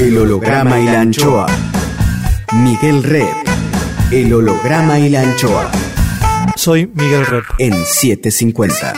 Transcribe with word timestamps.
El 0.00 0.16
holograma 0.16 0.78
y 0.78 0.84
la 0.84 1.00
anchoa. 1.00 1.46
Miguel 2.54 3.02
Red. 3.02 3.26
El 4.12 4.32
holograma 4.32 4.96
y 5.00 5.08
la 5.10 5.22
anchoa. 5.22 5.72
Soy 6.54 6.86
Miguel 6.86 7.26
Rep. 7.26 7.42
En 7.58 7.74
750. 7.74 8.92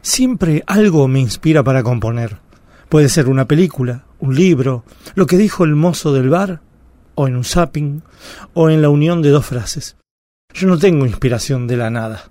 Siempre 0.00 0.64
algo 0.66 1.06
me 1.08 1.20
inspira 1.20 1.62
para 1.62 1.82
componer. 1.82 2.38
Puede 2.88 3.10
ser 3.10 3.28
una 3.28 3.46
película, 3.46 4.06
un 4.18 4.34
libro, 4.34 4.84
lo 5.14 5.26
que 5.26 5.36
dijo 5.36 5.64
el 5.64 5.74
mozo 5.74 6.14
del 6.14 6.30
bar, 6.30 6.62
o 7.16 7.28
en 7.28 7.36
un 7.36 7.44
zapping, 7.44 8.02
o 8.54 8.70
en 8.70 8.80
la 8.80 8.88
unión 8.88 9.20
de 9.20 9.28
dos 9.28 9.44
frases. 9.44 9.98
Yo 10.54 10.66
no 10.68 10.78
tengo 10.78 11.04
inspiración 11.04 11.66
de 11.66 11.76
la 11.76 11.90
nada. 11.90 12.30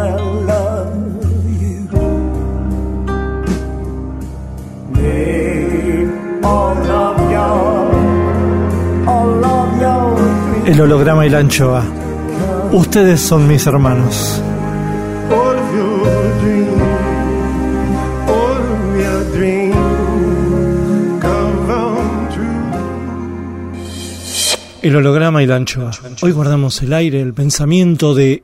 El 10.71 10.79
holograma 10.79 11.25
y 11.25 11.29
la 11.29 11.39
anchoa. 11.39 11.83
Ustedes 12.71 13.19
son 13.19 13.45
mis 13.45 13.67
hermanos. 13.67 14.41
El 24.81 24.95
holograma 24.95 25.43
y 25.43 25.45
la 25.45 25.57
anchoa. 25.57 25.91
Hoy 26.21 26.31
guardamos 26.31 26.81
el 26.81 26.93
aire, 26.93 27.19
el 27.19 27.33
pensamiento 27.33 28.15
de 28.15 28.41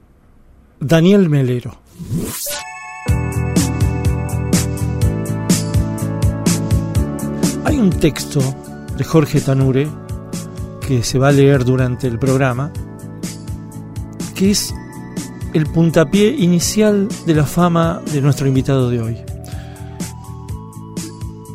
Daniel 0.82 1.30
Melero. 1.30 1.80
Hay 7.64 7.78
un 7.78 7.90
texto 7.90 8.42
de 8.98 9.04
Jorge 9.06 9.40
Tanure 9.40 9.88
que 10.88 11.04
se 11.04 11.20
va 11.20 11.28
a 11.28 11.32
leer 11.34 11.66
durante 11.66 12.08
el 12.08 12.18
programa, 12.18 12.72
que 14.34 14.52
es 14.52 14.74
el 15.54 15.66
puntapié 15.66 16.30
inicial 16.30 17.10
de 17.26 17.36
la 17.36 17.46
fama 17.46 18.02
de 18.14 18.22
nuestro 18.22 18.48
invitado 18.48 18.90
de 18.90 19.02
hoy. 19.02 19.18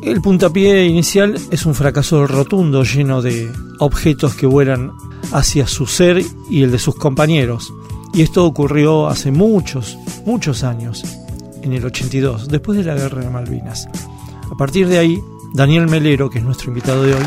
El 0.03 0.21
puntapié 0.21 0.85
inicial 0.85 1.35
es 1.49 1.65
un 1.65 1.73
fracaso 1.73 2.27
rotundo 2.27 2.83
lleno 2.83 3.23
de 3.23 3.51
objetos 3.79 4.35
que 4.35 4.45
vuelan 4.45 4.91
hacia 5.31 5.65
su 5.65 5.87
ser 5.87 6.23
y 6.47 6.61
el 6.61 6.71
de 6.71 6.77
sus 6.77 6.95
compañeros. 6.95 7.73
Y 8.13 8.21
esto 8.21 8.45
ocurrió 8.45 9.07
hace 9.07 9.31
muchos, 9.31 9.97
muchos 10.27 10.63
años, 10.63 11.03
en 11.63 11.73
el 11.73 11.83
82, 11.83 12.49
después 12.49 12.77
de 12.77 12.83
la 12.83 12.93
Guerra 12.93 13.21
de 13.23 13.31
Malvinas. 13.31 13.87
A 14.51 14.55
partir 14.55 14.87
de 14.87 14.99
ahí, 14.99 15.19
Daniel 15.55 15.87
Melero, 15.87 16.29
que 16.29 16.37
es 16.37 16.45
nuestro 16.45 16.69
invitado 16.69 17.01
de 17.01 17.15
hoy, 17.15 17.25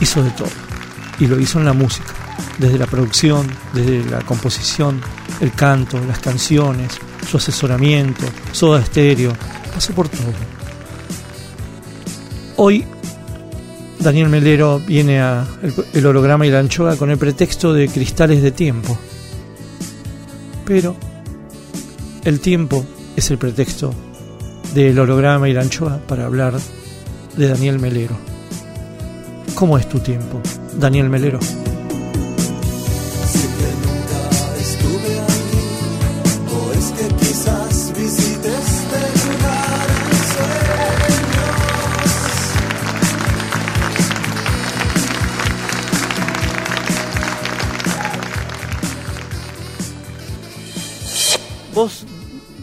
hizo 0.00 0.22
de 0.22 0.30
todo. 0.32 0.69
Y 1.20 1.26
lo 1.26 1.38
hizo 1.38 1.58
en 1.58 1.66
la 1.66 1.72
música, 1.72 2.12
desde 2.58 2.78
la 2.78 2.86
producción, 2.86 3.46
desde 3.74 4.04
la 4.10 4.22
composición, 4.22 5.00
el 5.40 5.52
canto, 5.52 6.00
las 6.06 6.18
canciones, 6.18 6.98
su 7.30 7.36
asesoramiento, 7.36 8.24
soda 8.52 8.80
estéreo, 8.80 9.32
pasó 9.72 9.92
por 9.92 10.08
todo. 10.08 10.32
Hoy 12.56 12.84
Daniel 13.98 14.30
Melero 14.30 14.80
viene 14.80 15.20
a 15.20 15.46
el, 15.62 15.74
el 15.92 16.06
holograma 16.06 16.46
y 16.46 16.50
la 16.50 16.60
anchoa 16.60 16.96
con 16.96 17.10
el 17.10 17.18
pretexto 17.18 17.72
de 17.74 17.88
cristales 17.88 18.42
de 18.42 18.50
tiempo. 18.50 18.98
Pero 20.64 20.96
el 22.24 22.40
tiempo 22.40 22.84
es 23.16 23.30
el 23.30 23.38
pretexto 23.38 23.94
del 24.74 24.98
holograma 24.98 25.48
y 25.48 25.52
la 25.52 25.62
anchoa 25.62 25.98
para 26.06 26.26
hablar 26.26 26.54
de 27.36 27.48
Daniel 27.48 27.78
Melero. 27.78 28.16
¿Cómo 29.54 29.76
es 29.76 29.88
tu 29.88 29.98
tiempo, 29.98 30.40
Daniel 30.78 31.08
Melero? 31.08 31.38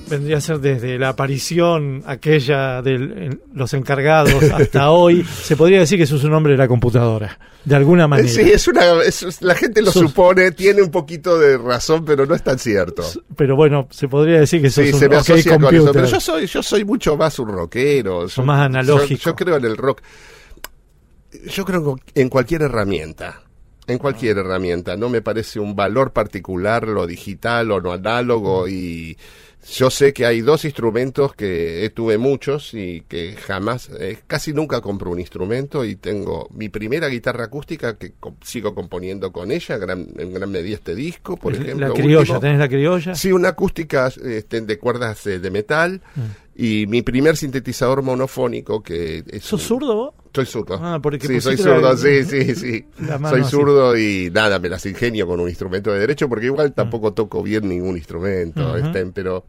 Vendría 0.09 0.37
a 0.37 0.41
ser 0.41 0.59
desde 0.59 0.97
la 0.97 1.09
aparición 1.09 2.03
aquella 2.05 2.81
de 2.81 3.37
los 3.53 3.73
encargados 3.73 4.41
hasta 4.43 4.89
hoy, 4.91 5.23
se 5.23 5.55
podría 5.55 5.79
decir 5.79 5.97
que 5.99 6.05
sos 6.05 6.23
un 6.23 6.33
hombre 6.33 6.53
de 6.53 6.57
la 6.57 6.67
computadora, 6.67 7.37
de 7.65 7.75
alguna 7.75 8.07
manera. 8.07 8.29
Sí, 8.29 8.41
es 8.41 8.67
una, 8.67 9.01
es- 9.03 9.41
la 9.41 9.55
gente 9.55 9.81
lo 9.81 9.91
Sos- 9.91 10.09
supone, 10.09 10.51
tiene 10.51 10.81
un 10.81 10.91
poquito 10.91 11.37
de 11.37 11.57
razón, 11.57 12.05
pero 12.05 12.25
no 12.25 12.35
es 12.35 12.43
tan 12.43 12.57
cierto. 12.59 13.03
Pero 13.35 13.55
bueno, 13.55 13.87
se 13.91 14.07
podría 14.07 14.39
decir 14.39 14.61
que 14.61 14.69
sos 14.69 14.85
Sí, 14.85 14.93
un 14.93 14.99
se 14.99 15.09
me 15.09 15.15
ok 15.17 15.21
asocia 15.21 15.59
con 15.59 15.75
eso. 15.75 15.91
Pero 15.91 16.05
yo 16.07 16.19
soy, 16.19 16.47
yo 16.47 16.63
soy 16.63 16.85
mucho 16.85 17.17
más 17.17 17.37
un 17.39 17.49
rockero. 17.49 18.27
Sos 18.29 18.45
más 18.45 18.61
analógico. 18.61 19.19
Yo, 19.21 19.31
yo 19.31 19.35
creo 19.35 19.57
en 19.57 19.65
el 19.65 19.77
rock. 19.77 20.01
Yo 21.49 21.65
creo 21.65 21.97
en 22.15 22.29
cualquier 22.29 22.61
herramienta. 22.63 23.41
En 23.85 23.97
cualquier 23.99 24.37
herramienta. 24.37 24.97
No 24.97 25.09
me 25.09 25.21
parece 25.21 25.59
un 25.59 25.75
valor 25.75 26.11
particular 26.11 26.87
lo 26.87 27.05
digital 27.07 27.71
o 27.71 27.79
lo 27.79 27.93
análogo. 27.93 28.67
Y 28.67 29.17
yo 29.69 29.89
sé 29.89 30.13
que 30.13 30.25
hay 30.25 30.41
dos 30.41 30.63
instrumentos 30.65 31.33
que 31.35 31.91
tuve 31.93 32.17
muchos 32.17 32.73
y 32.73 33.01
que 33.01 33.33
jamás, 33.35 33.89
eh, 33.99 34.17
casi 34.25 34.53
nunca 34.53 34.79
compro 34.81 35.11
un 35.11 35.19
instrumento. 35.19 35.83
Y 35.83 35.95
tengo 35.97 36.47
mi 36.53 36.69
primera 36.69 37.07
guitarra 37.09 37.45
acústica 37.45 37.97
que 37.97 38.13
co- 38.19 38.37
sigo 38.41 38.73
componiendo 38.73 39.31
con 39.31 39.51
ella, 39.51 39.77
gran, 39.77 40.07
en 40.17 40.33
gran 40.33 40.49
medida 40.51 40.75
este 40.75 40.95
disco, 40.95 41.35
por 41.37 41.53
ejemplo. 41.53 41.87
la 41.87 41.93
criolla, 41.93 42.19
último. 42.19 42.39
¿tenés 42.39 42.59
la 42.59 42.69
criolla? 42.69 43.15
Sí, 43.15 43.31
una 43.31 43.49
acústica 43.49 44.07
este, 44.23 44.61
de 44.61 44.79
cuerdas 44.79 45.25
eh, 45.27 45.39
de 45.39 45.51
metal 45.51 46.01
y 46.55 46.85
mi 46.87 47.01
primer 47.01 47.35
sintetizador 47.37 48.01
monofónico 48.01 48.81
que 48.81 49.23
es 49.27 49.43
¿Sos 49.43 49.61
un- 49.63 49.67
zurdo 49.67 49.95
vos? 49.95 50.13
Soy 50.33 50.45
zurdo. 50.45 50.79
Ah, 50.81 50.99
porque 51.01 51.25
sí, 51.27 51.41
soy 51.41 51.57
zurdo, 51.57 51.81
la- 51.81 51.97
sí, 51.97 52.23
sí, 52.23 52.53
sí. 52.55 52.85
Soy 53.29 53.41
así. 53.41 53.49
zurdo 53.49 53.97
y 53.97 54.29
nada, 54.31 54.59
me 54.59 54.69
las 54.69 54.85
ingenio 54.85 55.25
con 55.25 55.39
un 55.39 55.49
instrumento 55.49 55.91
de 55.91 55.99
derecho 55.99 56.29
porque 56.29 56.45
igual 56.45 56.73
tampoco 56.73 57.11
toco 57.13 57.41
bien 57.41 57.67
ningún 57.67 57.97
instrumento, 57.97 58.67
Ujú. 58.69 58.77
este, 58.77 59.05
pero 59.07 59.45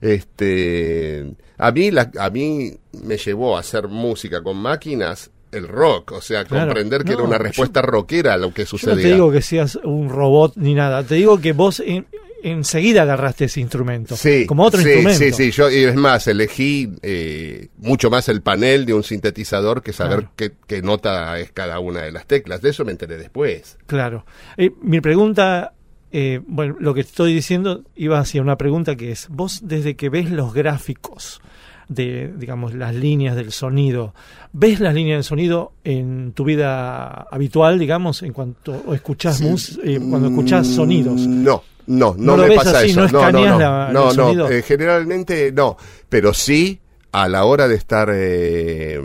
este 0.00 1.26
a 1.58 1.70
mí 1.72 1.90
la, 1.90 2.10
a 2.18 2.30
mí 2.30 2.72
me 3.04 3.16
llevó 3.16 3.56
a 3.56 3.60
hacer 3.60 3.88
música 3.88 4.42
con 4.42 4.56
máquinas 4.56 5.30
el 5.50 5.66
rock, 5.66 6.12
o 6.12 6.20
sea, 6.20 6.44
Claro. 6.44 6.66
comprender 6.66 7.04
que 7.04 7.12
No, 7.12 7.18
era 7.20 7.22
una 7.28 7.38
yo- 7.38 7.42
respuesta 7.44 7.80
rockera 7.80 8.34
a 8.34 8.36
lo 8.36 8.52
que 8.52 8.62
Yo 8.62 8.66
sucedía. 8.66 8.94
no 8.96 9.00
te 9.02 9.08
digo 9.14 9.32
que 9.32 9.40
seas 9.42 9.76
un 9.76 10.10
robot 10.10 10.52
ni 10.56 10.74
nada, 10.74 11.02
te 11.04 11.14
digo 11.14 11.40
que 11.40 11.52
vos 11.52 11.80
in- 11.84 12.06
enseguida 12.42 13.02
agarraste 13.02 13.46
ese 13.46 13.60
instrumento. 13.60 14.14
Sí, 14.14 14.44
como 14.46 14.62
otro 14.64 14.80
sí, 14.80 14.88
instrumento. 14.90 15.18
Sí, 15.18 15.32
sí, 15.32 15.50
yo, 15.50 15.70
y 15.70 15.84
es 15.84 15.94
más, 15.96 16.26
elegí 16.28 16.92
eh, 17.02 17.68
mucho 17.78 18.10
más 18.10 18.28
el 18.28 18.42
panel 18.42 18.84
de 18.86 18.92
un 18.94 19.02
sintetizador 19.02 19.82
que 19.82 19.92
saber 19.94 20.18
Claro. 20.18 20.32
qué, 20.36 20.52
qué 20.66 20.82
nota 20.82 21.38
es 21.40 21.50
cada 21.50 21.80
una 21.80 22.02
de 22.02 22.12
las 22.12 22.26
teclas. 22.26 22.60
De 22.62 22.68
eso 22.70 22.84
me 22.84 22.92
enteré 22.92 23.16
después. 23.16 23.78
Claro. 23.86 24.24
Eh, 24.58 24.70
mi 24.82 25.00
pregunta, 25.00 25.72
eh, 26.12 26.40
bueno, 26.46 26.76
lo 26.80 26.94
que 26.94 27.00
estoy 27.02 27.34
diciendo 27.34 27.82
iba 27.96 28.18
hacia 28.18 28.42
una 28.42 28.56
pregunta 28.56 28.96
que 28.96 29.10
es, 29.12 29.28
vos 29.28 29.60
desde 29.62 29.94
que 29.96 30.08
ves 30.08 30.30
los 30.30 30.54
gráficos 30.54 31.40
de, 31.88 32.32
digamos, 32.36 32.74
las 32.74 32.94
líneas 32.94 33.34
del 33.34 33.50
sonido, 33.52 34.14
¿ves 34.52 34.78
las 34.80 34.94
líneas 34.94 35.16
del 35.18 35.24
sonido 35.24 35.72
en 35.84 36.32
tu 36.32 36.44
vida 36.44 37.26
habitual, 37.30 37.78
digamos, 37.78 38.22
en 38.22 38.32
cuanto 38.34 38.94
escuchás 38.94 39.40
mus- 39.40 39.78
eh, 39.82 39.98
cuando 40.08 40.28
escuchás 40.28 40.68
Mm, 40.68 40.72
sonidos? 40.72 41.26
No, 41.26 41.62
no, 41.86 42.14
no, 42.14 42.16
¿No 42.18 42.36
lo 42.36 42.42
me 42.48 42.56
pasa 42.56 42.80
así? 42.80 42.90
eso. 42.90 43.00
¿No 43.08 43.30
No, 43.30 43.32
no, 43.32 43.58
la- 43.58 43.90
no, 43.92 44.12
no, 44.12 44.48
eh, 44.50 44.62
generalmente 44.62 45.50
no, 45.52 45.76
pero 46.10 46.34
sí 46.34 46.80
a 47.12 47.26
la 47.28 47.44
hora 47.46 47.66
de 47.68 47.74
estar 47.76 48.10
eh, 48.12 49.00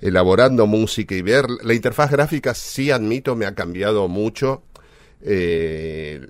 elaborando 0.00 0.66
música 0.66 1.14
y 1.14 1.22
ver 1.22 1.46
la 1.62 1.74
interfaz 1.74 2.10
gráfica, 2.10 2.54
sí 2.54 2.90
admito 2.90 3.36
me 3.36 3.46
ha 3.46 3.54
cambiado 3.54 4.08
mucho. 4.08 4.62
Eh, 5.22 6.26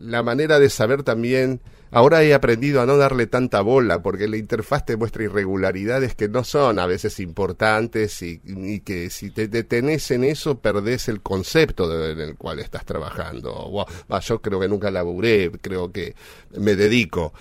la 0.00 0.22
manera 0.22 0.58
de 0.58 0.70
saber 0.70 1.02
también, 1.02 1.60
ahora 1.90 2.22
he 2.22 2.32
aprendido 2.32 2.80
a 2.80 2.86
no 2.86 2.96
darle 2.96 3.26
tanta 3.26 3.60
bola, 3.60 4.02
porque 4.02 4.28
la 4.28 4.36
interfaz 4.36 4.86
te 4.86 4.96
muestra 4.96 5.24
irregularidades 5.24 6.14
que 6.14 6.28
no 6.28 6.44
son 6.44 6.78
a 6.78 6.86
veces 6.86 7.20
importantes 7.20 8.22
y, 8.22 8.38
que 8.80 9.10
si 9.10 9.30
te 9.30 9.48
detenés 9.48 10.10
en 10.10 10.24
eso 10.24 10.58
perdés 10.58 11.08
el 11.08 11.20
concepto 11.20 12.10
en 12.10 12.20
el 12.20 12.36
cual 12.36 12.60
estás 12.60 12.84
trabajando. 12.84 13.52
Wow, 13.52 14.20
yo 14.20 14.40
creo 14.40 14.60
que 14.60 14.68
nunca 14.68 14.90
laburé, 14.90 15.50
creo 15.60 15.90
que 15.92 16.14
me 16.56 16.76
dedico. 16.76 17.32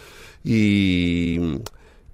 Y, 0.43 1.59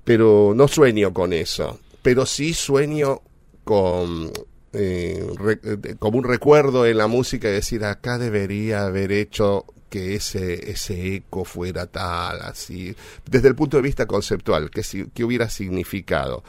pero 0.04 0.54
no 0.56 0.68
sueño 0.68 1.14
con 1.14 1.34
eso, 1.34 1.80
pero 2.02 2.26
sí 2.26 2.54
sueño 2.54 3.22
con 3.64 4.32
eh, 4.76 5.26
re- 5.38 5.60
eh, 5.64 5.96
como 6.00 6.18
un 6.18 6.24
recuerdo 6.26 6.86
en 6.86 6.98
la 6.98 7.08
música 7.08 7.50
y 7.50 7.54
decir 7.54 7.84
acá 7.86 8.18
debería 8.18 8.86
haber 8.86 9.12
hecho 9.12 9.66
que 9.90 10.16
ese 10.16 10.72
ese 10.72 11.16
eco 11.16 11.46
fuera 11.46 11.86
tal 11.86 12.42
así 12.42 12.96
desde 13.30 13.48
el 13.48 13.56
punto 13.56 13.78
de 13.78 13.84
vista 13.84 14.06
conceptual 14.06 14.70
que 14.70 14.84
si- 14.84 15.06
que 15.14 15.24
hubiera 15.24 15.50
significado 15.50 16.44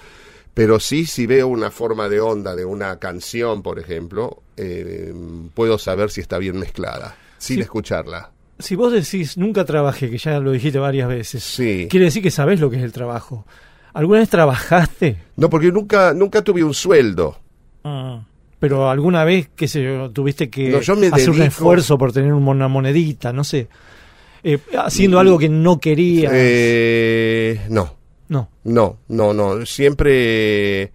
pero 0.55 0.81
sí 0.81 1.07
si 1.07 1.27
veo 1.27 1.47
una 1.49 1.71
forma 1.71 2.09
de 2.09 2.21
onda 2.21 2.57
de 2.57 2.65
una 2.65 2.99
canción 2.99 3.63
por 3.63 3.79
ejemplo 3.79 4.43
eh, 4.57 5.13
puedo 5.55 5.79
saber 5.79 6.11
si 6.11 6.21
está 6.23 6.39
bien 6.39 6.59
mezclada 6.59 7.17
sin 7.39 7.57
Sí. 7.57 7.63
escucharla 7.63 8.31
Si 8.59 8.75
vos 8.75 8.91
decís 8.91 9.37
nunca 9.37 9.67
trabajé, 9.67 10.09
que 10.11 10.17
ya 10.19 10.41
lo 10.41 10.51
dijiste 10.53 10.79
varias 10.79 11.09
veces, 11.09 11.45
sí 11.45 11.87
quiere 11.91 12.07
decir 12.07 12.23
que 12.23 12.31
sabés 12.31 12.59
lo 12.59 12.71
que 12.71 12.79
es 12.79 12.83
el 12.83 12.93
trabajo. 12.93 13.45
¿Alguna 13.93 14.21
vez 14.21 14.31
trabajaste? 14.31 15.19
no 15.37 15.49
porque 15.51 15.71
nunca 15.71 16.15
nunca 16.15 16.43
tuve 16.43 16.65
un 16.65 16.73
sueldo 16.75 17.39
Pero 18.59 18.91
alguna 18.91 19.25
vez, 19.25 19.51
qué 19.55 19.69
sé 19.69 19.83
yo, 19.83 20.11
tuviste 20.11 20.49
que 20.49 20.71
No, 20.71 20.81
yo 20.81 20.97
me 20.97 21.09
hacer 21.09 21.31
un 21.31 21.43
esfuerzo 21.43 21.99
por 21.99 22.13
tener 22.13 22.33
una 22.33 22.69
monedita, 22.69 23.33
no 23.33 23.45
sé. 23.45 23.69
Eh, 24.43 24.59
haciendo 24.79 25.19
algo 25.19 25.39
que 25.39 25.49
no 25.49 25.79
querías. 25.79 26.33
Eh, 26.35 27.61
no 27.69 27.97
no. 28.29 28.49
No, 28.65 28.99
no, 29.09 29.33
no. 29.33 29.65
Siempre 29.67 30.93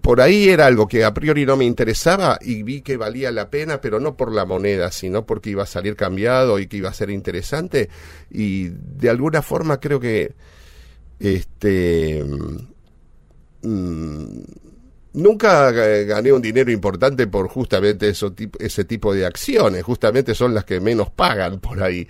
por 0.00 0.20
ahí 0.20 0.48
era 0.48 0.66
algo 0.66 0.86
que 0.86 1.02
a 1.04 1.12
priori 1.12 1.44
no 1.44 1.56
me 1.56 1.64
interesaba 1.64 2.38
y 2.40 2.62
vi 2.62 2.82
que 2.82 2.96
valía 2.96 3.32
la 3.32 3.50
pena, 3.50 3.80
pero 3.80 3.98
no 3.98 4.16
por 4.16 4.32
la 4.32 4.44
moneda, 4.44 4.92
sino 4.92 5.26
porque 5.26 5.50
iba 5.50 5.64
a 5.64 5.66
salir 5.66 5.96
cambiado 5.96 6.60
y 6.60 6.68
que 6.68 6.76
iba 6.76 6.88
a 6.88 6.94
ser 6.94 7.10
interesante. 7.10 7.88
Y 8.30 8.68
de 8.68 9.10
alguna 9.10 9.42
forma 9.42 9.80
creo 9.80 9.98
que 9.98 10.34
este 11.18 12.24
mm, 13.62 14.40
nunca 15.14 15.70
ga- 15.72 16.04
gané 16.04 16.32
un 16.32 16.42
dinero 16.42 16.70
importante 16.70 17.26
por 17.26 17.48
justamente 17.48 18.08
eso, 18.08 18.34
ese 18.58 18.84
tipo 18.84 19.14
de 19.14 19.26
acciones. 19.26 19.82
Justamente 19.82 20.34
son 20.34 20.54
las 20.54 20.64
que 20.64 20.80
menos 20.80 21.10
pagan 21.10 21.60
por 21.60 21.82
ahí. 21.82 22.06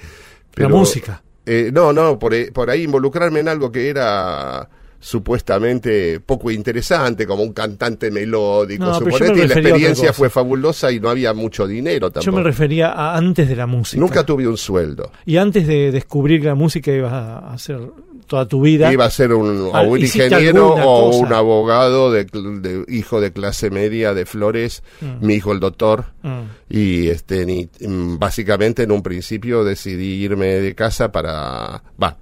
La 0.56 0.68
música. 0.68 1.22
Eh, 1.44 1.70
no, 1.72 1.92
no, 1.92 2.18
por, 2.18 2.34
eh, 2.34 2.52
por 2.52 2.70
ahí 2.70 2.82
involucrarme 2.84 3.40
en 3.40 3.48
algo 3.48 3.72
que 3.72 3.88
era 3.88 4.68
supuestamente 5.02 6.20
poco 6.20 6.50
interesante, 6.50 7.26
como 7.26 7.42
un 7.42 7.52
cantante 7.52 8.10
melódico. 8.10 8.84
No, 8.84 8.92
yo 8.92 8.98
suponete, 9.10 9.32
me 9.34 9.44
y 9.44 9.48
la 9.48 9.54
experiencia 9.54 10.12
fue 10.12 10.30
fabulosa 10.30 10.90
y 10.92 11.00
no 11.00 11.10
había 11.10 11.34
mucho 11.34 11.66
dinero 11.66 12.06
Yo 12.08 12.12
tampoco. 12.12 12.36
me 12.38 12.42
refería 12.42 12.92
a 12.92 13.16
antes 13.16 13.48
de 13.48 13.56
la 13.56 13.66
música. 13.66 14.00
Nunca 14.00 14.24
tuve 14.24 14.46
un 14.48 14.56
sueldo. 14.56 15.10
Y 15.26 15.36
antes 15.36 15.66
de 15.66 15.90
descubrir 15.92 16.44
la 16.44 16.54
música 16.54 16.92
ibas 16.92 17.12
a 17.12 17.52
hacer 17.52 17.78
toda 18.26 18.46
tu 18.46 18.62
vida. 18.62 18.92
Iba 18.92 19.04
a 19.04 19.10
ser 19.10 19.32
un, 19.34 19.70
o 19.72 19.82
un 19.82 19.98
ingeniero 20.00 20.68
o 20.74 21.10
cosa. 21.10 21.18
un 21.26 21.32
abogado 21.32 22.10
de, 22.12 22.24
de 22.24 22.84
hijo 22.88 23.20
de 23.20 23.32
clase 23.32 23.70
media 23.70 24.14
de 24.14 24.24
Flores, 24.24 24.82
Mm. 25.00 25.26
mi 25.26 25.34
hijo 25.34 25.52
el 25.52 25.60
doctor. 25.60 26.06
Mm. 26.22 26.40
Y 26.70 27.08
este 27.08 27.44
ni- 27.44 27.68
mm, 27.80 28.18
básicamente 28.18 28.84
en 28.84 28.92
un 28.92 29.02
principio 29.02 29.64
decidí 29.64 30.22
irme 30.22 30.46
de 30.46 30.74
casa 30.74 31.10
para 31.12 31.82
va 32.02 32.16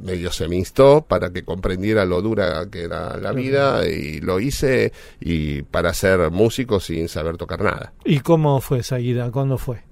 medio 0.00 0.30
se 0.30 0.48
me 0.48 0.56
instó 0.56 1.04
para 1.06 1.30
que 1.30 1.44
comprendiera 1.44 2.04
lo 2.04 2.20
dura 2.20 2.66
que 2.70 2.82
era 2.82 3.16
la 3.16 3.32
vida 3.32 3.86
y 3.88 4.20
lo 4.20 4.38
hice 4.38 4.92
y 5.20 5.62
para 5.62 5.94
ser 5.94 6.30
músico 6.30 6.80
sin 6.80 7.08
saber 7.08 7.36
tocar 7.36 7.62
nada. 7.62 7.92
¿Y 8.04 8.20
cómo 8.20 8.60
fue 8.60 8.78
esa 8.78 9.00
ida? 9.00 9.30
¿Cuándo 9.30 9.58
fue? 9.58 9.82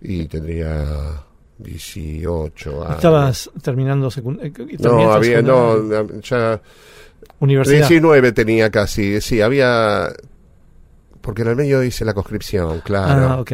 Y 0.00 0.26
tendría 0.26 1.24
18 1.58 2.84
años. 2.84 2.96
¿Estabas 2.96 3.50
terminando 3.62 4.10
secundaria? 4.10 4.52
no, 4.80 5.12
había 5.12 5.40
no 5.40 6.20
ya 6.20 6.60
Universidad. 7.38 7.88
19 7.88 8.32
tenía 8.32 8.70
casi, 8.70 9.20
sí, 9.20 9.40
había 9.40 10.10
porque 11.24 11.42
en 11.42 11.48
el 11.48 11.56
medio 11.56 11.82
hice 11.82 12.04
la 12.04 12.12
conscripción, 12.12 12.80
claro. 12.80 13.28
Ah, 13.28 13.40
ok. 13.40 13.52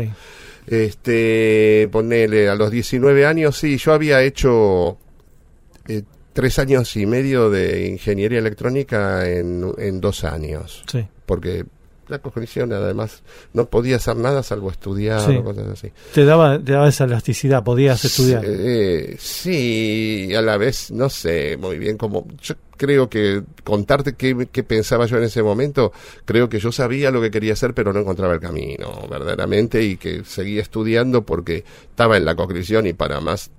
Este, 0.67 1.89
ponele, 1.91 2.49
a 2.49 2.57
los 2.57 2.71
19 2.71 3.25
años, 3.25 3.57
sí, 3.57 3.79
yo 3.79 3.93
había 3.93 4.23
hecho 4.23 4.99
eh, 5.99 6.03
tres 6.33 6.59
años 6.59 6.97
y 6.97 7.07
medio 7.07 7.51
de 7.51 7.89
ingeniería 7.89 8.39
electrónica 8.39 9.29
en, 9.29 9.73
en 9.79 10.01
dos 10.01 10.25
años, 10.25 10.83
Sí. 10.91 11.07
porque 11.27 11.65
la 12.09 12.19
cognición 12.19 12.73
además 12.73 13.23
no 13.53 13.67
podía 13.71 13.97
hacer 13.97 14.17
nada 14.17 14.43
salvo 14.43 14.71
estudiar 14.71 15.21
Sí. 15.21 15.37
o 15.37 15.45
cosas 15.45 15.69
así. 15.69 15.93
Te 16.13 16.25
daba, 16.25 16.59
te 16.59 16.73
daba 16.73 16.89
esa 16.89 17.05
elasticidad, 17.05 17.63
podías 17.63 18.05
estudiar. 18.05 18.43
Eh, 18.45 19.17
sí, 19.19 20.33
a 20.37 20.43
la 20.43 20.57
vez, 20.57 20.91
no 20.91 21.09
sé 21.09 21.57
muy 21.57 21.79
bien 21.79 21.97
cómo. 21.97 22.27
Yo 22.43 22.55
creo 22.77 23.09
que 23.09 23.43
contarte 23.63 24.15
qué, 24.15 24.49
qué 24.51 24.63
pensaba 24.65 25.07
yo 25.07 25.19
en 25.19 25.25
ese 25.25 25.43
momento, 25.43 25.93
creo 26.25 26.49
que 26.49 26.59
yo 26.59 26.73
sabía 26.73 27.11
lo 27.11 27.21
que 27.21 27.31
quería 27.31 27.53
hacer, 27.53 27.75
pero 27.75 27.93
no 27.93 28.01
encontraba 28.01 28.35
el 28.35 28.41
camino, 28.41 29.07
verdaderamente, 29.09 29.83
y 29.83 29.97
que 29.97 30.25
seguía 30.25 30.63
estudiando 30.63 31.23
porque 31.23 31.65
estaba 31.91 32.17
en 32.17 32.25
la 32.25 32.35
cognición 32.35 32.87
y 32.87 32.93
para 32.93 33.21
más 33.21 33.51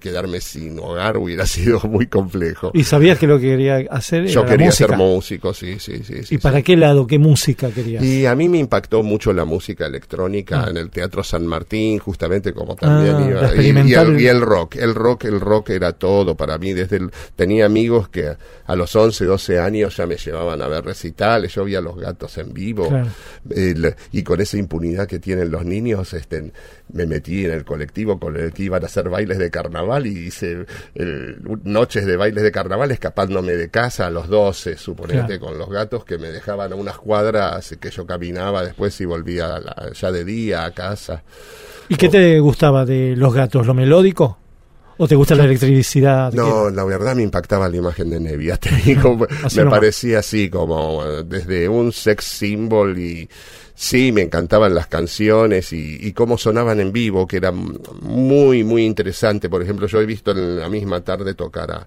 quedarme 0.00 0.40
sin 0.40 0.78
hogar 0.78 1.16
hubiera 1.16 1.46
sido 1.46 1.80
muy 1.80 2.06
complejo. 2.06 2.70
Y 2.74 2.84
sabías 2.84 3.18
que 3.18 3.26
lo 3.26 3.38
que 3.38 3.46
quería 3.46 3.76
hacer 3.90 4.22
era 4.24 4.30
Yo 4.30 4.44
quería 4.46 4.66
música. 4.66 4.88
ser 4.88 4.96
músico, 4.96 5.54
sí, 5.54 5.78
sí, 5.78 6.02
sí. 6.04 6.22
sí 6.24 6.34
¿Y 6.34 6.38
para 6.38 6.58
sí. 6.58 6.62
qué 6.64 6.76
lado, 6.76 7.06
qué 7.06 7.18
música 7.18 7.70
querías? 7.70 8.02
Y 8.04 8.26
a 8.26 8.34
mí 8.34 8.48
me 8.48 8.58
impactó 8.58 9.02
mucho 9.02 9.32
la 9.32 9.44
música 9.44 9.86
electrónica 9.86 10.64
Ah. 10.64 10.70
en 10.70 10.76
el 10.76 10.90
Teatro 10.90 11.22
San 11.24 11.46
Martín, 11.46 11.98
justamente 11.98 12.52
como 12.52 12.74
también 12.76 13.16
Ah, 13.16 13.28
iba. 13.30 13.56
Y, 13.62 13.88
y 13.90 13.94
el, 13.94 14.20
y 14.20 14.26
el 14.26 14.40
rock, 14.40 14.76
el 14.76 14.94
rock, 14.94 15.24
el 15.24 15.40
rock 15.40 15.70
era 15.70 15.92
todo 15.92 16.34
para 16.36 16.58
mí. 16.58 16.72
Desde 16.72 16.96
el- 16.96 17.10
tenía 17.36 17.66
amigos 17.66 18.08
que 18.08 18.28
a 18.66 18.76
los 18.76 18.94
11, 18.94 19.24
12 19.24 19.58
años 19.58 19.96
ya 19.96 20.06
me 20.06 20.16
llevaban 20.16 20.60
a 20.62 20.68
ver 20.68 20.84
recitales, 20.84 21.54
yo 21.54 21.64
veía 21.64 21.80
los 21.80 21.96
gatos 21.96 22.36
en 22.38 22.52
vivo. 22.52 22.88
Claro. 22.88 23.08
El- 23.48 23.94
y 24.12 24.22
con 24.22 24.40
esa 24.40 24.58
impunidad 24.58 25.06
que 25.08 25.18
tienen 25.18 25.50
los 25.50 25.64
niños, 25.64 26.12
este, 26.12 26.52
me 26.92 27.06
metí 27.06 27.44
en 27.44 27.52
el 27.52 27.64
colectivo 27.64 28.18
con 28.18 28.36
el 28.36 28.52
que 28.52 28.64
iban 28.64 28.82
a 28.82 28.86
hacer 28.86 29.08
bailes 29.08 29.38
de 29.38 29.50
carnaval 29.50 29.69
y 30.06 30.26
hice 30.26 30.66
el- 30.94 31.36
noches 31.64 32.04
de 32.06 32.16
bailes 32.16 32.42
de 32.42 32.52
carnaval 32.52 32.90
escapándome 32.90 33.52
de 33.52 33.68
casa 33.70 34.06
a 34.06 34.10
los 34.10 34.28
12, 34.28 34.76
suponete, 34.76 35.38
Claro. 35.38 35.40
con 35.40 35.58
los 35.58 35.68
gatos 35.70 36.04
que 36.04 36.18
me 36.18 36.28
dejaban 36.28 36.72
a 36.72 36.76
unas 36.76 36.98
cuadras 36.98 37.76
que 37.80 37.90
yo 37.90 38.06
caminaba 38.06 38.64
después 38.64 39.00
y 39.00 39.04
volvía 39.04 39.58
la- 39.60 39.90
ya 39.92 40.10
de 40.12 40.24
día 40.24 40.64
a 40.64 40.72
casa. 40.72 41.22
¿Y 41.88 41.96
qué 41.96 42.08
te 42.08 42.38
gustaba 42.40 42.84
de 42.84 43.14
los 43.16 43.32
gatos? 43.34 43.66
¿Lo 43.66 43.74
melódico? 43.74 44.38
¿O 45.02 45.08
te 45.08 45.16
gusta 45.16 45.34
la 45.34 45.44
electricidad? 45.44 46.30
No, 46.34 46.68
la 46.68 46.84
verdad 46.84 47.16
me 47.16 47.22
impactaba 47.22 47.70
la 47.70 47.76
imagen 47.78 48.10
de 48.10 48.20
Nevia, 48.20 48.58
te 48.58 48.68
digo, 48.84 49.16
me 49.56 49.64
parecía 49.64 50.18
así 50.18 50.50
como 50.50 51.02
eh, 51.02 51.24
desde 51.24 51.70
un 51.70 51.90
sex 51.90 52.22
symbol 52.22 52.98
y 52.98 53.26
sí, 53.74 54.12
me 54.12 54.20
encantaban 54.20 54.74
las 54.74 54.88
canciones 54.88 55.72
y, 55.72 55.96
y 56.06 56.12
cómo 56.12 56.36
sonaban 56.36 56.80
en 56.80 56.92
vivo, 56.92 57.26
que 57.26 57.38
era 57.38 57.50
muy, 57.50 58.62
muy 58.62 58.84
interesante. 58.84 59.48
Por 59.48 59.62
ejemplo, 59.62 59.86
yo 59.86 60.02
he 60.02 60.04
visto 60.04 60.32
en 60.32 60.60
la 60.60 60.68
misma 60.68 61.02
tarde 61.02 61.32
tocar 61.32 61.70
a 61.70 61.86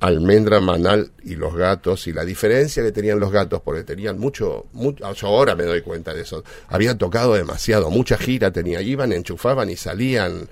Almendra 0.00 0.58
Manal 0.58 1.12
y 1.22 1.36
los 1.36 1.54
gatos 1.54 2.08
y 2.08 2.12
la 2.12 2.24
diferencia 2.24 2.82
que 2.82 2.90
tenían 2.90 3.20
los 3.20 3.30
gatos 3.30 3.62
porque 3.62 3.84
tenían 3.84 4.18
mucho, 4.18 4.66
mucho 4.72 5.12
yo 5.12 5.28
ahora 5.28 5.54
me 5.54 5.62
doy 5.62 5.80
cuenta 5.82 6.12
de 6.12 6.22
eso 6.22 6.42
habían 6.68 6.98
tocado 6.98 7.34
demasiado 7.34 7.88
mucha 7.88 8.18
gira 8.18 8.50
tenía 8.50 8.82
iban 8.82 9.12
enchufaban 9.12 9.70
y 9.70 9.76
salían 9.76 10.48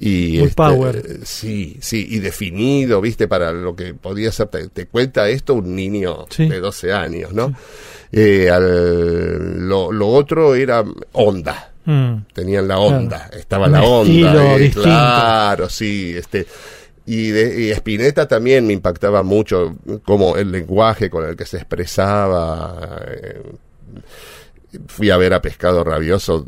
Y 0.00 0.38
Muy 0.38 0.44
este, 0.48 0.54
power. 0.54 1.20
sí, 1.24 1.76
sí, 1.80 2.06
y 2.08 2.20
definido, 2.20 3.00
viste, 3.00 3.26
para 3.26 3.50
lo 3.52 3.74
que 3.74 3.94
podía 3.94 4.30
ser, 4.30 4.46
te, 4.46 4.68
te 4.68 4.86
cuenta 4.86 5.28
esto 5.28 5.54
un 5.54 5.74
niño 5.74 6.26
Sí. 6.30 6.48
de 6.48 6.60
12 6.60 6.92
años, 6.92 7.32
¿no? 7.32 7.52
Eh, 8.12 8.48
al- 8.48 9.68
lo, 9.68 9.90
lo 9.92 10.08
otro 10.08 10.54
era 10.54 10.84
onda, 11.12 11.72
Mm. 11.84 12.26
tenían 12.32 12.68
la 12.68 12.78
onda, 12.78 13.28
estaba 13.36 13.66
Un 13.66 13.72
la 13.72 13.82
onda, 13.82 14.56
eh, 14.58 14.70
claro, 14.70 15.68
sí, 15.68 16.14
este 16.16 16.46
y, 17.06 17.28
de, 17.30 17.62
y 17.62 17.70
Spinetta 17.70 18.28
también 18.28 18.66
me 18.66 18.74
impactaba 18.74 19.22
mucho 19.22 19.76
como 20.04 20.36
el 20.36 20.52
lenguaje 20.52 21.08
con 21.10 21.24
el 21.28 21.34
que 21.36 21.46
se 21.46 21.56
expresaba. 21.56 23.00
eh, 23.10 23.42
fui 24.86 25.10
a 25.10 25.16
ver 25.16 25.32
a 25.34 25.40
Pescado 25.40 25.82
Rabioso, 25.82 26.46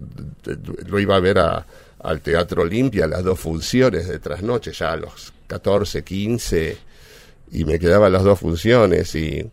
lo 0.87 0.99
iba 1.01 1.17
a 1.17 1.21
ver 1.21 1.39
a- 1.39 1.67
al 2.03 2.21
Teatro 2.21 2.63
Olimpia, 2.63 3.07
las 3.07 3.25
dos 3.25 3.39
funciones 3.39 4.09
de 4.09 4.19
trasnoche, 4.19 4.73
ya 4.73 4.93
a 4.93 4.97
los 4.97 5.33
14, 5.47 6.03
15, 6.03 6.77
y 7.53 7.65
me 7.65 7.79
quedaban 7.79 8.13
las 8.13 8.23
dos 8.23 8.39
funciones 8.39 9.15
y 9.15 9.45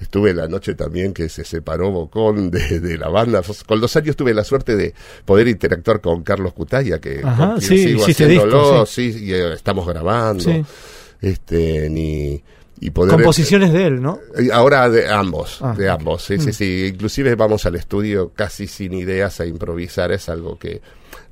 estuve 0.00 0.34
la 0.34 0.46
noche 0.46 0.74
también 0.74 1.14
que 1.14 1.28
se 1.28 1.44
separó 1.44 1.90
Bocón 1.90 2.50
de, 2.50 2.80
de 2.80 2.98
la 2.98 3.08
banda. 3.08 3.42
Con 3.66 3.80
los 3.80 3.96
años 3.96 4.16
tuve 4.16 4.34
la 4.34 4.44
suerte 4.44 4.76
de 4.76 4.94
poder 5.24 5.48
interactuar 5.48 6.00
con 6.00 6.22
Carlos 6.22 6.52
Cutaya, 6.52 7.00
que 7.00 7.22
Ajá, 7.24 7.52
con 7.52 7.58
quien 7.58 7.70
sí, 7.70 7.84
sigo 7.88 8.04
haciéndolo, 8.04 8.62
disco, 8.62 8.86
sí, 8.86 9.24
y 9.24 9.32
eh, 9.32 9.54
estamos 9.54 9.86
grabando. 9.86 10.44
Sí. 10.44 10.64
Este, 11.20 11.88
ni, 11.88 12.42
y 12.80 12.90
poder 12.90 13.14
Composiciones 13.14 13.72
de 13.72 13.86
él, 13.86 14.02
¿no? 14.02 14.18
eh, 14.38 14.48
Ahora 14.52 14.88
de 14.90 15.08
ambos, 15.08 15.58
Ah, 15.62 15.74
de 15.76 15.88
ambos, 15.88 16.22
sí, 16.22 16.38
sí, 16.38 16.52
sí. 16.52 16.86
Inclusive 16.92 17.34
vamos 17.34 17.64
al 17.66 17.74
estudio 17.76 18.32
casi 18.34 18.66
sin 18.66 18.92
ideas 18.94 19.40
a 19.40 19.46
improvisar, 19.46 20.12
es 20.12 20.28
algo 20.28 20.58
que 20.58 20.82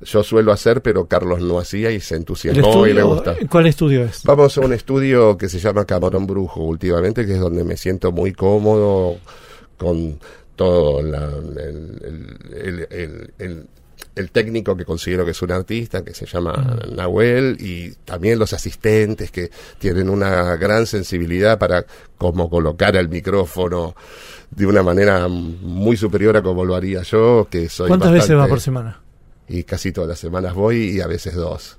yo 0.01 0.23
suelo 0.23 0.51
hacer, 0.51 0.81
pero 0.81 1.05
Carlos 1.07 1.41
no 1.41 1.59
hacía 1.59 1.91
y 1.91 1.99
se 1.99 2.15
entusiasmó 2.15 2.85
y 2.87 2.93
le 2.93 3.03
gusta. 3.03 3.35
¿Cuál 3.49 3.67
estudio 3.67 4.03
es? 4.03 4.23
Vamos 4.23 4.57
a 4.57 4.61
un 4.61 4.73
estudio 4.73 5.37
que 5.37 5.47
se 5.47 5.59
llama 5.59 5.85
Camarón 5.85 6.25
Brujo 6.27 6.63
últimamente, 6.63 7.25
que 7.25 7.33
es 7.33 7.39
donde 7.39 7.63
me 7.63 7.77
siento 7.77 8.11
muy 8.11 8.33
cómodo 8.33 9.17
con 9.77 10.19
todo 10.55 11.01
la- 11.01 11.25
el, 11.25 12.37
el- 12.53 12.87
el- 12.89 13.33
el- 13.39 13.67
el- 14.15 14.31
técnico 14.31 14.75
que 14.75 14.85
considero 14.85 15.25
que 15.25 15.31
es 15.31 15.41
un 15.41 15.51
artista, 15.51 16.03
que 16.03 16.13
se 16.13 16.25
llama 16.25 16.77
Nahuel, 16.95 17.57
y 17.59 17.91
también 18.05 18.39
los 18.39 18.53
asistentes 18.53 19.31
que 19.31 19.49
tienen 19.79 20.09
una 20.09 20.55
gran 20.55 20.85
sensibilidad 20.85 21.57
para 21.59 21.85
cómo 22.17 22.49
colocar 22.49 22.95
el 22.95 23.09
micrófono 23.09 23.95
de 24.51 24.65
una 24.65 24.83
manera 24.83 25.27
muy 25.27 25.97
superior 25.97 26.37
a 26.37 26.41
como 26.41 26.63
lo 26.65 26.75
haría 26.75 27.01
yo, 27.03 27.47
que 27.49 27.67
soy 27.69 27.87
¿Cuántas 27.87 28.11
veces 28.11 28.37
va 28.37 28.47
por 28.47 28.61
semana? 28.61 29.01
Y 29.47 29.63
casi 29.63 29.91
todas 29.91 30.09
las 30.09 30.19
semanas 30.19 30.53
voy 30.53 30.91
y 30.97 31.01
a 31.01 31.07
veces 31.07 31.35
dos. 31.35 31.77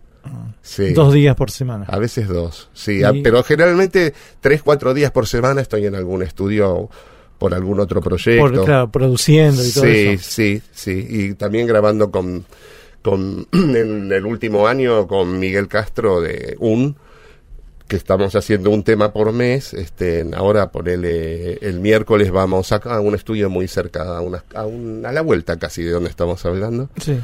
Sí. 0.61 0.93
Dos 0.93 1.13
días 1.15 1.37
por 1.37 1.53
semana. 1.53 1.85
A 1.89 1.99
veces 2.01 2.27
dos, 2.27 2.69
sí, 2.75 2.99
Y- 2.99 3.03
a- 3.05 3.13
pero 3.23 3.43
generalmente 3.45 4.13
tres, 4.41 4.61
cuatro 4.63 4.93
días 4.93 5.13
por 5.13 5.27
semana 5.29 5.61
estoy 5.61 5.87
en 5.87 5.95
algún 5.95 6.23
estudio 6.23 6.91
por 7.39 7.55
algún 7.55 7.81
otro 7.81 8.01
proyecto. 8.01 8.41
Por, 8.55 8.65
claro, 8.65 8.91
produciendo 8.91 9.65
y 9.65 9.71
todo 9.73 9.85
sí, 9.85 9.91
eso. 9.91 10.25
sí, 10.31 10.63
sí, 10.73 11.07
y 11.09 11.35
también 11.35 11.67
grabando 11.67 12.11
con, 12.11 12.45
con 13.03 13.47
en 13.53 14.11
el 14.13 14.25
último 14.27 14.67
año 14.67 15.07
con 15.07 15.39
Miguel 15.39 15.69
Castro 15.69 16.21
de 16.21 16.57
UN, 16.59 16.95
que 17.89 17.95
estamos 17.97 18.35
haciendo 18.35 18.71
un 18.71 18.83
tema 18.83 19.13
por 19.13 19.33
mes, 19.33 19.73
este, 19.73 20.27
ahora 20.35 20.73
ponele, 20.73 21.55
el 21.61 21.79
miércoles 21.79 22.33
vamos 22.33 22.73
acá 22.73 22.97
a 22.97 23.01
un 23.01 23.15
estudio 23.15 23.49
muy 23.49 23.69
cerca, 23.69 24.17
a, 24.17 24.21
una, 24.23 24.43
a, 24.55 24.67
un- 24.67 25.07
a 25.07 25.13
la 25.13 25.21
vuelta 25.21 25.57
casi 25.57 25.83
de 25.85 25.91
donde 25.93 26.11
estamos 26.11 26.45
hablando 26.47 26.89
Sí. 27.01 27.17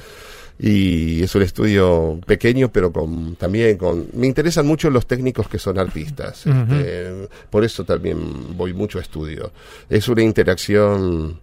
Y 0.59 1.23
es 1.23 1.35
un 1.35 1.43
estudio 1.43 2.21
pequeño 2.27 2.71
pero 2.71 2.93
con 2.93 3.37
también 3.37 3.77
con 3.77 4.07
me 4.15 4.27
interesan 4.27 4.67
mucho 4.67 4.91
los 4.91 5.07
técnicos 5.07 5.49
que 5.49 5.59
son 5.59 5.79
artistas 5.79 6.47
este, 6.47 7.29
por 7.51 7.65
eso 7.65 7.85
también 7.85 8.57
voy 8.57 8.75
mucho 8.75 8.99
a 8.99 9.03
estudio. 9.03 9.53
Es 9.89 10.09
una 10.09 10.23
interacción 10.23 11.41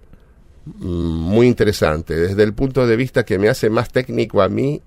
mm, 0.66 0.82
muy 0.82 1.48
interesante 1.48 2.16
desde 2.16 2.44
el 2.44 2.54
punto 2.54 2.86
de 2.86 2.96
vista 2.96 3.24
que 3.24 3.38
me 3.38 3.50
hace 3.50 3.70
más 3.70 3.92
técnico 3.92 4.42
a 4.42 4.50
mí 4.50 4.82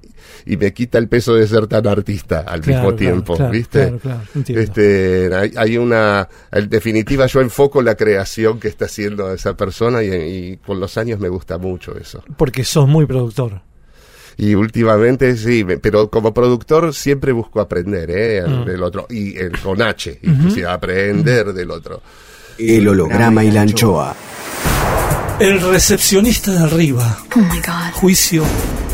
y 0.47 0.57
me 0.57 0.73
quita 0.73 0.99
el 0.99 1.09
peso 1.09 1.35
de 1.35 1.47
ser 1.47 1.67
tan 1.67 1.87
artista 1.87 2.41
al 2.41 2.61
Claro, 2.61 2.83
mismo 2.83 2.97
tiempo 2.97 3.37
claro, 3.37 3.53
viste 3.53 3.99
claro, 4.01 4.21
este 4.35 5.35
hay, 5.35 5.53
hay 5.57 5.77
una 5.77 6.29
en 6.51 6.69
definitiva 6.69 7.27
yo 7.27 7.41
enfoco 7.41 7.83
la 7.83 7.97
creación 7.97 8.61
que 8.61 8.69
está 8.69 8.85
haciendo 8.87 9.33
esa 9.33 9.57
persona 9.57 10.03
y, 10.03 10.13
y 10.13 10.57
con 10.59 10.79
los 10.81 10.97
años 10.99 11.19
me 11.19 11.29
gusta 11.29 11.59
mucho 11.59 11.97
eso. 11.97 12.23
Porque 12.37 12.65
sos 12.65 12.89
muy 12.89 13.07
productor. 13.07 13.63
Y 14.37 14.55
últimamente 14.55 15.37
sí, 15.37 15.65
me- 15.65 15.79
pero 15.79 16.09
como 16.11 16.33
productor 16.35 16.95
siempre 16.95 17.33
busco 17.33 17.61
aprender 17.61 18.11
¿eh? 18.11 18.43
Mm. 18.47 18.65
del 18.65 18.83
otro. 18.83 19.07
Y 19.11 19.37
el, 19.39 19.59
con 19.61 19.81
H, 19.83 20.19
inclusive 20.23 20.67
aprender 20.69 21.53
del 21.53 21.71
otro. 21.71 22.03
El 22.59 22.87
holograma 22.89 23.43
y 23.45 23.51
la 23.51 23.63
anchoa. 23.63 24.15
El 25.41 25.61
recepcionista 25.61 26.53
de 26.53 26.59
arriba. 26.59 27.19
Oh 27.35 27.41
my 27.41 27.59
god. 27.59 27.93
Juicio 27.95 28.45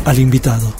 al 0.05 0.17
invitado. 0.19 0.73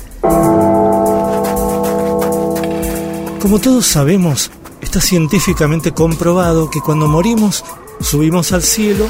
Como 3.39 3.60
todos 3.60 3.86
sabemos, 3.86 4.51
está 4.82 5.00
científicamente 5.00 5.92
comprobado 5.94 6.70
que 6.70 6.82
cuando 6.82 7.08
morimos, 7.08 7.63
subimos 8.01 8.51
al 8.51 8.63
cielo, 8.63 9.08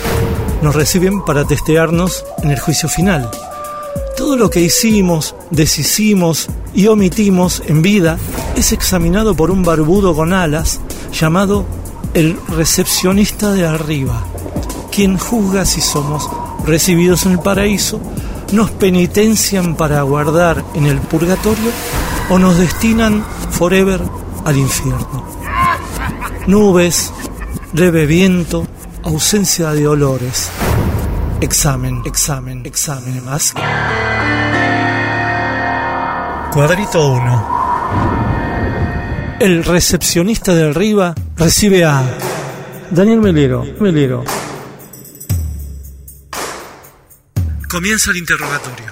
nos 0.61 0.75
reciben 0.75 1.23
para 1.25 1.45
testearnos 1.45 2.23
en 2.43 2.51
el 2.51 2.59
juicio 2.59 2.87
final. 2.89 3.29
Todo 4.19 4.35
lo 4.35 4.49
que 4.49 4.59
hicimos, 4.59 5.33
deshicimos 5.49 6.49
y 6.73 6.87
omitimos 6.87 7.63
en 7.67 7.81
vida 7.81 8.19
es 8.57 8.73
examinado 8.73 9.33
por 9.33 9.49
un 9.49 9.63
barbudo 9.63 10.13
con 10.13 10.33
alas 10.33 10.81
llamado 11.13 11.65
el 12.13 12.37
recepcionista 12.49 13.53
de 13.53 13.65
arriba, 13.65 14.21
quien 14.91 15.17
juzga 15.17 15.65
si 15.65 15.79
somos 15.79 16.29
recibidos 16.65 17.25
en 17.25 17.31
el 17.31 17.39
paraíso, 17.39 18.01
nos 18.51 18.71
penitencian 18.71 19.77
para 19.77 19.99
aguardar 19.99 20.65
en 20.73 20.87
el 20.87 20.99
purgatorio 20.99 21.71
o 22.29 22.37
nos 22.37 22.57
destinan 22.57 23.23
forever 23.51 24.01
al 24.43 24.57
infierno. 24.57 25.23
Nubes, 26.45 27.13
leve 27.71 28.05
viento, 28.05 28.67
ausencia 29.01 29.71
de 29.71 29.87
olores. 29.87 30.49
Examen, 31.41 32.01
examen, 32.05 32.65
examen 32.65 33.23
más. 33.23 33.53
Cuadrito 36.51 37.13
1. 37.13 37.59
El 39.39 39.63
recepcionista 39.63 40.53
de 40.53 40.69
arriba 40.69 41.15
recibe 41.37 41.85
a 41.85 42.03
Daniel 42.91 43.21
Melero. 43.21 43.63
Melero. 43.79 44.25
Comienza 47.69 48.11
el 48.11 48.17
interrogatorio. 48.17 48.87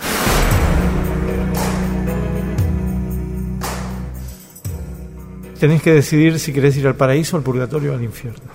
Tenés 5.60 5.82
que 5.82 5.92
decidir 5.92 6.40
si 6.40 6.54
querés 6.54 6.78
ir 6.78 6.88
al 6.88 6.96
paraíso, 6.96 7.36
al 7.36 7.44
purgatorio 7.44 7.92
o 7.92 7.96
al 7.96 8.04
infierno. 8.06 8.52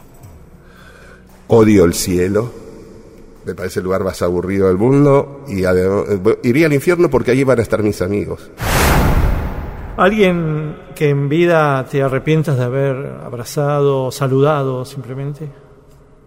Odio 1.49 1.85
el 1.85 1.93
cielo. 1.93 2.62
Me 3.45 3.55
parece 3.55 3.81
el 3.81 3.85
lugar 3.85 4.05
más 4.05 4.23
aburrido 4.23 4.69
del 4.69 4.79
mundo. 4.79 5.45
Y 5.49 5.65
además, 5.65 6.05
eh, 6.09 6.39
iría 6.45 6.67
al 6.67 6.73
infierno 6.73 7.11
porque 7.11 7.33
allí 7.33 7.45
van 7.45 7.59
a 7.59 7.63
estar 7.63 7.83
mis 7.83 8.01
amigos. 8.03 8.51
¿Alguien 9.97 10.77
que 10.95 11.11
en 11.11 11.29
vida 11.29 11.85
te 11.91 12.03
arrepientas 12.03 12.57
de 12.57 12.65
haber 12.65 12.97
abrazado, 13.25 14.11
saludado 14.11 14.85
simplemente? 14.85 15.49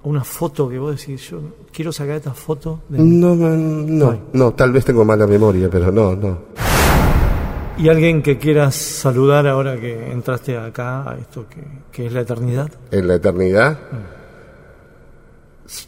Una 0.04 0.24
foto 0.24 0.70
que 0.70 0.78
vos 0.78 0.96
decís, 0.96 1.30
yo 1.30 1.40
quiero 1.72 1.92
sacar 1.92 2.18
esta 2.18 2.34
foto. 2.34 2.82
De. 2.88 3.00
No, 3.00 3.34
no, 3.36 3.50
no, 3.50 4.20
no, 4.34 4.54
tal 4.54 4.72
vez 4.72 4.86
tengo 4.86 5.04
mala 5.04 5.26
memoria, 5.26 5.68
pero 5.70 5.92
no, 5.92 6.16
no. 6.16 6.38
¿Y 7.78 7.90
alguien 7.90 8.22
que 8.22 8.38
quieras 8.38 8.76
saludar 8.76 9.48
ahora 9.48 9.78
que 9.78 10.12
entraste 10.12 10.58
acá, 10.58 11.10
a 11.10 11.18
esto 11.18 11.46
que, 11.50 11.62
que 11.92 12.06
es 12.06 12.14
la 12.14 12.22
eternidad? 12.22 12.70
En 12.92 13.08
la 13.08 13.16
eternidad. 13.16 13.78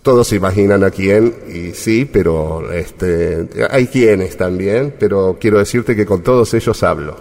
Todos 0.01 0.27
se 0.27 0.36
imaginan 0.36 0.84
a 0.84 0.89
quién, 0.89 1.36
y 1.48 1.74
sí, 1.74 2.10
pero 2.12 2.72
este, 2.72 3.48
hay 3.69 3.88
quienes 3.88 4.36
también, 4.36 4.96
pero 5.00 5.38
quiero 5.39 5.60
decirte 5.60 5.96
que 5.96 6.05
con 6.05 6.24
todos 6.24 6.51
ellos 6.55 6.81
hablo. 6.81 7.15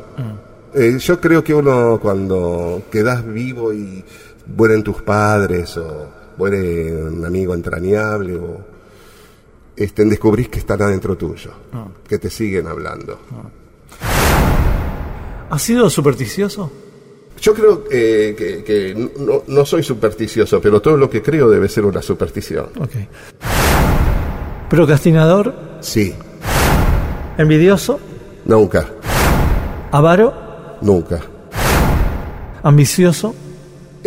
Eh, 0.74 0.96
yo 0.98 1.20
creo 1.20 1.44
que 1.44 1.54
uno 1.54 1.98
cuando 2.00 2.82
quedas 2.90 3.26
vivo 3.26 3.72
y 3.72 4.02
mueren 4.56 4.82
tus 4.82 5.02
padres 5.02 5.76
o 5.76 6.08
muere 6.38 6.94
un 6.94 7.24
amigo 7.24 7.54
entrañable 7.54 8.36
o 8.36 8.58
este, 9.76 10.04
descubrís 10.06 10.48
que 10.48 10.58
están 10.58 10.80
adentro 10.80 11.16
tuyo, 11.16 11.50
que 12.08 12.18
te 12.18 12.30
siguen 12.30 12.66
hablando. 12.66 13.18
¿Has 15.50 15.62
sido 15.62 15.90
supersticioso? 15.90 16.72
Yo 17.40 17.54
creo 17.54 17.84
eh, 17.90 18.34
que, 18.36 18.64
que 18.64 19.10
no, 19.18 19.42
no 19.46 19.66
soy 19.66 19.82
supersticioso, 19.82 20.60
pero 20.60 20.80
todo 20.80 20.96
lo 20.96 21.08
que 21.10 21.22
creo 21.22 21.48
debe 21.50 21.68
ser 21.68 21.84
una 21.84 22.00
superstición. 22.02 22.66
Ok. 22.80 22.92
¿Procrastinador? 24.70 25.54
Sí, 25.80 26.14
¿Envidioso? 27.38 28.00
nunca, 28.44 28.88
¿Avaro? 29.92 30.76
nunca. 30.80 31.20
Ambicioso, 32.62 33.34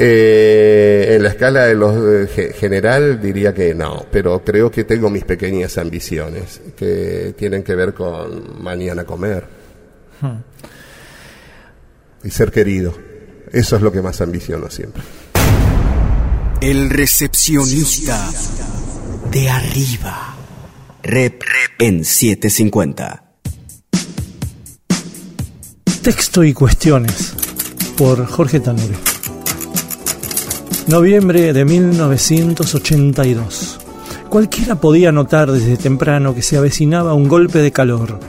Eh, 0.01 1.15
en 1.15 1.23
la 1.23 1.29
escala 1.29 1.65
de 1.65 1.75
los 1.75 1.93
eh, 1.95 2.27
ge- 2.33 2.53
general 2.53 3.21
diría 3.21 3.53
que 3.53 3.73
no, 3.75 4.05
pero 4.11 4.41
creo 4.43 4.71
que 4.71 4.85
tengo 4.85 5.09
mis 5.09 5.23
pequeñas 5.25 5.77
ambiciones 5.77 6.61
que 6.77 7.33
tienen 7.37 7.63
que 7.63 7.75
ver 7.75 7.93
con 7.93 8.63
mañana 8.63 9.03
comer 9.03 9.43
y 12.23 12.29
ser 12.29 12.51
querido. 12.51 12.93
Eso 13.51 13.75
es 13.75 13.81
lo 13.81 13.91
que 13.91 14.01
más 14.01 14.21
ambiciono 14.21 14.69
siempre. 14.69 15.03
El 16.61 16.89
recepcionista 16.89 18.29
de 19.31 19.49
arriba. 19.49 20.35
Rep 21.01 21.41
en 21.79 22.03
750. 22.03 23.23
Texto 26.03 26.43
y 26.43 26.53
cuestiones 26.53 27.33
por 27.97 28.27
Jorge 28.27 28.59
Tanure. 28.59 28.95
Noviembre 30.87 31.53
de 31.53 31.63
1982. 31.65 33.79
Cualquiera 34.29 34.75
podía 34.75 35.11
notar 35.11 35.51
desde 35.51 35.77
temprano 35.77 36.35
que 36.35 36.41
se 36.41 36.57
avecinaba 36.57 37.15
un 37.15 37.27
golpe 37.27 37.59
de 37.59 37.71
calor. 37.71 38.19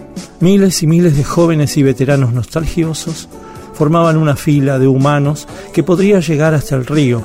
Miles 0.40 0.82
y 0.82 0.86
miles 0.86 1.16
de 1.16 1.24
jóvenes 1.24 1.76
y 1.76 1.82
veteranos 1.82 2.32
nostalgiosos 2.32 3.28
formaban 3.80 4.18
una 4.18 4.36
fila 4.36 4.78
de 4.78 4.86
humanos 4.86 5.48
que 5.72 5.82
podría 5.82 6.20
llegar 6.20 6.52
hasta 6.52 6.76
el 6.76 6.84
río, 6.84 7.24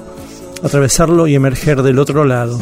atravesarlo 0.64 1.28
y 1.28 1.36
emerger 1.36 1.84
del 1.84 2.00
otro 2.00 2.24
lado. 2.24 2.58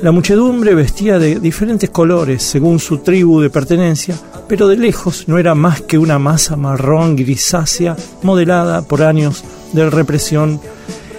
La 0.00 0.10
muchedumbre 0.10 0.74
vestía 0.74 1.20
de 1.20 1.38
diferentes 1.38 1.88
colores 1.90 2.42
según 2.42 2.80
su 2.80 2.98
tribu 2.98 3.40
de 3.40 3.48
pertenencia, 3.48 4.16
pero 4.48 4.66
de 4.66 4.76
lejos 4.76 5.28
no 5.28 5.38
era 5.38 5.54
más 5.54 5.82
que 5.82 5.98
una 5.98 6.18
masa 6.18 6.56
marrón 6.56 7.14
grisácea 7.14 7.94
modelada 8.24 8.82
por 8.82 9.04
años 9.04 9.44
de 9.72 9.88
represión 9.88 10.60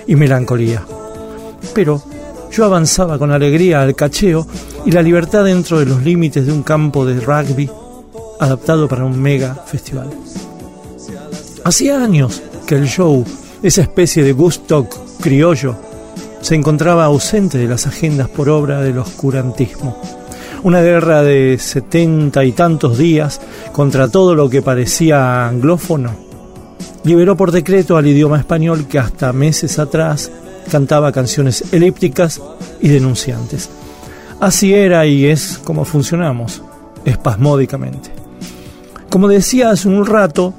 y 0.06 0.18
melancolía. 0.18 0.84
Pero 1.74 2.04
yo 2.52 2.66
avanzaba 2.66 3.18
con 3.18 3.32
alegría 3.32 3.82
al 3.82 3.96
cacheo 3.96 4.46
y 4.86 4.92
la 4.92 5.02
libertad 5.02 5.46
dentro 5.46 5.80
de 5.80 5.86
los 5.86 6.04
límites 6.04 6.46
de 6.46 6.52
un 6.52 6.64
campo 6.64 7.06
de 7.06 7.22
rugby 7.22 7.70
adaptado 8.42 8.90
para 8.90 9.06
un 9.06 9.22
mega 9.22 9.56
festival. 9.56 10.10
Hacía 11.64 12.04
años 12.04 12.42
que 12.68 12.76
el 12.76 12.88
show, 12.88 13.24
esa 13.62 13.82
especie 13.82 14.24
de 14.24 14.34
Gustock 14.34 14.94
criollo, 15.22 15.76
se 16.42 16.56
encontraba 16.56 17.06
ausente 17.06 17.58
de 17.58 17.68
las 17.68 17.88
agendas 17.88 18.28
por 18.28 18.50
obra 18.50 18.82
del 18.82 18.98
oscurantismo. 18.98 19.98
Una 20.64 20.82
guerra 20.82 21.24
de 21.24 21.58
setenta 21.60 22.44
y 22.44 22.52
tantos 22.52 22.98
días 22.98 23.40
contra 23.72 24.10
todo 24.10 24.36
lo 24.36 24.50
que 24.50 24.62
parecía 24.62 25.48
anglófono 25.48 26.12
liberó 27.04 27.36
por 27.36 27.52
decreto 27.52 27.98
al 27.98 28.08
idioma 28.08 28.40
español 28.40 28.88
que 28.88 29.00
hasta 29.00 29.34
meses 29.34 29.80
atrás 29.80 30.32
cantaba 30.72 31.12
canciones 31.12 31.66
elípticas 31.74 32.42
y 32.82 32.90
denunciantes. 32.90 33.70
Así 34.40 34.74
era 34.74 35.06
y 35.06 35.26
es 35.26 35.60
como 35.64 35.86
funcionamos, 35.86 36.62
espasmódicamente. 37.06 38.12
Como 39.10 39.28
decía 39.28 39.72
hace 39.72 39.88
un 39.88 40.06
rato, 40.06 40.54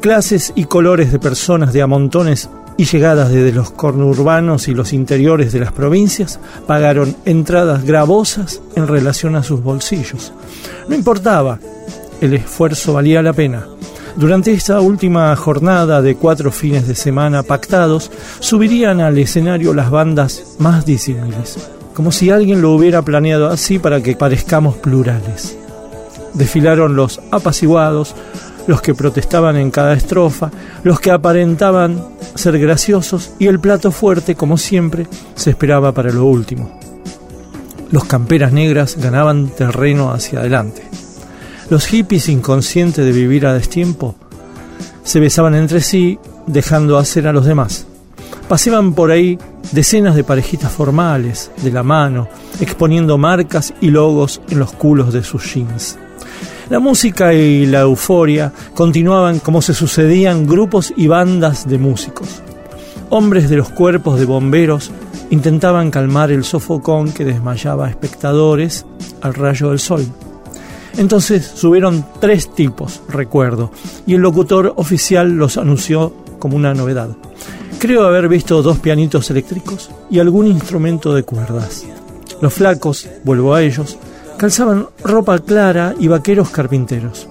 clases 0.00 0.52
y 0.54 0.64
colores 0.64 1.12
de 1.12 1.18
personas 1.18 1.72
de 1.72 1.82
a 1.82 1.86
montones 1.86 2.48
y 2.76 2.84
llegadas 2.84 3.30
desde 3.30 3.52
los 3.52 3.70
conurbanos 3.70 4.68
y 4.68 4.74
los 4.74 4.92
interiores 4.92 5.52
de 5.52 5.60
las 5.60 5.72
provincias 5.72 6.38
pagaron 6.66 7.16
entradas 7.24 7.84
gravosas 7.84 8.60
en 8.74 8.86
relación 8.86 9.36
a 9.36 9.42
sus 9.42 9.62
bolsillos. 9.62 10.32
No 10.88 10.94
importaba, 10.94 11.58
el 12.20 12.34
esfuerzo 12.34 12.92
valía 12.92 13.22
la 13.22 13.32
pena. 13.32 13.66
Durante 14.16 14.52
esta 14.52 14.80
última 14.80 15.34
jornada 15.36 16.00
de 16.00 16.16
cuatro 16.16 16.50
fines 16.50 16.88
de 16.88 16.94
semana 16.94 17.42
pactados, 17.42 18.10
subirían 18.40 19.00
al 19.00 19.18
escenario 19.18 19.74
las 19.74 19.90
bandas 19.90 20.56
más 20.58 20.86
disímiles, 20.86 21.58
como 21.92 22.12
si 22.12 22.30
alguien 22.30 22.62
lo 22.62 22.72
hubiera 22.72 23.02
planeado 23.02 23.48
así 23.48 23.78
para 23.78 24.02
que 24.02 24.16
parezcamos 24.16 24.76
plurales. 24.76 25.58
Desfilaron 26.32 26.96
los 26.96 27.20
apaciguados, 27.30 28.14
los 28.66 28.82
que 28.82 28.94
protestaban 28.94 29.56
en 29.56 29.70
cada 29.70 29.94
estrofa, 29.94 30.50
los 30.82 31.00
que 31.00 31.10
aparentaban 31.10 32.04
ser 32.34 32.58
graciosos 32.58 33.32
y 33.38 33.46
el 33.46 33.60
plato 33.60 33.92
fuerte, 33.92 34.34
como 34.34 34.58
siempre, 34.58 35.06
se 35.34 35.50
esperaba 35.50 35.92
para 35.92 36.10
lo 36.10 36.24
último. 36.24 36.78
Los 37.90 38.04
camperas 38.04 38.52
negras 38.52 38.96
ganaban 38.96 39.48
terreno 39.48 40.12
hacia 40.12 40.40
adelante. 40.40 40.82
Los 41.70 41.86
hippies 41.86 42.28
inconscientes 42.28 43.04
de 43.04 43.12
vivir 43.12 43.46
a 43.46 43.54
destiempo 43.54 44.16
se 45.04 45.20
besaban 45.20 45.54
entre 45.54 45.80
sí, 45.80 46.18
dejando 46.46 46.98
hacer 46.98 47.28
a 47.28 47.32
los 47.32 47.46
demás. 47.46 47.86
Paseaban 48.48 48.94
por 48.94 49.10
ahí 49.10 49.38
decenas 49.72 50.14
de 50.14 50.24
parejitas 50.24 50.72
formales, 50.72 51.50
de 51.62 51.70
la 51.72 51.82
mano, 51.82 52.28
exponiendo 52.60 53.18
marcas 53.18 53.74
y 53.80 53.90
logos 53.90 54.40
en 54.48 54.58
los 54.58 54.72
culos 54.72 55.12
de 55.12 55.22
sus 55.22 55.52
jeans. 55.52 55.98
La 56.68 56.80
música 56.80 57.32
y 57.32 57.64
la 57.64 57.82
euforia 57.82 58.52
continuaban 58.74 59.38
como 59.38 59.62
se 59.62 59.72
sucedían 59.72 60.48
grupos 60.48 60.92
y 60.96 61.06
bandas 61.06 61.68
de 61.68 61.78
músicos. 61.78 62.42
Hombres 63.08 63.48
de 63.48 63.56
los 63.56 63.68
cuerpos 63.68 64.18
de 64.18 64.24
bomberos 64.24 64.90
intentaban 65.30 65.92
calmar 65.92 66.32
el 66.32 66.42
sofocón 66.42 67.12
que 67.12 67.24
desmayaba 67.24 67.86
a 67.86 67.90
espectadores 67.90 68.84
al 69.20 69.34
rayo 69.34 69.70
del 69.70 69.78
sol. 69.78 70.04
Entonces 70.96 71.46
subieron 71.46 72.04
tres 72.20 72.52
tipos, 72.52 73.00
recuerdo, 73.08 73.70
y 74.04 74.14
el 74.14 74.22
locutor 74.22 74.72
oficial 74.76 75.30
los 75.36 75.58
anunció 75.58 76.12
como 76.40 76.56
una 76.56 76.74
novedad. 76.74 77.10
Creo 77.78 78.04
haber 78.04 78.28
visto 78.28 78.60
dos 78.62 78.78
pianitos 78.80 79.30
eléctricos 79.30 79.90
y 80.10 80.18
algún 80.18 80.48
instrumento 80.48 81.14
de 81.14 81.22
cuerdas. 81.22 81.84
Los 82.40 82.54
flacos, 82.54 83.08
vuelvo 83.22 83.54
a 83.54 83.62
ellos, 83.62 83.98
calzaban 84.36 84.88
ropa 85.02 85.38
clara 85.38 85.94
y 85.98 86.08
vaqueros 86.08 86.50
carpinteros. 86.50 87.28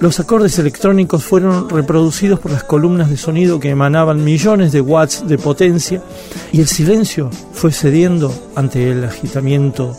Los 0.00 0.18
acordes 0.18 0.58
electrónicos 0.58 1.22
fueron 1.22 1.68
reproducidos 1.70 2.40
por 2.40 2.50
las 2.50 2.64
columnas 2.64 3.08
de 3.08 3.16
sonido 3.16 3.60
que 3.60 3.70
emanaban 3.70 4.24
millones 4.24 4.72
de 4.72 4.80
watts 4.80 5.28
de 5.28 5.38
potencia 5.38 6.02
y 6.50 6.60
el 6.60 6.66
silencio 6.66 7.30
fue 7.52 7.70
cediendo 7.70 8.34
ante 8.56 8.90
el 8.90 9.04
agitamiento 9.04 9.96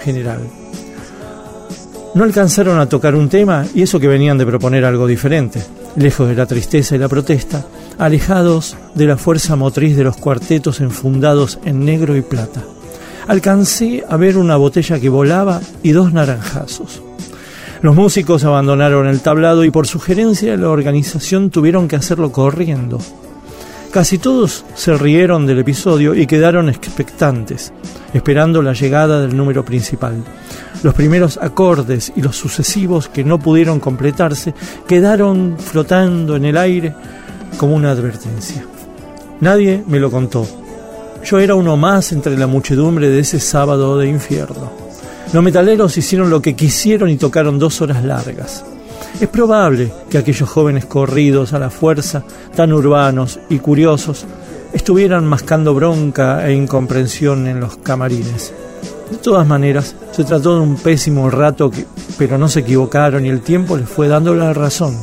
general. 0.00 0.40
No 2.14 2.24
alcanzaron 2.24 2.78
a 2.78 2.88
tocar 2.88 3.14
un 3.14 3.30
tema 3.30 3.64
y 3.74 3.82
eso 3.82 3.98
que 3.98 4.08
venían 4.08 4.36
de 4.36 4.46
proponer 4.46 4.84
algo 4.84 5.06
diferente, 5.06 5.62
lejos 5.96 6.28
de 6.28 6.34
la 6.34 6.46
tristeza 6.46 6.94
y 6.94 6.98
la 6.98 7.08
protesta, 7.08 7.64
alejados 7.98 8.76
de 8.94 9.06
la 9.06 9.16
fuerza 9.16 9.56
motriz 9.56 9.96
de 9.96 10.04
los 10.04 10.18
cuartetos 10.18 10.80
enfundados 10.80 11.58
en 11.64 11.84
negro 11.84 12.14
y 12.14 12.20
plata. 12.20 12.62
Alcancé 13.28 14.04
a 14.08 14.16
ver 14.16 14.36
una 14.38 14.56
botella 14.56 15.00
que 15.00 15.08
volaba 15.08 15.60
y 15.82 15.90
dos 15.90 16.12
naranjazos. 16.12 17.02
Los 17.82 17.94
músicos 17.94 18.44
abandonaron 18.44 19.06
el 19.06 19.20
tablado 19.20 19.64
y 19.64 19.70
por 19.70 19.86
sugerencia 19.86 20.52
de 20.52 20.58
la 20.58 20.70
organización 20.70 21.50
tuvieron 21.50 21.88
que 21.88 21.96
hacerlo 21.96 22.30
corriendo. 22.30 22.98
Casi 23.90 24.18
todos 24.18 24.64
se 24.74 24.94
rieron 24.94 25.46
del 25.46 25.58
episodio 25.58 26.14
y 26.14 26.26
quedaron 26.26 26.68
expectantes, 26.68 27.72
esperando 28.12 28.62
la 28.62 28.74
llegada 28.74 29.20
del 29.20 29.36
número 29.36 29.64
principal. 29.64 30.22
Los 30.82 30.94
primeros 30.94 31.38
acordes 31.40 32.12
y 32.14 32.22
los 32.22 32.36
sucesivos 32.36 33.08
que 33.08 33.24
no 33.24 33.38
pudieron 33.38 33.80
completarse 33.80 34.54
quedaron 34.86 35.56
flotando 35.58 36.36
en 36.36 36.44
el 36.44 36.56
aire 36.56 36.94
como 37.56 37.74
una 37.74 37.90
advertencia. 37.90 38.64
Nadie 39.40 39.82
me 39.86 39.98
lo 39.98 40.10
contó. 40.10 40.46
Yo 41.26 41.40
era 41.40 41.56
uno 41.56 41.76
más 41.76 42.12
entre 42.12 42.38
la 42.38 42.46
muchedumbre 42.46 43.08
de 43.08 43.18
ese 43.18 43.40
sábado 43.40 43.98
de 43.98 44.06
infierno. 44.06 44.70
Los 45.32 45.42
metaleros 45.42 45.96
hicieron 45.96 46.30
lo 46.30 46.40
que 46.40 46.54
quisieron 46.54 47.10
y 47.10 47.16
tocaron 47.16 47.58
dos 47.58 47.80
horas 47.80 48.04
largas. 48.04 48.64
Es 49.20 49.26
probable 49.26 49.90
que 50.08 50.18
aquellos 50.18 50.48
jóvenes 50.48 50.84
corridos 50.84 51.52
a 51.52 51.58
la 51.58 51.68
fuerza, 51.68 52.22
tan 52.54 52.72
urbanos 52.72 53.40
y 53.50 53.58
curiosos, 53.58 54.24
estuvieran 54.72 55.26
mascando 55.26 55.74
bronca 55.74 56.46
e 56.46 56.52
incomprensión 56.52 57.48
en 57.48 57.58
los 57.58 57.76
camarines. 57.78 58.52
De 59.10 59.16
todas 59.16 59.48
maneras, 59.48 59.96
se 60.12 60.22
trató 60.22 60.54
de 60.54 60.60
un 60.60 60.76
pésimo 60.76 61.28
rato, 61.28 61.72
pero 62.18 62.38
no 62.38 62.48
se 62.48 62.60
equivocaron 62.60 63.26
y 63.26 63.30
el 63.30 63.40
tiempo 63.40 63.76
les 63.76 63.88
fue 63.88 64.06
dando 64.06 64.32
la 64.32 64.54
razón. 64.54 64.96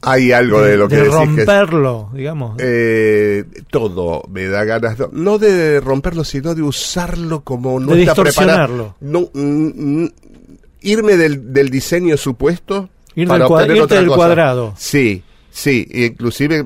Hay 0.01 0.31
algo 0.31 0.61
de, 0.61 0.77
lo 0.77 0.87
que 0.87 0.95
de 0.95 1.01
decís 1.03 1.15
que 1.15 1.21
es- 1.21 1.27
romperlo, 1.37 2.09
digamos? 2.13 2.55
Eh, 2.59 3.43
todo 3.69 4.23
me 4.31 4.45
da 4.47 4.63
ganas, 4.63 4.97
no 5.11 5.37
de 5.37 5.79
romperlo, 5.79 6.23
sino 6.23 6.55
de 6.55 6.63
usarlo 6.63 7.41
como 7.41 7.79
no 7.79 7.93
De 7.93 8.01
está 8.03 8.15
preparado. 8.15 8.95
No, 8.99 9.29
mm, 9.33 10.01
mm, 10.03 10.09
irme 10.81 11.17
del, 11.17 11.53
del 11.53 11.69
diseño 11.69 12.17
supuesto 12.17 12.89
Ir 13.15 13.27
para 13.27 13.39
del 13.43 13.47
cua- 13.47 13.55
obtener 13.57 13.75
irte 13.77 13.83
otra 13.85 13.97
del 13.97 14.07
cosa. 14.07 14.17
cuadrado. 14.17 14.73
Sí, 14.77 15.23
sí, 15.55 15.87
inclusive 15.89 16.63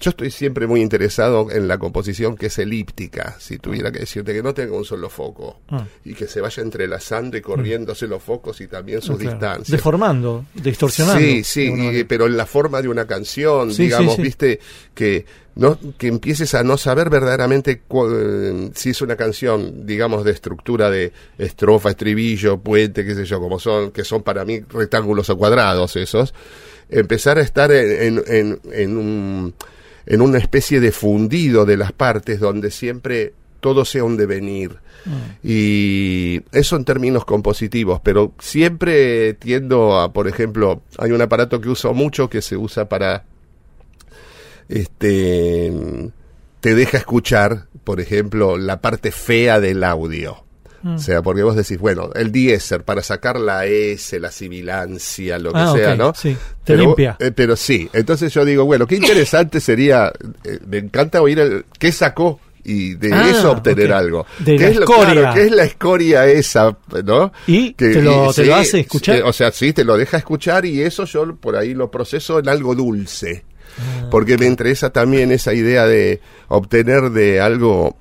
yo 0.00 0.10
estoy 0.10 0.30
siempre 0.32 0.66
muy 0.66 0.80
interesado 0.82 1.50
en 1.52 1.68
la 1.68 1.78
composición 1.78 2.36
que 2.36 2.46
es 2.46 2.58
elíptica, 2.58 3.36
si 3.38 3.58
tuviera 3.58 3.92
que 3.92 4.00
decirte 4.00 4.32
que 4.34 4.42
no 4.42 4.52
tenga 4.52 4.76
un 4.76 4.84
solo 4.84 5.08
foco 5.08 5.60
Ah. 5.70 5.86
y 6.04 6.14
que 6.14 6.26
se 6.26 6.40
vaya 6.40 6.60
entrelazando 6.62 7.36
y 7.36 7.40
corriéndose 7.40 8.08
los 8.08 8.20
focos 8.22 8.60
y 8.60 8.66
también 8.66 9.00
sus 9.00 9.14
Ah, 9.14 9.18
claro. 9.18 9.30
distancias. 9.38 9.70
Deformando, 9.70 10.44
distorsionando. 10.54 11.20
Sí, 11.20 11.44
sí, 11.44 11.72
y- 11.72 12.04
pero 12.04 12.26
en 12.26 12.36
la 12.36 12.44
forma 12.44 12.82
de 12.82 12.88
una 12.88 13.06
canción, 13.06 13.72
Sí, 13.72 13.84
digamos, 13.84 14.14
sí, 14.14 14.16
sí. 14.16 14.22
viste, 14.22 14.60
que 14.94 15.24
no 15.54 15.78
que 15.96 16.08
empieces 16.08 16.52
a 16.56 16.64
no 16.64 16.76
saber 16.76 17.10
verdaderamente 17.10 17.78
cu- 17.86 18.08
eh, 18.12 18.70
si 18.74 18.90
es 18.90 19.00
una 19.00 19.14
canción, 19.14 19.86
digamos, 19.86 20.24
de 20.24 20.32
estructura 20.32 20.90
de 20.90 21.12
estrofa, 21.38 21.90
estribillo, 21.90 22.58
puente, 22.58 23.04
qué 23.04 23.14
sé 23.14 23.24
yo, 23.24 23.38
como 23.38 23.60
son, 23.60 23.92
que 23.92 24.02
son 24.02 24.24
para 24.24 24.44
mí 24.44 24.60
rectángulos 24.68 25.30
o 25.30 25.38
cuadrados 25.38 25.94
esos, 25.94 26.34
empezar 26.88 27.38
a 27.38 27.42
estar 27.42 27.72
en, 27.72 28.22
en, 28.26 28.60
en, 28.72 28.96
un, 28.96 29.54
en 30.06 30.20
una 30.20 30.38
especie 30.38 30.80
de 30.80 30.92
fundido 30.92 31.64
de 31.64 31.76
las 31.76 31.92
partes 31.92 32.40
donde 32.40 32.70
siempre 32.70 33.32
todo 33.60 33.84
sea 33.84 34.04
un 34.04 34.16
devenir. 34.16 34.76
Y 35.42 36.40
eso 36.52 36.76
en 36.76 36.84
términos 36.84 37.26
compositivos, 37.26 38.00
pero 38.02 38.32
siempre 38.38 39.34
tiendo 39.34 40.00
a, 40.00 40.12
por 40.12 40.28
ejemplo, 40.28 40.82
hay 40.96 41.12
un 41.12 41.20
aparato 41.20 41.60
que 41.60 41.68
uso 41.68 41.92
mucho 41.92 42.30
que 42.30 42.40
se 42.40 42.56
usa 42.56 42.88
para, 42.88 43.24
este, 44.68 45.72
te 46.60 46.74
deja 46.74 46.96
escuchar, 46.96 47.66
por 47.84 48.00
ejemplo, 48.00 48.56
la 48.56 48.80
parte 48.80 49.12
fea 49.12 49.60
del 49.60 49.84
audio. 49.84 50.43
O 50.86 50.98
sea, 50.98 51.22
porque 51.22 51.42
vos 51.42 51.56
decís, 51.56 51.78
bueno, 51.78 52.10
el 52.14 52.30
diéser 52.30 52.82
para 52.84 53.02
sacar 53.02 53.40
la 53.40 53.64
S, 53.66 54.20
la 54.20 54.30
sibilancia, 54.30 55.38
lo 55.38 55.52
que 55.52 55.58
Ah, 55.58 55.72
sea, 55.74 55.96
¿no? 55.96 56.12
sí. 56.14 56.36
Te 56.62 56.72
Pero- 56.74 56.82
limpia. 56.84 57.16
eh, 57.20 57.30
pero 57.34 57.56
sí, 57.56 57.88
entonces 57.92 58.32
yo 58.34 58.44
digo, 58.44 58.64
bueno, 58.64 58.86
qué 58.86 58.96
interesante 58.96 59.60
sería, 59.60 60.12
eh, 60.44 60.58
me 60.66 60.78
encanta 60.78 61.22
oír 61.22 61.38
el, 61.38 61.64
qué 61.78 61.90
sacó 61.92 62.38
y 62.64 62.94
de 62.94 63.12
Ah, 63.12 63.28
eso 63.30 63.52
obtener 63.52 63.92
algo. 63.92 64.26
De 64.38 64.56
¿Qué 64.56 64.62
la 64.64 64.68
es 64.70 64.76
lo- 64.76 64.82
escoria. 64.84 65.12
claro, 65.14 65.34
¿Qué 65.34 65.42
es 65.42 65.50
la 65.52 65.64
escoria 65.64 66.26
esa, 66.26 66.76
no? 67.04 67.32
¿Y 67.46 67.72
te 67.74 68.02
lo- 68.02 68.32
te 68.32 68.44
lo 68.44 68.54
hace 68.56 68.80
escuchar? 68.80 69.22
o 69.22 69.32
sea, 69.32 69.52
sí, 69.52 69.72
te 69.72 69.84
lo 69.84 69.96
deja 69.96 70.16
escuchar 70.18 70.64
y 70.64 70.80
eso 70.82 71.04
yo 71.04 71.34
por 71.36 71.56
ahí 71.56 71.74
lo 71.74 71.90
proceso 71.90 72.38
en 72.38 72.48
algo 72.48 72.74
dulce. 72.74 73.44
Ah. 73.78 74.06
Porque 74.10 74.38
me 74.38 74.46
interesa 74.46 74.90
también 74.90 75.32
esa 75.32 75.52
idea 75.52 75.86
de 75.86 76.20
obtener 76.48 77.10
de 77.10 77.40
algo, 77.40 77.96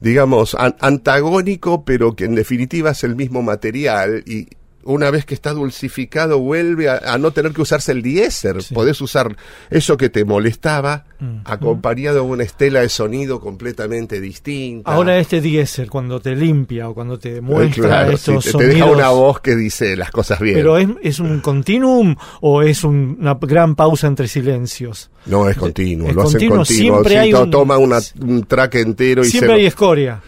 digamos, 0.00 0.54
an- 0.54 0.76
antagónico, 0.80 1.84
pero 1.84 2.14
que 2.16 2.24
en 2.24 2.34
definitiva 2.34 2.90
es 2.90 3.04
el 3.04 3.16
mismo 3.16 3.42
material 3.42 4.22
y 4.26 4.48
una 4.84 5.10
vez 5.10 5.24
que 5.26 5.34
está 5.34 5.52
dulcificado 5.52 6.38
vuelve 6.38 6.88
a, 6.88 6.96
a 7.14 7.18
no 7.18 7.32
tener 7.32 7.52
que 7.52 7.62
usarse 7.62 7.92
el 7.92 8.02
diéser. 8.02 8.62
Sí. 8.62 8.74
Podés 8.74 9.00
usar 9.00 9.36
eso 9.70 9.96
que 9.96 10.08
te 10.08 10.24
molestaba 10.24 11.04
Mm. 11.20 11.42
acompañado 11.44 12.14
de 12.16 12.20
una 12.22 12.44
estela 12.44 12.80
de 12.80 12.88
sonido 12.88 13.40
completamente 13.40 14.22
distinta. 14.22 14.90
Ahora 14.90 15.18
este 15.18 15.42
diéser, 15.42 15.90
cuando 15.90 16.18
te 16.18 16.34
limpia 16.34 16.88
o 16.88 16.94
cuando 16.94 17.18
te 17.18 17.42
muestra 17.42 17.84
Eh, 17.84 17.88
Claro, 17.88 18.12
estos 18.12 18.42
sí, 18.44 18.52
te, 18.52 18.58
te 18.58 18.64
sonidos... 18.64 18.74
deja 18.74 18.86
una 18.90 19.08
voz 19.10 19.40
que 19.40 19.54
dice 19.54 19.96
las 19.96 20.10
cosas 20.10 20.40
bien. 20.40 20.56
¿Pero 20.56 20.78
es, 20.78 20.88
es 21.02 21.18
un 21.20 21.40
continuum 21.40 22.16
o 22.40 22.62
es 22.62 22.84
un- 22.84 23.18
una 23.20 23.34
gran 23.34 23.74
pausa 23.74 24.06
entre 24.06 24.28
silencios? 24.28 25.10
no 25.26 25.46
es 25.50 25.56
continuo, 25.58 26.08
es 26.08 26.14
lo 26.14 26.22
hacen 26.22 26.32
continuo, 26.40 26.64
siempre 26.64 27.10
Sí, 27.12 27.16
hay 27.18 27.34
un- 27.34 27.50
toma 27.50 27.76
una- 27.76 28.00
un 28.22 28.44
track 28.44 28.76
entero 28.76 29.22
y 29.22 29.26
Siempre 29.26 29.52
hay 29.52 29.66
escoria. 29.66 30.22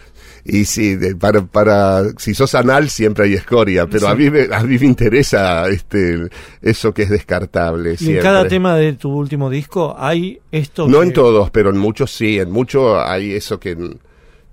Y 0.45 0.65
sí, 0.65 0.95
de- 0.95 1.15
para, 1.15 1.45
para, 1.45 2.03
si 2.17 2.33
sos 2.33 2.53
anal 2.53 2.89
siempre 2.89 3.25
hay 3.25 3.33
escoria, 3.35 3.87
pero 3.87 4.07
a, 4.09 4.15
mí 4.15 4.29
me, 4.29 4.47
a 4.53 4.61
mí 4.63 4.77
me 4.77 4.85
interesa 4.85 5.67
este, 5.69 6.27
eso 6.61 6.93
que 6.93 7.03
es 7.03 7.09
descartable. 7.09 7.95
Y 7.99 8.15
en 8.17 8.21
cada 8.21 8.45
tema 8.47 8.75
de 8.75 8.91
tu 8.93 9.09
último 9.09 9.49
disco 9.49 9.95
hay 9.97 10.41
esto 10.51 10.87
No 10.87 10.99
que- 10.99 11.05
en 11.07 11.13
todos, 11.13 11.49
pero 11.49 11.69
en 11.69 11.77
muchos 11.77 12.11
sí, 12.11 12.39
en 12.39 12.51
muchos 12.51 12.97
hay 13.05 13.31
eso 13.31 13.57
que, 13.59 13.77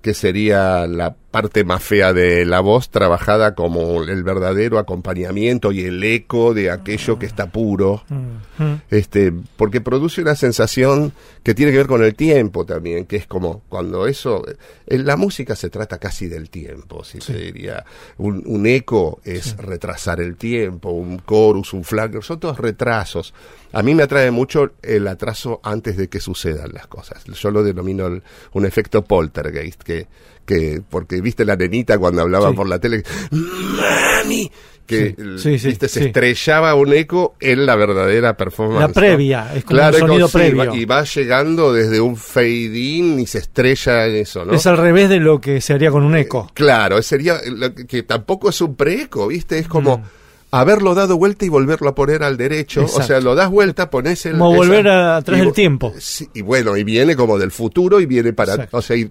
que 0.01 0.15
sería 0.15 0.87
la 0.87 1.15
parte 1.31 1.63
más 1.65 1.83
fea 1.83 2.13
de 2.13 2.45
la 2.45 2.61
voz, 2.61 2.91
trabajada 2.91 3.55
como 3.55 4.03
el 4.03 4.23
verdadero 4.25 4.79
acompañamiento 4.79 5.71
y 5.73 5.85
el 5.85 6.03
eco 6.03 6.55
de 6.55 6.71
aquello 6.71 7.19
que 7.19 7.27
está 7.27 7.47
puro. 7.51 8.03
Mm, 8.09 8.63
mm. 8.65 8.83
este 8.91 9.33
porque 9.57 9.81
produce 9.81 10.23
una 10.23 10.35
sensación 10.35 11.13
que 11.43 11.55
tiene 11.55 11.73
que 11.73 11.79
ver 11.79 11.87
con 11.87 12.03
el 12.03 12.15
tiempo 12.15 12.65
también 12.67 13.07
que 13.07 13.17
es 13.17 13.27
como 13.27 13.63
cuando 13.69 14.07
eso 14.07 14.45
en 14.87 15.07
la 15.07 15.17
música 15.17 15.55
se 15.57 15.71
trata 15.71 15.99
casi 15.99 16.27
del 16.29 16.51
tiempo 16.51 17.05
si 17.05 17.21
se 17.21 17.35
diría. 17.35 17.85
Un, 18.19 18.43
un 18.47 18.67
eco 18.67 19.21
es 19.25 19.57
retrasar 19.57 20.21
el 20.21 20.37
tiempo 20.37 20.91
un 20.91 21.23
chorus 21.27 21.73
un 21.73 21.85
flanker 21.85 22.23
son 22.25 22.41
todos 22.41 22.59
retrasos. 22.59 23.33
A 23.73 23.83
mí 23.85 23.95
me 23.95 24.03
atrae 24.03 24.33
mucho 24.33 24.73
el 24.83 25.07
atraso 25.07 25.61
antes 25.63 25.97
de 25.97 26.09
que 26.09 26.19
sucedan 26.19 26.73
las 26.73 26.89
cosas. 26.89 27.23
Yo 27.25 27.53
lo 27.53 27.63
denomino 27.63 28.09
el- 28.09 28.23
un 28.53 28.67
efecto 28.67 29.05
poltergeist 29.05 29.81
que 29.83 30.09
que 30.55 30.83
porque 30.89 31.21
viste 31.21 31.45
la 31.45 31.55
nenita 31.57 31.97
cuando 31.99 32.23
hablaba 32.23 32.51
Sí. 32.51 32.57
por 32.57 32.69
la 32.69 32.79
tele 32.81 33.03
mami 33.31 34.51
que 34.87 35.15
Sí, 35.39 35.51
viste, 35.51 35.87
se 35.89 36.07
estrellaba 36.07 36.75
un 36.75 36.93
eco 36.93 37.37
en 37.39 37.65
la 37.65 37.77
verdadera 37.77 38.37
performance. 38.37 38.81
La 38.81 38.89
previa, 38.89 39.55
es 39.55 39.63
como 39.63 39.77
un 39.77 39.79
Claro, 39.79 39.97
es 39.97 40.01
sonido 40.01 40.27
sí, 40.27 40.33
previo. 40.37 40.75
y 40.75 40.85
va 40.85 41.05
llegando 41.05 41.73
desde 41.73 42.01
un 42.01 42.17
fade 42.17 42.77
in 42.77 43.21
y 43.21 43.27
se 43.27 43.39
estrella 43.39 44.07
en 44.07 44.17
eso, 44.17 44.45
¿no? 44.45 44.53
Es 44.53 44.67
al 44.67 44.77
revés 44.79 45.09
de 45.09 45.21
lo 45.21 45.41
que 45.41 45.61
se 45.61 45.75
haría 45.75 45.93
con 45.93 46.03
un 46.03 46.17
eco. 46.17 46.51
Claro, 46.55 47.01
sería 47.03 47.39
lo 47.47 47.73
que, 47.73 47.87
que 47.87 48.03
tampoco 48.03 48.49
es 48.51 48.61
un 48.63 48.75
preeco, 48.75 49.29
¿viste? 49.29 49.61
Es 49.61 49.69
como 49.69 49.99
Mm. 49.99 50.03
haberlo 50.51 50.97
dado 50.97 51.17
vuelta 51.17 51.45
y 51.45 51.49
volverlo 51.51 51.89
a 51.91 51.95
poner 51.95 52.25
al 52.25 52.37
derecho. 52.37 52.85
O 52.93 53.03
sea, 53.03 53.21
lo 53.21 53.37
das 53.37 53.49
vuelta, 53.49 53.91
pones 53.91 54.27
el. 54.27 54.33
Como 54.33 54.57
volver 54.57 54.89
a- 54.89 55.19
atrás 55.19 55.39
del 55.39 55.53
tiempo. 55.53 55.95
Sí, 56.01 56.29
y 56.35 56.43
bueno, 56.43 56.77
y 56.77 56.83
viene 56.83 57.15
como 57.15 57.39
del 57.39 57.53
futuro 57.53 58.01
y 58.01 58.07
viene 58.07 58.33
para. 58.33 58.55
Exacto. 58.55 58.79
O 58.79 58.83
sea, 58.83 58.97
y 58.97 59.09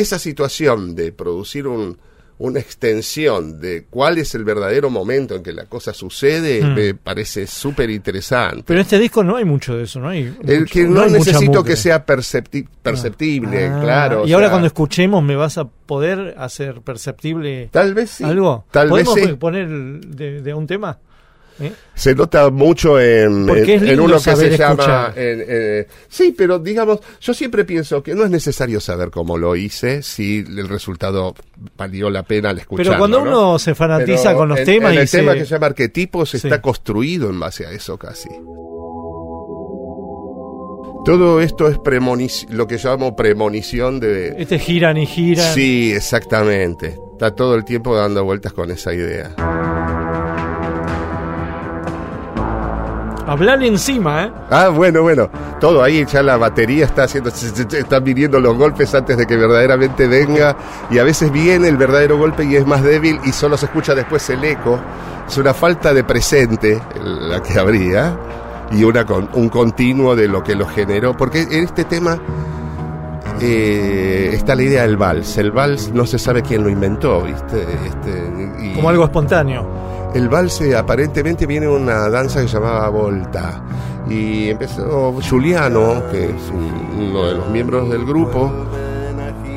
esa 0.00 0.18
situación 0.18 0.94
de 0.94 1.12
producir 1.12 1.66
un, 1.66 1.98
una 2.36 2.58
extensión 2.58 3.60
de 3.60 3.84
cuál 3.88 4.18
es 4.18 4.34
el 4.34 4.44
verdadero 4.44 4.90
momento 4.90 5.36
en 5.36 5.42
que 5.44 5.52
la 5.52 5.66
cosa 5.66 5.92
sucede 5.94 6.62
Mm. 6.62 6.74
me 6.74 6.94
parece 6.94 7.46
súper 7.46 7.90
interesante. 7.90 8.64
Pero 8.66 8.80
en 8.80 8.82
este 8.82 8.98
disco 8.98 9.22
no 9.22 9.36
hay 9.36 9.44
mucho 9.44 9.76
de 9.76 9.84
eso, 9.84 10.00
¿no? 10.00 10.08
Hay 10.08 10.36
El 10.44 10.66
que 10.66 10.82
no, 10.84 11.06
necesito 11.06 11.62
que 11.62 11.76
sea 11.76 12.04
percepti- 12.04 12.66
perceptible, 12.82 13.66
Ah, 13.68 13.80
claro. 13.82 14.26
Y 14.26 14.32
ahora 14.32 14.46
sea, 14.46 14.50
cuando 14.52 14.66
escuchemos 14.66 15.22
me 15.22 15.36
vas 15.36 15.58
a 15.58 15.64
poder 15.64 16.34
hacer 16.36 16.80
perceptible 16.82 17.68
Tal 17.70 17.94
vez 17.94 18.10
sí. 18.10 18.24
algo. 18.24 18.64
Tal 18.72 18.90
vez 18.90 19.04
¿Podemos 19.04 19.30
sí. 19.30 19.36
poner 19.36 19.68
de 19.68 20.54
un 20.54 20.66
tema? 20.66 20.98
¿Eh? 21.60 21.72
Se 21.94 22.14
nota 22.14 22.50
mucho 22.50 23.00
en, 23.00 23.48
uno 23.48 23.54
que 23.54 23.78
se 24.36 24.56
llama... 24.56 25.12
en- 25.14 25.86
sí, 26.08 26.34
pero 26.36 26.58
digamos, 26.58 26.98
yo 27.20 27.32
siempre 27.32 27.64
pienso 27.64 28.02
que 28.02 28.14
no 28.14 28.24
es 28.24 28.30
necesario 28.30 28.80
saber 28.80 29.10
cómo 29.10 29.38
lo 29.38 29.54
hice, 29.54 30.02
si 30.02 30.38
el 30.38 30.68
resultado 30.68 31.34
valió 31.76 32.10
la 32.10 32.24
pena 32.24 32.50
al 32.50 32.58
escucharlo. 32.58 32.90
Pero 32.90 32.98
cuando 32.98 33.24
¿no? 33.24 33.30
uno 33.50 33.58
se 33.58 33.74
fanatiza 33.74 34.30
Pero 34.30 34.38
con 34.38 34.48
los 34.48 34.64
temas 34.64 34.92
en 34.92 34.98
y 34.98 35.02
el 35.02 35.10
tema 35.10 35.32
se- 35.32 35.38
que 35.38 35.44
se 35.44 35.50
llama 35.54 35.66
arquetipos 35.66 36.30
Sí. 36.30 36.38
está 36.38 36.60
construido 36.60 37.30
en 37.30 37.38
base 37.38 37.66
a 37.66 37.70
eso 37.70 37.96
casi. 37.96 38.28
Todo 41.04 41.40
esto 41.42 41.68
es 41.68 41.78
lo 42.48 42.66
que 42.66 42.78
llamo 42.82 43.14
premonición 43.14 44.00
de... 44.00 44.34
este 44.38 44.58
giran 44.58 44.96
y 44.96 45.04
giran. 45.06 45.52
Sí, 45.54 45.92
exactamente. 45.94 46.96
Está 47.12 47.34
todo 47.34 47.54
el 47.56 47.64
tiempo 47.64 47.94
dando 47.94 48.24
vueltas 48.24 48.54
con 48.54 48.70
esa 48.70 48.94
idea. 48.94 49.34
Hablarle 53.26 53.68
encima, 53.68 54.24
¿eh? 54.24 54.32
Ah, 54.50 54.68
bueno, 54.68 55.02
bueno. 55.02 55.30
Todo 55.60 55.82
ahí, 55.82 56.04
ya 56.04 56.22
la 56.22 56.36
batería 56.36 56.84
está 56.84 57.04
haciendo. 57.04 57.30
Están 57.30 58.04
viniendo 58.04 58.38
los 58.38 58.56
golpes 58.56 58.94
antes 58.94 59.16
de 59.16 59.26
que 59.26 59.36
verdaderamente 59.36 60.06
venga. 60.06 60.54
Y 60.90 60.98
a 60.98 61.04
veces 61.04 61.32
viene 61.32 61.68
el 61.68 61.76
verdadero 61.78 62.18
golpe 62.18 62.44
y 62.44 62.56
es 62.56 62.66
más 62.66 62.82
débil 62.82 63.18
y 63.24 63.32
solo 63.32 63.56
se 63.56 63.66
escucha 63.66 63.94
después 63.94 64.28
el 64.30 64.44
eco. 64.44 64.78
Es 65.26 65.38
una 65.38 65.54
falta 65.54 65.94
de 65.94 66.04
presente 66.04 66.80
la 67.02 67.42
que 67.42 67.58
habría. 67.58 68.14
Y 68.72 68.84
una 68.84 69.06
con- 69.06 69.28
un 69.34 69.48
continuo 69.48 70.14
de 70.16 70.28
lo 70.28 70.42
que 70.42 70.54
lo 70.54 70.66
generó. 70.66 71.16
Porque 71.16 71.42
en 71.42 71.64
este 71.64 71.84
tema 71.84 72.18
eh, 73.40 74.30
está 74.34 74.54
la 74.54 74.62
idea 74.62 74.82
del 74.82 74.96
vals. 74.96 75.36
El 75.38 75.50
vals 75.50 75.92
no 75.92 76.06
se 76.06 76.18
sabe 76.18 76.42
quién 76.42 76.62
lo 76.62 76.68
inventó, 76.68 77.22
¿viste? 77.22 77.62
Este, 77.86 78.52
y- 78.60 78.74
Como 78.74 78.88
algo 78.88 79.04
espontáneo. 79.04 79.66
El 80.14 80.28
vals 80.28 80.60
eh, 80.60 80.76
aparentemente 80.76 81.46
viene 81.46 81.68
una 81.68 82.08
danza 82.08 82.40
que 82.42 82.48
se 82.48 82.54
llamaba 82.54 82.88
Volta. 82.88 83.62
Y 84.08 84.50
empezó 84.50 85.18
Giuliano, 85.20 86.02
que 86.10 86.24
es 86.26 86.50
un- 86.50 87.08
uno 87.10 87.24
de 87.26 87.34
los 87.34 87.48
miembros 87.50 87.88
del 87.90 88.04
grupo. 88.04 88.50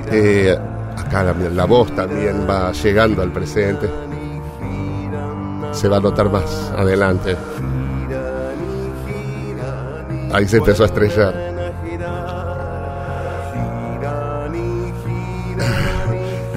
eh, 0.10 0.58
acá 0.96 1.22
la, 1.24 1.34
la 1.34 1.66
voz 1.66 1.94
también 1.96 2.48
va 2.50 2.72
llegando 2.72 3.22
al 3.22 3.32
presente. 3.32 3.90
Se 5.74 5.88
va 5.90 5.98
a 5.98 6.00
notar 6.00 6.32
más 6.32 6.72
adelante. 6.78 7.36
Ahí 10.34 10.48
se 10.48 10.58
empezó 10.58 10.84
a 10.84 10.86
estrellar. 10.88 11.47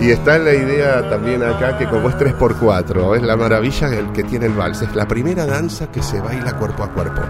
Y 0.00 0.10
está 0.10 0.38
la 0.38 0.54
idea 0.54 1.06
también 1.10 1.42
acá 1.42 1.76
que 1.76 1.86
como 1.86 2.08
es 2.08 2.16
3x4, 2.16 3.16
es 3.16 3.22
la 3.22 3.36
maravilla 3.36 3.90
que 4.14 4.22
tiene 4.22 4.46
el 4.46 4.54
vals. 4.54 4.80
Es 4.80 4.94
la 4.94 5.06
primera 5.06 5.44
danza 5.44 5.88
que 5.88 6.02
se 6.02 6.18
baila 6.20 6.56
cuerpo 6.56 6.84
a 6.84 6.88
cuerpo, 6.88 7.20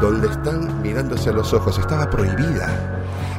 donde 0.00 0.28
están 0.28 0.80
mirándose 0.82 1.30
a 1.30 1.32
los 1.32 1.52
ojos. 1.52 1.78
Estaba 1.78 2.08
prohibida. 2.08 2.68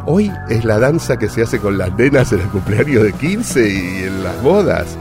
Hoy 0.06 0.30
es 0.50 0.66
la 0.66 0.80
danza 0.80 1.18
que 1.18 1.30
se 1.30 1.44
hace 1.44 1.60
con 1.60 1.78
las 1.78 1.94
nenas 1.94 2.34
en 2.34 2.42
el 2.42 2.48
cumpleaños 2.50 3.04
de 3.04 3.14
15 3.14 3.70
y 3.70 4.04
en 4.04 4.22
las 4.22 4.44
bodas. 4.44 4.98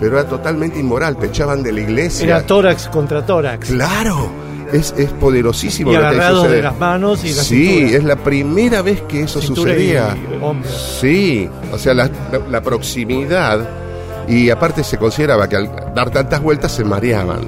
Pero 0.00 0.18
era 0.18 0.26
totalmente 0.26 0.78
inmoral, 0.78 1.18
te 1.18 1.26
echaban 1.26 1.62
de 1.62 1.72
la 1.72 1.80
iglesia. 1.80 2.24
Era 2.24 2.46
tórax 2.46 2.88
contra 2.88 3.26
tórax. 3.26 3.68
Claro, 3.68 4.30
es, 4.72 4.94
es 4.96 5.10
poderosísimo 5.12 5.92
Y 5.92 5.96
lo 5.96 6.10
que 6.10 6.20
sucede. 6.22 6.56
de 6.56 6.62
las 6.62 6.78
manos 6.78 7.24
y 7.24 7.34
la 7.34 7.42
Sí, 7.42 7.66
cintura. 7.68 7.96
es 7.98 8.04
la 8.04 8.16
primera 8.16 8.82
vez 8.82 9.02
que 9.02 9.22
eso 9.22 9.40
Cintura 9.40 9.72
sucedía. 9.72 10.16
Sí, 11.00 11.48
o 11.72 11.78
sea, 11.78 11.94
la, 11.94 12.04
la- 12.32 12.38
la 12.50 12.60
proximidad. 12.60 13.68
Y 14.28 14.50
aparte 14.50 14.84
se 14.84 14.98
consideraba 14.98 15.48
que 15.48 15.56
al 15.56 15.70
dar 15.94 16.10
tantas 16.10 16.42
vueltas 16.42 16.72
se 16.72 16.84
mareaban. 16.84 17.40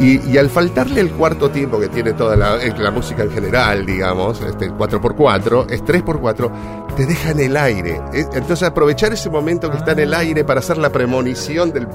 Y, 0.00 0.20
y 0.30 0.38
al 0.38 0.48
faltarle 0.48 1.00
el 1.00 1.10
cuarto 1.10 1.50
tiempo 1.50 1.80
que 1.80 1.88
tiene 1.88 2.12
toda 2.12 2.36
la, 2.36 2.56
eh, 2.62 2.72
la 2.78 2.92
música 2.92 3.24
en 3.24 3.32
general, 3.32 3.84
digamos, 3.84 4.40
este 4.42 4.70
4x4, 4.70 5.66
es 5.70 5.82
3x4, 5.84 6.94
te 6.94 7.04
deja 7.04 7.32
en 7.32 7.40
el 7.40 7.56
aire. 7.56 8.00
Eh, 8.12 8.24
Entonces 8.34 8.62
aprovechar 8.62 9.12
ese 9.12 9.28
momento 9.28 9.68
que 9.70 9.76
está 9.78 9.92
en 9.92 9.98
el 10.00 10.14
aire 10.14 10.44
para 10.44 10.60
hacer 10.60 10.78
la 10.78 10.90
premonición 10.90 11.72
del, 11.72 11.88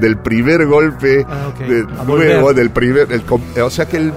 del 0.00 0.18
primer 0.18 0.66
golpe 0.66 1.26
Ah, 1.28 1.52
de 1.58 1.84
nuevo, 2.06 2.54
del 2.54 2.70
primer... 2.70 3.12
el 3.12 3.22
o 3.62 3.70
sea 3.70 3.84
que 3.86 3.98
el 3.98 4.12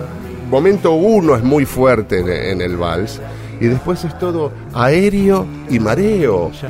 momento 0.50 0.94
uno 0.94 1.36
es 1.36 1.44
muy 1.44 1.66
fuerte 1.66 2.20
en, 2.20 2.30
en 2.30 2.62
el 2.62 2.78
vals. 2.78 3.20
Y 3.60 3.68
después 3.68 4.04
es 4.04 4.18
todo 4.20 4.52
aéreo 4.74 5.46
y 5.70 5.80
mareo. 5.80 6.52
Ya. 6.52 6.70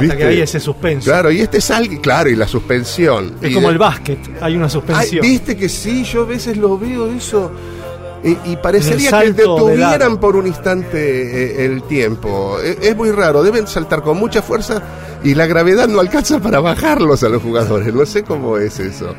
Hasta 0.00 0.16
que 0.16 0.24
hay 0.24 0.40
ese 0.40 0.58
suspenso. 0.60 1.04
Claro, 1.10 1.30
y 1.30 1.40
este 1.40 1.58
es 1.58 1.70
algo, 1.70 2.00
claro, 2.00 2.30
y 2.30 2.36
la 2.36 2.48
suspensión. 2.48 3.34
Es 3.42 3.50
Y 3.50 3.54
como 3.54 3.66
de- 3.68 3.72
el 3.74 3.78
básquet, 3.78 4.18
hay 4.40 4.56
una 4.56 4.64
Ay, 4.66 4.70
suspensión. 4.70 5.20
Viste 5.22 5.56
que 5.56 5.68
sí, 5.68 6.04
yo 6.04 6.22
a 6.22 6.26
veces 6.26 6.56
lo 6.56 6.78
veo 6.78 7.08
eso. 7.12 7.50
Y, 8.24 8.52
y 8.52 8.56
parecería 8.62 9.10
que 9.20 9.32
detuvieran 9.32 10.18
por 10.18 10.36
un 10.36 10.46
instante 10.46 11.62
eh, 11.62 11.64
el 11.66 11.82
tiempo. 11.82 12.56
E- 12.62 12.78
Es, 12.80 12.96
muy 12.96 13.10
raro, 13.10 13.42
deben 13.42 13.66
saltar 13.66 14.00
con 14.02 14.16
mucha 14.16 14.40
fuerza 14.42 14.80
y 15.24 15.34
la 15.34 15.46
gravedad 15.46 15.88
no 15.88 15.98
alcanza 15.98 16.38
para 16.38 16.60
bajarlos 16.60 17.22
a 17.24 17.28
los 17.28 17.42
jugadores. 17.42 17.92
No 17.92 18.06
sé 18.06 18.22
cómo 18.22 18.58
es 18.58 18.78
eso. 18.78 19.14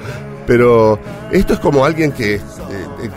Pero 0.45 0.99
esto 1.31 1.53
es 1.53 1.59
como 1.59 1.85
alguien 1.85 2.11
que, 2.11 2.35
eh, 2.35 2.41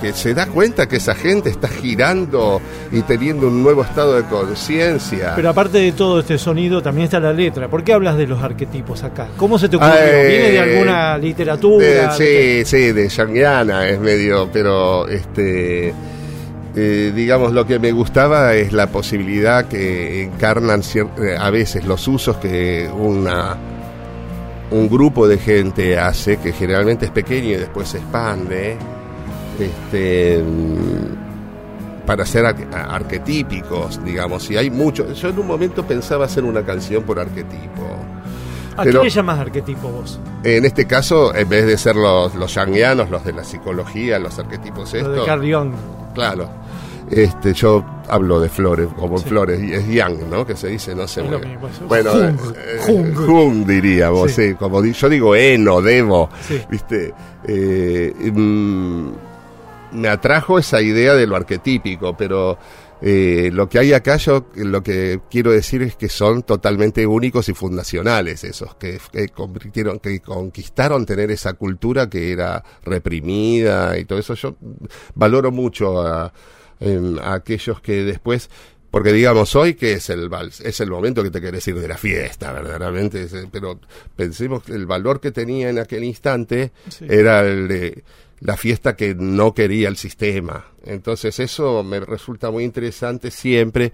que 0.01 0.13
se 0.13 0.35
da 0.35 0.47
cuenta 0.47 0.87
que 0.87 0.97
esa 0.97 1.15
gente 1.15 1.51
está 1.51 1.69
girando 1.69 2.61
y 2.93 3.03
teniendo 3.03 3.49
un 3.49 3.63
nuevo 3.63 3.83
estado 3.83 4.15
de 4.15 4.23
conciencia. 4.25 5.33
Pero 5.35 5.51
aparte 5.51 5.79
de 5.79 5.93
todo 5.93 6.21
este 6.21 6.39
sonido, 6.39 6.83
también 6.83 7.07
está 7.07 7.19
la 7.19 7.33
letra. 7.33 7.69
¿Por 7.69 7.83
qué 7.83 7.93
hablas 7.93 8.17
de 8.17 8.27
los 8.27 8.43
arquetipos 8.43 9.03
acá? 9.03 9.29
¿Cómo 9.37 9.59
se 9.59 9.69
te 9.69 9.77
ocurrió? 9.77 9.95
Eh, 9.99 10.29
¿Viene 10.29 10.51
de 10.51 10.59
alguna 10.61 11.19
literatura? 11.19 12.15
Eh, 12.19 12.65
sí, 12.65 12.65
sí, 12.65 12.93
de 12.93 13.09
Yangiana 13.09 13.89
es 13.89 13.99
medio, 13.99 14.49
pero 14.53 15.09
este, 15.09 15.93
eh, 16.79 17.11
digamos, 17.15 17.53
lo 17.53 17.67
que 17.67 17.79
me 17.79 17.91
gustaba 17.91 18.55
es 18.55 18.75
la 18.75 18.89
posibilidad 18.89 19.65
que 19.67 20.25
encarnan 20.25 20.83
eh, 20.95 21.35
a 21.39 21.49
veces 21.49 21.87
los 21.87 22.07
usos 22.07 22.37
que 22.37 22.87
una 22.95 23.57
un 24.71 24.89
grupo 24.89 25.29
de 25.29 25.39
gente 25.39 25.99
hace, 25.99 26.39
que 26.39 26.53
generalmente 26.53 27.07
es 27.07 27.11
pequeño 27.11 27.49
y 27.51 27.55
después 27.57 27.89
se 27.89 27.99
expande, 27.99 28.77
este, 29.61 30.43
para 32.07 32.25
ser 32.25 32.47
ar- 32.47 32.57
arquetípicos, 32.73 34.03
digamos. 34.05 34.51
Y 34.51 34.57
hay 34.57 34.71
mucho. 34.71 35.13
Yo 35.13 35.29
en 35.29 35.39
un 35.39 35.47
momento 35.47 35.85
pensaba 35.85 36.25
hacer 36.27 36.45
una 36.45 36.63
canción 36.63 37.03
por 37.03 37.19
arquetipo. 37.19 37.83
¿A 38.77 38.83
pero- 38.83 39.01
qué 39.01 39.05
le 39.07 39.11
llamas 39.11 39.39
arquetipo 39.39 39.89
vos? 39.89 40.21
En 40.45 40.65
este 40.65 40.87
caso, 40.87 41.35
en 41.35 41.49
vez 41.49 41.67
de 41.67 41.79
ser 41.79 41.97
los, 41.97 42.35
los 42.35 42.55
yangianos, 42.55 43.11
los 43.11 43.25
de 43.25 43.33
la 43.33 43.43
psicología, 43.43 44.19
los 44.19 44.39
arquetipos 44.39 44.93
Lo 44.93 45.09
de 45.11 45.21
estos, 45.21 45.41
Jung. 45.41 45.73
claro. 46.15 46.49
Este, 47.11 47.53
yo 47.55 47.85
hablo 48.09 48.41
de 48.41 48.49
flores, 48.49 48.89
como 48.99 49.19
Sí. 49.19 49.29
flores, 49.29 49.63
y 49.63 49.73
es 49.75 49.87
yang, 49.89 50.29
¿no? 50.31 50.45
Que 50.47 50.57
se 50.57 50.69
dice, 50.69 50.95
no 50.95 51.07
sé. 51.07 51.23
Muy 51.23 51.39
bien. 51.39 51.59
Bueno, 51.89 52.11
Jung, 52.13 52.39
eh, 52.57 52.79
Jung. 52.87 53.15
Jung 53.15 53.67
diríamos, 53.67 54.33
Sí. 54.33 54.49
sí. 54.51 54.55
Como 54.55 54.83
di- 54.83 54.93
yo 54.93 55.09
digo 55.09 55.37
eno, 55.37 55.81
debo, 55.81 56.29
Sí. 56.47 56.61
¿viste? 56.71 57.15
Eh, 57.47 58.13
mm, 58.33 59.09
me 59.93 60.09
atrajo 60.09 60.59
esa 60.59 60.81
idea 60.83 61.15
de 61.15 61.27
lo 61.27 61.37
arquetípico, 61.37 62.17
pero 62.17 62.59
eh, 63.03 63.51
lo 63.53 63.69
que 63.69 63.79
hay 63.79 63.93
acá, 63.93 64.17
yo 64.17 64.47
lo 64.57 64.83
que 64.83 65.21
quiero 65.31 65.53
decir 65.53 65.83
es 65.83 65.97
que 65.97 66.09
son 66.09 66.43
totalmente 66.43 67.07
únicos 67.07 67.47
y 67.51 67.55
fundacionales 67.55 68.43
esos, 68.43 68.75
que, 68.77 68.99
que 69.13 69.29
convirtieron, 69.29 69.99
que 70.01 70.19
conquistaron 70.21 71.05
tener 71.05 71.31
esa 71.31 71.53
cultura 71.53 72.09
que 72.09 72.33
era 72.33 72.65
reprimida 72.85 73.99
y 73.99 74.07
todo 74.07 74.19
eso. 74.19 74.33
Yo 74.35 74.57
valoro 75.15 75.53
mucho 75.53 76.01
a, 76.01 76.33
a 77.23 77.35
aquellos 77.35 77.81
que 77.81 78.05
después 78.05 78.51
porque 78.91 79.13
digamos, 79.13 79.55
hoy 79.57 79.75
que 79.75 79.93
es 79.95 80.09
el 80.09 80.31
vals, 80.31 80.61
es 80.61 80.81
el 80.81 80.91
momento 80.91 81.23
que 81.23 81.31
te 81.31 81.41
querés 81.41 81.67
ir 81.69 81.79
de 81.79 81.89
la 81.89 81.99
fiesta, 81.99 82.51
verdaderamente, 82.53 83.25
eh, 83.25 83.47
pero 83.51 83.79
pensemos 84.15 84.63
que 84.63 84.73
el 84.73 84.87
valor 84.87 85.21
que 85.21 85.33
tenía 85.33 85.69
en 85.69 85.79
aquel 85.79 86.03
instante 86.05 86.73
Sí. 86.89 87.05
era 87.07 87.41
el 87.47 87.69
de 87.69 88.05
la 88.41 88.57
fiesta 88.57 88.97
que 88.97 89.15
no 89.15 89.53
quería 89.53 89.89
el 89.89 89.97
sistema. 89.99 90.65
Entonces 90.85 91.39
eso 91.41 91.83
me 91.83 92.01
resulta 92.01 92.51
muy 92.51 92.65
interesante 92.65 93.31
siempre. 93.31 93.93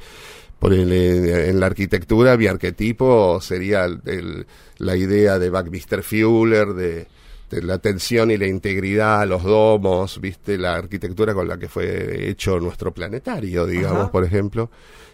Por 0.61 0.73
el, 0.73 0.93
en 0.93 1.59
la 1.59 1.67
arquitectura 1.67 2.37
mi 2.37 2.47
arquetipo 2.47 3.41
sería 3.41 3.85
el- 3.87 4.01
el- 4.07 4.47
la 4.79 4.95
idea 4.97 5.41
de 5.41 5.51
Buckminster 5.51 6.05
Fuller, 6.05 6.75
de, 6.75 7.09
de 7.53 7.63
la 7.63 7.79
tensión 7.79 8.31
y 8.31 8.39
la 8.39 8.47
integridad, 8.47 9.29
los 9.29 9.45
domos, 9.45 10.21
viste, 10.21 10.57
la 10.57 10.75
arquitectura 10.75 11.35
con 11.35 11.47
la 11.47 11.59
que 11.59 11.69
fue 11.69 12.31
hecho 12.31 12.59
nuestro 12.59 12.93
planetario, 12.93 13.67
digamos, 13.67 14.03
Ajá. 14.05 14.11
por 14.11 14.25
ejemplo. 14.25 14.71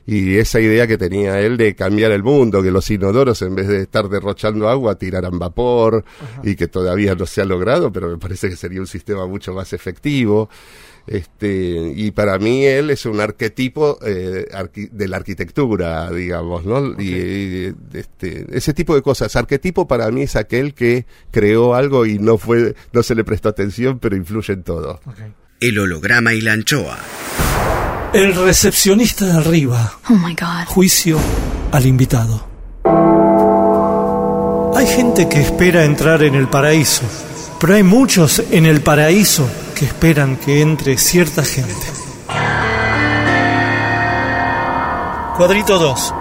Y 0.06 0.38
esa 0.38 0.60
idea 0.60 0.86
que 0.86 0.96
tenía 0.96 1.40
él 1.40 1.56
de 1.56 1.74
cambiar 1.74 2.12
el 2.12 2.22
mundo, 2.22 2.62
que 2.62 2.70
los 2.70 2.90
inodoros 2.90 3.42
en 3.42 3.54
vez 3.54 3.68
de 3.68 3.82
estar 3.82 4.08
derrochando 4.08 4.68
agua 4.68 4.94
tiraran 4.94 5.38
vapor 5.38 6.04
y 6.42 6.54
que 6.56 6.68
todavía 6.68 7.14
no 7.14 7.26
se 7.26 7.42
ha 7.42 7.44
logrado, 7.44 7.92
pero 7.92 8.08
me 8.08 8.16
parece 8.16 8.48
que 8.48 8.56
sería 8.56 8.80
un 8.80 8.86
sistema 8.86 9.26
mucho 9.26 9.52
más 9.52 9.74
efectivo. 9.74 10.48
Este, 11.10 11.92
y 11.96 12.10
para 12.10 12.38
mí 12.38 12.64
él 12.64 12.90
es 12.90 13.06
un 13.06 13.20
arquetipo 13.20 13.98
eh, 14.04 14.46
arqui- 14.52 14.90
de 14.90 15.08
la 15.08 15.16
arquitectura, 15.16 16.10
digamos, 16.10 16.64
¿no? 16.64 17.00
Y, 17.00 17.08
y, 17.14 17.74
este, 17.94 18.46
ese 18.52 18.74
tipo 18.74 18.94
de 18.94 19.02
cosas. 19.02 19.34
Arquetipo 19.36 19.88
para 19.88 20.10
mí 20.10 20.22
es 20.22 20.36
aquel 20.36 20.74
que 20.74 21.06
creó 21.30 21.74
algo 21.74 22.06
y 22.06 22.18
no 22.18 22.36
fue, 22.38 22.74
no 22.92 23.02
se 23.02 23.14
le 23.14 23.24
prestó 23.24 23.48
atención, 23.48 23.98
pero 23.98 24.16
influye 24.16 24.52
en 24.52 24.62
todo. 24.62 25.00
El 25.60 25.78
holograma 25.78 26.34
y 26.34 26.40
la 26.40 26.52
anchoa. 26.52 26.98
El 28.12 28.34
recepcionista 28.34 29.26
de 29.26 29.32
arriba. 29.32 29.98
Oh 30.08 30.14
my 30.14 30.34
god. 30.34 30.66
Juicio 30.66 31.18
al 31.72 31.84
invitado. 31.86 32.46
Hay 34.76 34.86
gente 34.86 35.28
que 35.28 35.40
espera 35.40 35.84
entrar 35.84 36.22
en 36.22 36.34
el 36.36 36.48
paraíso, 36.48 37.02
pero 37.60 37.74
hay 37.74 37.82
muchos 37.82 38.42
en 38.50 38.66
el 38.66 38.80
paraíso 38.80 39.48
que 39.74 39.84
esperan 39.86 40.36
que 40.36 40.60
entre 40.60 40.96
cierta 40.96 41.42
gente. 41.44 41.72
Cuadrito 45.36 45.78
2. 45.78 46.14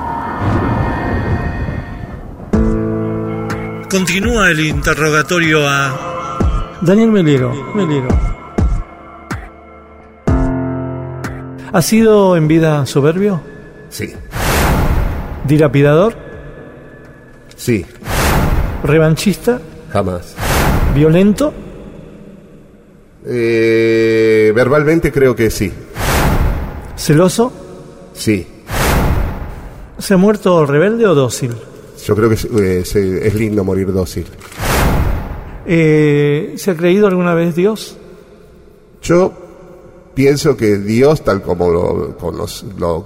Continúa 3.89 4.50
el 4.52 4.60
interrogatorio 4.60 5.67
a 5.67 6.78
Daniel 6.82 7.12
Melero. 7.12 7.54
Melero. 7.73 8.08
¿Ha 11.73 11.82
sido 11.82 12.36
en 12.38 12.47
vida 12.47 12.86
soberbio? 12.86 13.41
Sí, 13.89 14.13
¿Dilapidador? 15.45 16.15
sí, 17.56 17.86
¿Revanchista? 18.84 19.60
jamás. 19.91 20.36
¿Violento? 20.98 21.54
Eh, 23.24 24.52
verbalmente 24.56 25.12
creo 25.12 25.36
que 25.36 25.52
sí, 25.52 25.72
¿Celoso? 26.98 27.54
sí. 28.14 28.48
¿Se 30.00 30.14
ha 30.16 30.18
muerto 30.18 30.66
rebelde 30.66 31.06
o 31.06 31.14
dócil? 31.14 31.52
Yo 32.04 32.16
creo 32.16 32.30
que 32.30 32.36
es, 32.36 32.96
eh, 32.96 33.28
es 33.28 33.34
lindo 33.36 33.64
morir 33.64 33.92
dócil. 33.94 34.26
Eh, 35.68 36.54
¿Se 36.58 36.72
ha 36.72 36.76
creído 36.76 37.06
alguna 37.06 37.36
vez 37.36 37.56
Dios? 37.56 37.96
Yo 39.04 39.34
pienso 40.16 40.58
que 40.58 40.78
Dios, 40.78 41.24
tal 41.24 41.44
como 41.44 41.70
lo, 41.70 42.18
cono- 42.18 42.46
lo- 42.80 43.06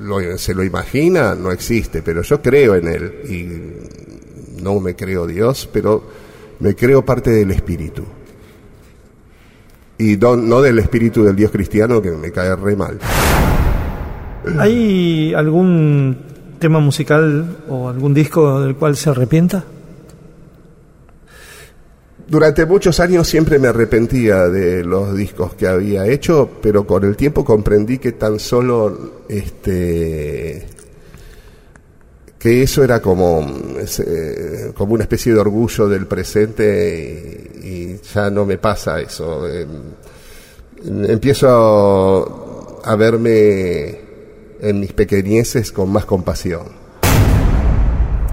lo- 0.00 0.38
se 0.38 0.54
lo 0.54 0.64
imagina, 0.64 1.34
no 1.36 1.52
existe, 1.52 2.02
pero 2.02 2.22
yo 2.22 2.40
creo 2.42 2.74
en 2.74 2.88
Él. 2.88 3.12
Y 3.28 4.60
no 4.62 4.80
me 4.80 4.96
creo 4.96 5.26
Dios, 5.26 5.68
pero 5.72 6.21
me 6.60 6.74
creo 6.74 7.04
parte 7.04 7.30
del 7.30 7.50
Espíritu. 7.50 8.04
Y 9.98 10.16
no, 10.16 10.36
no 10.36 10.60
del 10.60 10.78
Espíritu 10.78 11.22
del 11.24 11.36
Dios 11.36 11.50
cristiano, 11.50 12.02
que 12.02 12.10
me 12.10 12.32
cae 12.32 12.56
re 12.56 12.76
mal. 12.76 12.98
¿Hay 14.58 15.32
algún 15.34 16.16
tema 16.58 16.80
musical 16.80 17.58
o 17.68 17.88
algún 17.88 18.14
disco 18.14 18.60
del 18.60 18.76
cual 18.76 18.96
se 18.96 19.10
arrepienta? 19.10 19.64
Durante 22.28 22.64
muchos 22.64 22.98
años 22.98 23.28
siempre 23.28 23.58
me 23.58 23.68
arrepentía 23.68 24.48
de 24.48 24.84
los 24.84 25.14
discos 25.14 25.54
que 25.54 25.66
había 25.66 26.06
hecho, 26.06 26.48
pero 26.62 26.86
con 26.86 27.04
el 27.04 27.16
tiempo 27.16 27.44
comprendí 27.44 27.98
que 27.98 28.12
tan 28.12 28.38
solo 28.38 29.24
este 29.28 30.66
que 32.42 32.64
eso 32.64 32.82
era 32.82 33.00
como, 33.00 33.40
eh, 33.78 34.72
como 34.74 34.94
una 34.94 35.04
especie 35.04 35.32
de 35.32 35.38
orgullo 35.38 35.86
del 35.86 36.08
presente 36.08 37.54
y, 37.62 37.68
y 37.68 38.00
ya 38.12 38.30
no 38.30 38.44
me 38.44 38.58
pasa 38.58 39.00
eso. 39.00 39.48
Eh, 39.48 39.64
empiezo 40.84 42.82
a, 42.84 42.90
a 42.92 42.96
verme 42.96 44.00
en 44.60 44.80
mis 44.80 44.92
pequeñeces 44.92 45.70
con 45.70 45.92
más 45.92 46.04
compasión. 46.04 46.66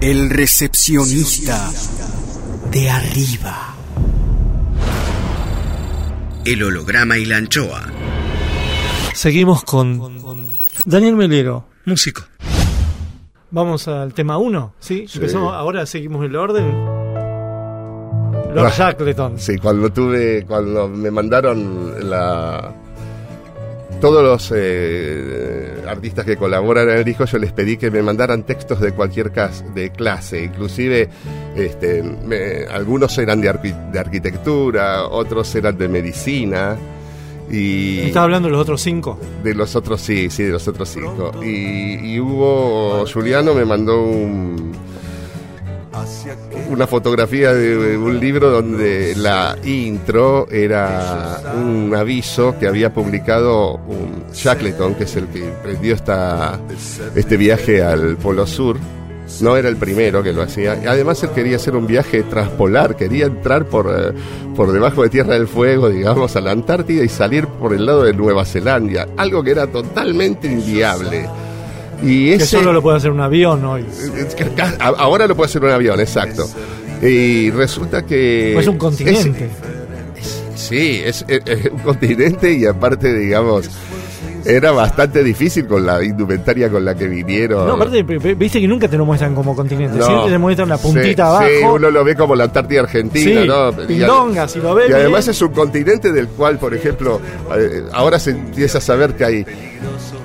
El 0.02 0.32
recepcionista 0.32 1.70
de 2.72 2.90
arriba. 2.90 3.76
El 6.46 6.64
holograma 6.64 7.16
y 7.20 7.26
la 7.26 7.38
anchoa. 7.38 7.86
Seguimos 9.14 9.64
con 9.64 10.02
Daniel 10.88 11.16
Melero. 11.16 11.68
Músico. 11.86 12.24
Vamos 13.52 13.88
al 13.88 14.14
tema 14.14 14.38
1, 14.38 14.74
¿sí? 14.80 15.06
Sí. 15.08 15.18
Empezamos, 15.18 15.54
ahora 15.54 15.86
seguimos 15.86 16.24
el 16.26 16.36
orden. 16.36 16.70
Lord. 18.54 18.72
Shackleton. 18.72 19.40
Sí, 19.40 19.58
cuando 19.58 19.92
tuve, 19.92 20.46
cuando 20.48 20.88
me 20.88 21.12
mandaron 21.12 22.10
la 22.10 22.72
todos 24.02 24.24
los 24.24 24.54
eh, 24.56 25.84
artistas 25.88 26.26
que 26.26 26.38
colaboran 26.38 26.90
en 26.90 26.98
el 27.00 27.04
disco, 27.04 27.26
yo 27.26 27.38
les 27.38 27.52
pedí 27.52 27.76
que 27.76 27.92
me 27.92 28.02
mandaran 28.02 28.44
textos 28.44 28.80
de 28.80 28.94
cualquier 28.94 29.30
de 29.76 29.90
clase, 29.92 30.44
inclusive 30.46 31.10
este, 31.56 32.02
me- 32.02 32.64
algunos 32.72 33.18
eran 33.18 33.42
de, 33.42 33.52
arqui- 33.54 33.92
de 33.92 34.00
arquitectura, 34.00 35.04
otros 35.06 35.54
eran 35.56 35.78
de 35.78 35.90
medicina 35.90 36.78
y 37.52 38.00
Estás 38.00 38.24
hablando 38.24 38.48
de 38.48 38.52
los 38.54 38.62
otros 38.62 38.82
cinco. 38.82 39.18
de 39.44 39.54
los 39.56 39.76
otros 39.76 40.02
sí, 40.02 40.30
sí, 40.30 40.44
de 40.44 40.52
los 40.52 40.68
otros 40.68 40.90
cinco. 40.90 41.32
Y, 41.44 42.14
y 42.14 42.20
hubo, 42.20 43.06
Juliano 43.12 43.54
me 43.54 43.66
mandó 43.66 44.02
un, 44.04 44.72
una 46.70 46.86
fotografía 46.88 47.54
de 47.54 47.98
un 47.98 48.20
libro 48.20 48.50
donde 48.52 49.16
la 49.16 49.58
intro 49.66 50.48
era 50.50 51.42
un 51.56 51.94
aviso 51.96 52.56
que 52.60 52.68
había 52.68 52.94
publicado 52.94 53.74
un 53.76 54.26
Shackleton, 54.34 54.96
que 54.96 55.04
es 55.06 55.16
el 55.16 55.28
que 55.28 55.48
emprendió 55.48 55.96
esta, 55.96 56.60
este 57.16 57.38
viaje 57.38 57.82
al 57.82 58.18
Polo 58.18 58.46
Sur. 58.46 58.78
No 59.42 59.56
era 59.56 59.70
el 59.70 59.76
primero 59.78 60.22
que 60.24 60.34
lo 60.34 60.42
hacía. 60.42 60.80
Además, 60.88 61.22
él 61.24 61.30
quería 61.32 61.58
hacer 61.58 61.76
un 61.76 61.86
viaje 61.88 62.24
transpolar, 62.24 62.96
quería 62.96 63.26
entrar 63.28 63.66
por, 63.66 63.88
eh, 63.88 64.12
por 64.56 64.72
debajo 64.72 65.04
de 65.04 65.10
Tierra 65.10 65.34
del 65.36 65.48
Fuego, 65.48 65.90
digamos, 65.90 66.36
a 66.36 66.42
la 66.42 66.52
Antártida 66.52 67.04
y 67.04 67.10
salir 67.10 67.48
por 67.48 67.74
el 67.74 67.86
lado 67.86 68.04
de 68.04 68.14
Nueva 68.14 68.44
Zelanda. 68.46 69.08
Algo 69.18 69.44
que 69.44 69.52
era 69.52 69.68
totalmente 69.68 70.48
inviable. 70.52 71.28
Y 72.02 72.30
Que 72.30 72.36
ese, 72.36 72.46
solo 72.58 72.72
lo 72.74 72.82
puede 72.82 72.98
hacer 72.98 73.12
un 73.12 73.20
avión 73.22 73.64
hoy. 73.66 73.86
que 74.38 74.46
ca- 74.56 74.76
a- 74.80 74.88
Ahora 74.88 75.28
lo 75.28 75.36
puede 75.36 75.50
hacer 75.50 75.64
un 75.64 75.72
avión, 75.72 76.00
exacto. 76.00 76.46
Y 77.02 77.52
resulta 77.52 78.06
que. 78.06 78.58
es 78.58 78.68
un 78.68 78.78
continente. 78.78 79.50
es- 80.18 80.44
sí, 80.56 81.02
es, 81.06 81.24
es- 81.28 81.42
es 81.46 81.66
un 81.72 81.80
continente 81.80 82.52
y 82.54 82.66
aparte, 82.66 83.14
digamos, 83.14 83.70
era 84.46 84.72
bastante 84.72 85.24
difícil 85.24 85.68
con 85.68 85.86
la 85.86 86.04
indumentaria 86.04 86.70
con 86.70 86.84
la 86.86 86.96
que 86.96 87.08
vinieron. 87.08 87.68
No, 87.68 87.74
aparte, 87.74 88.04
viste 88.04 88.60
que 88.62 88.68
nunca 88.68 88.88
te 88.88 88.98
lo 88.98 89.06
muestran 89.06 89.36
como 89.36 89.56
continente. 89.56 89.98
No. 89.98 90.06
Siempre 90.06 90.32
te 90.32 90.38
muestran 90.38 90.70
la 90.70 90.78
puntita 90.78 91.10
Sí, 91.16 91.22
abajo. 91.22 91.48
Sí, 91.48 91.64
uno 91.76 91.92
lo 91.92 92.04
ve 92.04 92.16
como 92.16 92.36
la 92.36 92.46
Antártida 92.46 92.82
Argentina, 92.82 93.42
Sí, 93.42 93.48
¿no? 93.48 93.72
pindonga, 93.88 94.48
si 94.48 94.60
lo 94.60 94.76
ves 94.76 94.90
Y 94.90 94.94
además 94.94 95.28
es 95.28 95.42
un 95.42 95.50
continente 95.50 96.12
del 96.12 96.28
cual, 96.30 96.58
por 96.58 96.74
ejemplo, 96.74 97.20
eh, 97.58 97.84
ahora 97.94 98.20
se 98.20 98.32
empieza 98.32 98.80
a 98.80 98.82
saber 98.82 99.16
que 99.16 99.26
hay 99.26 99.46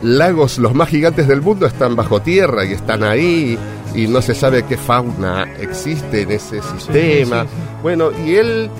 lagos, 0.02 0.58
los 0.58 0.74
más 0.74 0.88
gigantes 0.88 1.26
del 1.28 1.40
mundo 1.40 1.66
están 1.66 1.96
bajo 1.96 2.20
tierra 2.20 2.64
y 2.64 2.72
están 2.72 3.02
ahí 3.02 3.58
y 3.94 4.06
no 4.06 4.20
se 4.22 4.34
sabe 4.34 4.64
qué 4.64 4.76
fauna 4.76 5.46
existe 5.60 6.22
en 6.22 6.32
ese 6.32 6.60
sistema. 6.62 7.42
sí, 7.42 7.48
sí. 7.48 7.78
Bueno, 7.82 8.10
y 8.26 8.34
él 8.34 8.70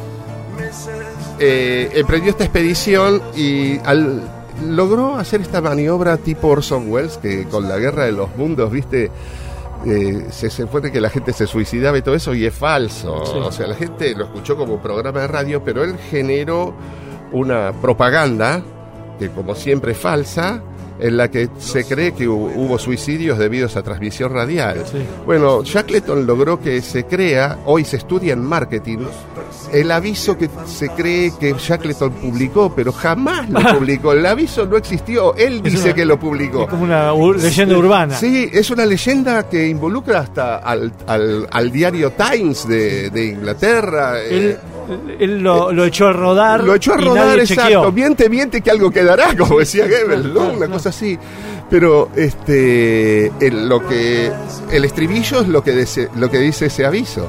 eh, 1.40 1.90
emprendió 1.94 2.30
esta 2.30 2.44
expedición 2.44 3.20
y 3.36 3.78
al, 3.84 4.22
logró 4.62 5.16
hacer 5.16 5.40
esta 5.40 5.60
maniobra 5.60 6.16
tipo 6.16 6.48
Orson 6.48 6.90
Welles, 6.90 7.18
que 7.18 7.44
con 7.44 7.68
la 7.68 7.78
guerra 7.78 8.04
de 8.04 8.12
los 8.12 8.34
mundos, 8.36 8.70
viste, 8.70 9.10
eh, 9.86 10.26
se 10.30 10.50
supone 10.50 10.90
que 10.90 11.00
la 11.00 11.10
gente 11.10 11.32
se 11.32 11.46
suicidaba 11.46 11.98
y 11.98 12.02
todo 12.02 12.14
eso, 12.14 12.34
y 12.34 12.46
es 12.46 12.54
falso. 12.54 13.24
Sí. 13.26 13.38
O 13.38 13.52
sea, 13.52 13.66
la 13.66 13.74
gente 13.74 14.14
lo 14.14 14.24
escuchó 14.24 14.56
como 14.56 14.80
programa 14.80 15.20
de 15.20 15.26
radio, 15.28 15.62
pero 15.62 15.84
él 15.84 15.96
generó 16.10 16.74
una 17.32 17.72
propaganda, 17.72 18.62
que 19.18 19.28
como 19.30 19.54
siempre 19.54 19.92
es 19.92 19.98
falsa, 19.98 20.62
en 21.00 21.16
la 21.16 21.30
que 21.30 21.48
se 21.58 21.84
cree 21.84 22.12
que 22.12 22.28
hu- 22.28 22.52
hubo 22.56 22.78
suicidios 22.78 23.38
debido 23.38 23.66
a 23.74 23.82
transmisión 23.82 24.32
radial. 24.32 24.82
Sí. 24.90 24.98
Bueno, 25.26 25.62
Shackleton 25.64 26.26
logró 26.26 26.60
que 26.60 26.80
se 26.82 27.04
crea, 27.04 27.58
hoy 27.64 27.84
se 27.84 27.96
estudia 27.96 28.32
en 28.32 28.40
marketing, 28.44 28.98
el 29.72 29.90
aviso 29.90 30.38
que 30.38 30.48
se 30.66 30.88
cree 30.90 31.32
que 31.38 31.54
Shackleton 31.58 32.12
publicó, 32.12 32.72
pero 32.74 32.92
jamás 32.92 33.48
lo 33.50 33.60
publicó. 33.78 34.12
El 34.12 34.24
aviso 34.26 34.66
no 34.66 34.76
existió, 34.76 35.34
él 35.36 35.62
Es 35.64 35.72
dice 35.72 35.84
una- 35.86 35.94
que 35.94 36.04
lo 36.04 36.18
publicó. 36.20 36.62
Es 36.62 36.68
como 36.68 36.84
una 36.84 37.12
ur- 37.12 37.36
leyenda 37.40 37.76
urbana. 37.76 38.14
Sí, 38.14 38.48
es 38.52 38.70
una 38.70 38.86
leyenda 38.86 39.48
que 39.48 39.66
involucra 39.68 40.20
hasta 40.20 40.56
al, 40.58 40.92
al- 41.06 41.48
al 41.50 41.72
diario 41.72 42.12
Times 42.12 42.68
de, 42.68 43.10
de 43.10 43.26
Inglaterra. 43.26 44.14
eh, 44.22 44.56
Él, 45.18 45.42
lo, 45.42 45.72
lo 45.72 45.84
echó 45.84 46.08
a 46.08 46.12
rodar. 46.12 46.62
lo 46.62 46.74
echó 46.74 46.94
a 46.94 46.96
rodar, 46.96 47.38
exacto. 47.38 47.62
chequeó. 47.62 47.92
Miente, 47.92 48.28
miente 48.28 48.60
que 48.60 48.70
algo 48.70 48.90
quedará, 48.90 49.36
como 49.38 49.58
decía 49.58 49.86
Goebbels, 49.86 50.26
¿no? 50.26 50.50
Una 50.50 50.68
cosa 50.68 50.90
así. 50.90 51.18
Pero 51.70 52.10
este, 52.14 53.32
el, 53.40 53.68
lo 53.68 53.86
que, 53.86 54.30
el 54.70 54.84
estribillo 54.84 55.40
es 55.40 55.48
lo 55.48 55.62
que, 55.62 55.72
dice, 55.72 56.08
lo 56.16 56.30
que 56.30 56.38
dice 56.38 56.66
ese 56.66 56.84
aviso. 56.84 57.28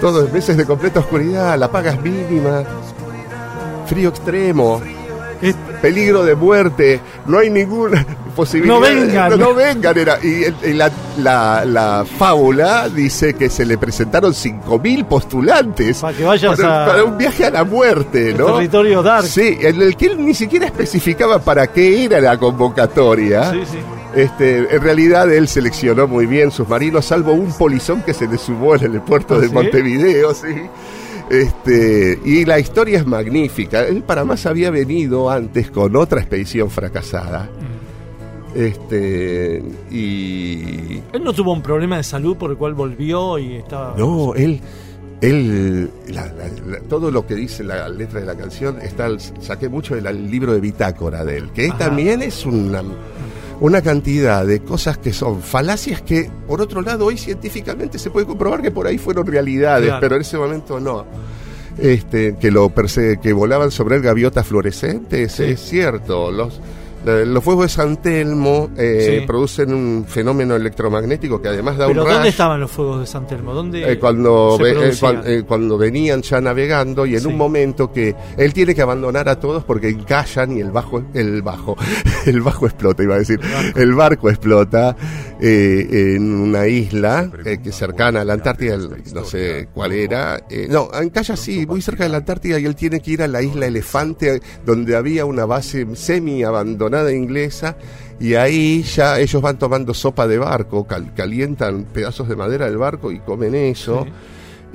Todos 0.00 0.32
meses 0.32 0.56
de 0.56 0.66
completa 0.66 1.00
oscuridad, 1.00 1.56
la 1.56 1.70
paga 1.70 1.92
es 1.92 2.02
mínima, 2.02 2.64
frío 3.86 4.08
extremo, 4.08 4.80
Es- 5.42 5.56
peligro 5.82 6.24
de 6.24 6.34
muerte, 6.36 7.00
no 7.26 7.38
hay 7.38 7.50
ninguna 7.50 8.06
posibilidad. 8.36 8.74
No 8.76 8.80
vengan. 8.80 9.30
No, 9.30 9.36
no 9.36 9.54
vengan, 9.54 9.98
era. 9.98 10.18
Y, 10.22 10.44
y 10.68 10.72
la, 10.74 10.90
la- 11.18 11.64
la 11.66 12.04
fábula 12.18 12.88
dice 12.88 13.34
que 13.34 13.50
se 13.50 13.66
le 13.66 13.76
presentaron 13.76 14.32
5.000 14.32 15.04
postulantes 15.06 15.98
Para 16.00 16.16
que 16.16 16.24
vayas 16.24 16.56
para, 16.56 16.84
a- 16.84 16.86
para 16.86 17.04
un 17.04 17.18
viaje 17.18 17.44
a 17.44 17.50
la 17.50 17.64
muerte, 17.64 18.32
¿no? 18.38 18.54
territorio 18.54 19.02
dark. 19.02 19.26
Sí, 19.26 19.58
en 19.60 19.82
el 19.82 19.96
que 19.96 20.06
él 20.06 20.24
ni 20.24 20.34
siquiera 20.34 20.66
especificaba 20.66 21.40
para 21.40 21.66
qué 21.66 22.04
era 22.04 22.20
la 22.20 22.38
convocatoria. 22.38 23.50
Sí, 23.50 23.60
sí. 23.70 23.78
Este, 24.14 24.58
en 24.76 24.82
realidad 24.82 25.32
él 25.32 25.48
seleccionó 25.48 26.06
muy 26.06 26.26
bien 26.26 26.50
sus 26.50 26.68
marinos, 26.68 27.06
salvo 27.06 27.32
un 27.32 27.50
polizón 27.52 28.02
que 28.02 28.12
se 28.12 28.28
le 28.28 28.36
sumó 28.38 28.74
en 28.76 28.84
el 28.94 29.00
puerto 29.00 29.34
¿Ah, 29.36 29.38
de 29.38 29.48
sí? 29.48 29.54
Montevideo, 29.54 30.34
sí. 30.34 30.48
Este, 31.30 32.18
y 32.24 32.44
la 32.44 32.58
historia 32.58 32.98
es 32.98 33.06
magnífica. 33.06 33.82
Él 33.86 34.02
para 34.02 34.24
más 34.24 34.44
había 34.46 34.70
venido 34.70 35.30
antes 35.30 35.70
con 35.70 35.96
otra 35.96 36.20
expedición 36.20 36.70
fracasada. 36.70 37.48
Este, 38.54 39.62
y 39.90 41.00
Él 41.12 41.24
no 41.24 41.32
tuvo 41.32 41.52
un 41.52 41.62
problema 41.62 41.96
de 41.96 42.02
salud 42.02 42.36
por 42.36 42.50
el 42.50 42.56
cual 42.58 42.74
volvió 42.74 43.38
y 43.38 43.56
estaba. 43.56 43.94
no, 43.96 44.34
él, 44.34 44.60
él, 45.22 45.90
la- 46.08 46.26
la- 46.26 46.48
la- 46.66 46.80
todo 46.80 47.10
lo 47.10 47.26
que 47.26 47.34
dice 47.34 47.64
la 47.64 47.88
letra 47.88 48.20
de 48.20 48.26
la 48.26 48.34
canción 48.34 48.78
está, 48.82 49.08
saqué 49.40 49.70
mucho 49.70 49.94
del 49.94 50.30
libro 50.30 50.52
de 50.52 50.60
bitácora 50.60 51.24
de 51.24 51.38
él, 51.38 51.50
que 51.54 51.68
Ajá. 51.68 51.78
también 51.78 52.20
es 52.20 52.44
una, 52.44 52.82
una 53.60 53.80
cantidad 53.82 54.44
de 54.46 54.60
cosas 54.60 54.98
que 54.98 55.12
son 55.12 55.40
falacias 55.42 56.02
que, 56.02 56.30
por 56.46 56.60
otro 56.60 56.82
lado, 56.82 57.06
hoy 57.06 57.16
científicamente 57.18 57.98
se 57.98 58.10
puede 58.10 58.26
comprobar 58.26 58.60
que 58.62 58.70
por 58.70 58.86
ahí 58.86 58.98
fueron 58.98 59.26
realidades, 59.26 59.86
Claro. 59.86 60.00
pero 60.00 60.16
en 60.16 60.22
ese 60.22 60.36
momento 60.38 60.80
no. 60.80 61.04
Este, 61.78 62.36
que 62.36 62.50
lo 62.50 62.70
que 63.20 63.32
volaban 63.32 63.70
sobre 63.70 63.96
él 63.96 64.02
gaviotas 64.02 64.46
fluorescentes, 64.46 65.32
Sí. 65.32 65.44
es 65.44 65.60
cierto. 65.60 66.30
Los, 66.30 66.60
Los 67.04 67.42
fuegos 67.42 67.64
de 67.64 67.68
San 67.70 68.00
Telmo 68.00 68.70
eh, 68.76 69.18
Sí. 69.20 69.26
producen 69.26 69.74
un 69.74 70.04
fenómeno 70.06 70.54
electromagnético 70.54 71.42
que 71.42 71.48
además 71.48 71.76
da 71.76 71.88
Pero 71.88 72.04
un 72.04 72.08
¿dónde 72.08 72.28
estaban 72.28 72.60
los 72.60 72.70
fuegos 72.70 73.00
de 73.00 73.06
San 73.06 73.26
Telmo? 73.26 73.52
¿Dónde 73.54 73.90
Eh, 73.92 73.98
cuando, 73.98 74.56
se 74.58 74.70
eh, 74.70 75.20
eh, 75.24 75.42
cuando 75.46 75.76
venían 75.76 76.22
ya 76.22 76.40
navegando 76.40 77.04
y 77.06 77.14
en 77.14 77.20
Sí. 77.22 77.26
un 77.26 77.36
momento 77.36 77.92
que 77.92 78.14
él 78.36 78.52
tiene 78.52 78.74
que 78.74 78.82
abandonar 78.82 79.28
a 79.28 79.40
todos 79.40 79.64
porque 79.64 79.88
encallan 79.88 80.56
y 80.56 80.60
el 80.60 80.70
bajo 80.70 81.02
el 81.14 81.42
bajo 81.42 81.76
el 82.26 82.40
bajo 82.40 82.66
explota 82.66 83.02
iba 83.02 83.16
a 83.16 83.18
decir. 83.18 83.40
El 83.74 83.94
barco. 83.94 84.30
Explota 84.30 84.96
eh, 85.40 86.14
en 86.16 86.32
una 86.32 86.66
isla 86.68 87.28
eh, 87.44 87.58
que 87.62 87.70
es 87.70 87.74
cercana 87.76 88.20
a 88.20 88.24
la 88.24 88.34
Antártida 88.34 88.74
el- 88.74 89.02
no 89.12 89.24
sé 89.24 89.68
cuál 89.74 89.92
era 89.92 90.40
eh, 90.48 90.66
no 90.70 90.88
encalla 91.00 91.36
sí 91.36 91.66
muy 91.66 91.82
cerca 91.82 92.04
de 92.04 92.10
la 92.10 92.18
Antártida 92.18 92.58
y 92.60 92.64
él 92.66 92.76
tiene 92.76 93.00
que 93.00 93.10
ir 93.12 93.22
a 93.22 93.26
la 93.28 93.42
isla 93.42 93.66
Elefante 93.66 94.40
donde 94.64 94.94
había 94.94 95.24
una 95.24 95.44
base 95.46 95.86
semi 95.96 96.44
abandonada 96.44 96.91
inglesa 97.12 97.76
y 98.20 98.34
ahí 98.34 98.82
ya 98.82 99.18
ellos 99.18 99.40
van 99.42 99.58
tomando 99.58 99.94
sopa 99.94 100.26
de 100.26 100.38
barco, 100.38 100.86
cal- 100.86 101.12
calientan 101.14 101.84
pedazos 101.84 102.28
de 102.28 102.36
madera 102.36 102.66
del 102.66 102.76
barco 102.78 103.10
y 103.10 103.18
comen 103.20 103.54
eso. 103.54 104.06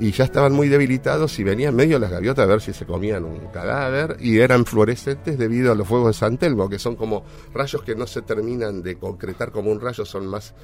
Y 0.00 0.12
ya 0.12 0.22
estaban 0.22 0.52
muy 0.52 0.68
debilitados 0.68 1.36
y 1.40 1.42
venían 1.42 1.74
medio 1.74 1.98
las 1.98 2.12
gaviotas 2.12 2.44
a 2.44 2.46
ver 2.46 2.60
si 2.60 2.72
se 2.72 2.86
comían 2.86 3.24
un 3.24 3.48
cadáver 3.52 4.16
y 4.20 4.38
eran 4.38 4.64
fluorescentes 4.64 5.36
debido 5.36 5.72
a 5.72 5.74
los 5.74 5.88
fuegos 5.88 6.08
de 6.08 6.12
San 6.20 6.38
Telmo, 6.38 6.68
que 6.68 6.78
son 6.78 6.94
como 6.94 7.24
rayos 7.52 7.82
que 7.82 7.96
no 7.96 8.06
se 8.06 8.22
terminan 8.22 8.80
de 8.80 8.94
concretar 8.96 9.50
como 9.50 9.72
un 9.72 9.80
rayo, 9.80 10.04
son 10.04 10.28
más, 10.28 10.54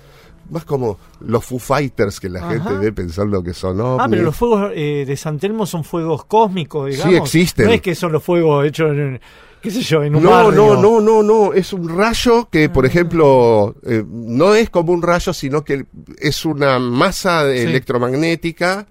más 0.50 0.64
como 0.64 1.00
los 1.18 1.44
Foo 1.44 1.58
Fighters 1.58 2.20
que 2.20 2.28
la 2.28 2.44
Ajá. 2.46 2.50
gente 2.50 2.74
ve 2.74 2.92
pensando 2.92 3.42
que 3.42 3.54
son 3.54 3.80
ovnis. 3.80 4.04
Ah, 4.04 4.06
pero 4.08 4.22
los 4.22 4.36
fuegos 4.36 4.70
eh, 4.72 5.02
de 5.04 5.16
San 5.16 5.36
Telmo 5.40 5.66
son 5.66 5.82
fuegos 5.82 6.26
cósmicos, 6.26 6.90
digamos. 6.90 7.16
existen. 7.16 7.66
No 7.66 7.72
es 7.72 7.80
que 7.80 7.96
son 7.96 8.12
los 8.12 8.22
fuegos 8.22 8.64
hechos 8.64 8.92
en, 8.92 9.20
qué 9.64 9.70
sé 9.70 9.80
yo, 9.80 10.04
en 10.04 10.14
un 10.14 10.22
No, 10.22 10.30
barrio. 10.30 10.52
no, 10.76 10.76
no, 10.82 11.00
no, 11.00 11.22
no, 11.22 11.54
es 11.54 11.72
un 11.72 11.88
rayo 11.88 12.48
que, 12.52 12.68
por 12.68 12.84
ejemplo, 12.84 13.74
eh, 13.86 14.04
no 14.06 14.54
es 14.54 14.68
como 14.68 14.92
un 14.92 15.00
rayo, 15.00 15.32
sino 15.32 15.64
que 15.64 15.86
es 16.18 16.44
una 16.44 16.78
masa 16.78 17.50
Sí. 17.50 17.60
electromagnética 17.60 18.86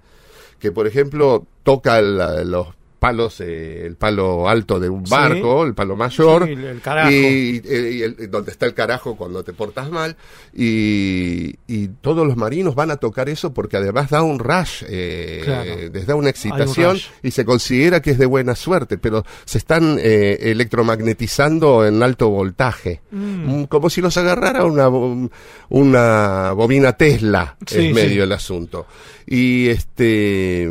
que, 0.57 0.71
por 0.71 0.88
ejemplo, 0.88 1.45
toca 1.61 1.99
el- 1.99 2.49
los 2.49 2.69
palos, 3.04 3.41
eh, 3.41 3.86
el 3.86 3.97
palo 3.97 4.47
alto 4.47 4.80
de 4.80 4.88
un 4.88 5.06
Sí. 5.06 5.12
barco, 5.12 5.66
el 5.66 5.74
palo 5.74 5.97
mayor, 5.97 6.45
Sí, 6.45 6.54
el- 6.54 6.80
carajo. 6.80 7.12
y, 7.12 7.62
eh, 7.66 7.91
y 7.91 8.01
el- 8.01 8.32
donde 8.32 8.51
está 8.51 8.66
el 8.66 8.74
carajo 8.74 9.18
cuando 9.18 9.43
te 9.43 9.51
portas 9.51 9.91
mal, 9.91 10.16
y, 10.54 11.54
y 11.68 11.89
todos 11.99 12.26
los 12.26 12.38
marinos 12.38 12.76
van 12.76 12.91
a 12.91 12.95
tocar 12.95 13.28
eso 13.28 13.54
porque 13.54 13.76
además 13.76 14.10
da 14.10 14.22
un 14.24 14.39
rush, 14.39 14.84
eh, 14.88 15.41
Claro. 15.43 15.72
les 15.93 16.08
da 16.08 16.16
una 16.16 16.30
excitación 16.30 16.97
y 17.22 17.32
se 17.32 17.43
considera 17.43 18.01
que 18.01 18.12
es 18.12 18.18
de 18.18 18.26
buena 18.26 18.56
suerte, 18.56 18.97
pero 18.97 19.26
se 19.43 19.58
están 19.58 19.97
eh, 19.99 20.38
electromagnetizando 20.51 21.86
en 21.86 22.01
alto 22.04 22.30
voltaje, 22.30 23.01
Mm, 23.12 23.64
como 23.66 23.89
si 23.89 23.99
los 23.99 24.16
agarrara 24.16 24.64
una, 24.64 24.88
bo- 24.88 25.30
una 25.70 26.54
bobina 26.54 26.93
Tesla, 26.93 27.58
Sí, 27.68 27.88
es 27.88 27.93
medio 27.93 28.10
sí. 28.10 28.20
el 28.22 28.32
asunto. 28.32 28.86
Y 29.28 29.68
este 29.68 30.70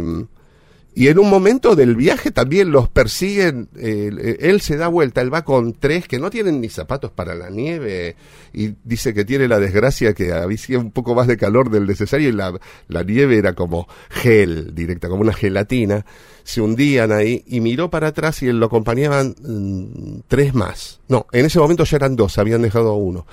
y 0.95 1.09
en 1.09 1.19
un 1.19 1.31
momento 1.31 1.75
del 1.75 1.97
viaje 1.97 2.31
también 2.31 2.71
los 2.71 2.89
persiguen, 2.89 3.69
eh, 3.77 4.37
él 4.41 4.61
se 4.61 4.77
da 4.77 4.89
vuelta, 4.89 5.23
él 5.23 5.33
va 5.33 5.43
con 5.43 5.73
tres 5.73 6.07
que 6.07 6.19
no 6.19 6.29
tienen 6.29 6.61
ni 6.61 6.69
zapatos 6.69 7.11
para 7.11 7.35
la 7.35 7.49
nieve 7.49 8.15
y 8.53 8.75
dice 8.85 9.15
que 9.15 9.25
tiene 9.25 9.49
la 9.49 9.59
desgracia 9.59 10.13
que 10.13 10.33
había 10.33 10.79
un 10.79 10.91
poco 10.91 11.15
más 11.15 11.27
de 11.27 11.39
calor 11.39 11.71
del 11.71 11.87
necesario 11.87 12.29
y 12.29 12.33
la, 12.33 12.53
la 12.89 13.03
nieve 13.05 13.39
era 13.39 13.55
como 13.55 13.89
gel 14.11 14.75
directa, 14.75 15.09
como 15.09 15.23
una 15.23 15.33
gelatina. 15.33 16.05
Se 16.45 16.61
hundían 16.61 17.11
ahí 17.13 17.43
y 17.47 17.61
miró 17.61 17.89
para 17.89 18.09
atrás 18.09 18.43
y 18.43 18.53
lo 18.53 18.67
acompañaban 18.67 19.35
mm, 19.41 20.21
tres 20.29 20.53
más. 20.55 21.01
No, 21.09 21.27
en 21.33 21.47
ese 21.47 21.59
momento 21.59 21.85
ya 21.85 21.97
eran 21.97 22.17
dos, 22.17 22.37
habían 22.37 22.61
dejado 22.63 22.95
uno. 22.97 23.27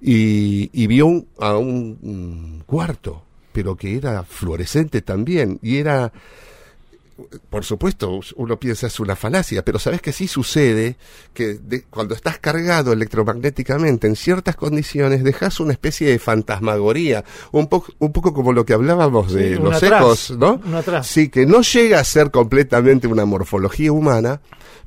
Y, 0.00 0.70
y 0.72 0.86
vio 0.86 1.06
un- 1.06 1.26
a 1.38 1.56
un 1.58 1.98
mm, 2.00 2.60
cuarto, 2.66 3.22
pero 3.52 3.76
que 3.76 3.96
era 3.96 4.22
fluorescente 4.24 5.02
también 5.02 5.58
y 5.62 5.76
era 5.76 6.12
por 7.50 7.64
supuesto, 7.64 8.20
uno 8.36 8.58
piensa 8.58 8.88
es 8.88 8.98
una 8.98 9.14
falacia, 9.16 9.64
pero 9.64 9.78
sabes 9.78 10.02
que 10.02 10.12
sí 10.12 10.26
sucede 10.26 10.96
que 11.32 11.54
de- 11.54 11.82
cuando 11.84 12.14
estás 12.14 12.38
cargado 12.38 12.92
electromagnéticamente 12.92 14.06
en 14.06 14.16
ciertas 14.16 14.56
condiciones 14.56 15.22
dejas 15.22 15.60
una 15.60 15.72
especie 15.72 16.08
de 16.10 16.18
fantasmagoría, 16.18 17.24
un, 17.52 17.68
poco 17.68 17.92
un 17.98 18.12
poco 18.12 18.34
como 18.34 18.52
lo 18.52 18.64
que 18.64 18.72
hablábamos 18.72 19.32
de 19.32 19.56
Sí, 19.56 19.62
los 19.62 19.74
atrás, 19.76 20.00
ecos, 20.02 20.30
¿no? 20.38 20.60
Sí, 21.06 21.28
que 21.28 21.46
no 21.46 21.60
llega 21.62 22.00
a 22.00 22.04
ser 22.04 22.30
completamente 22.30 23.06
una 23.06 23.24
morfología 23.24 23.92
humana, 23.92 24.40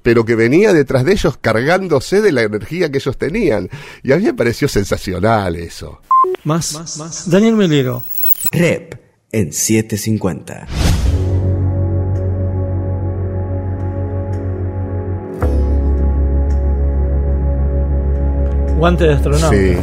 pero 0.04 0.26
que 0.26 0.36
venía 0.36 0.74
detrás 0.74 1.06
de 1.06 1.14
ellos 1.14 1.38
cargándose 1.40 2.22
de 2.22 2.32
la 2.32 2.42
energía 2.44 2.92
que 2.92 2.98
ellos 2.98 3.18
tenían. 3.18 3.70
Y 4.04 4.12
a 4.12 4.18
mí 4.18 4.24
me 4.24 4.34
pareció 4.34 4.68
sensacional 4.68 5.56
eso. 5.56 6.02
Más, 6.44 7.28
Daniel 7.30 7.56
Melero. 7.56 8.04
Rep 8.52 8.96
en 9.32 9.52
750. 9.52 10.68
Guante 18.78 19.06
de 19.06 19.14
astronauta. 19.14 19.50
Sí. 19.56 19.76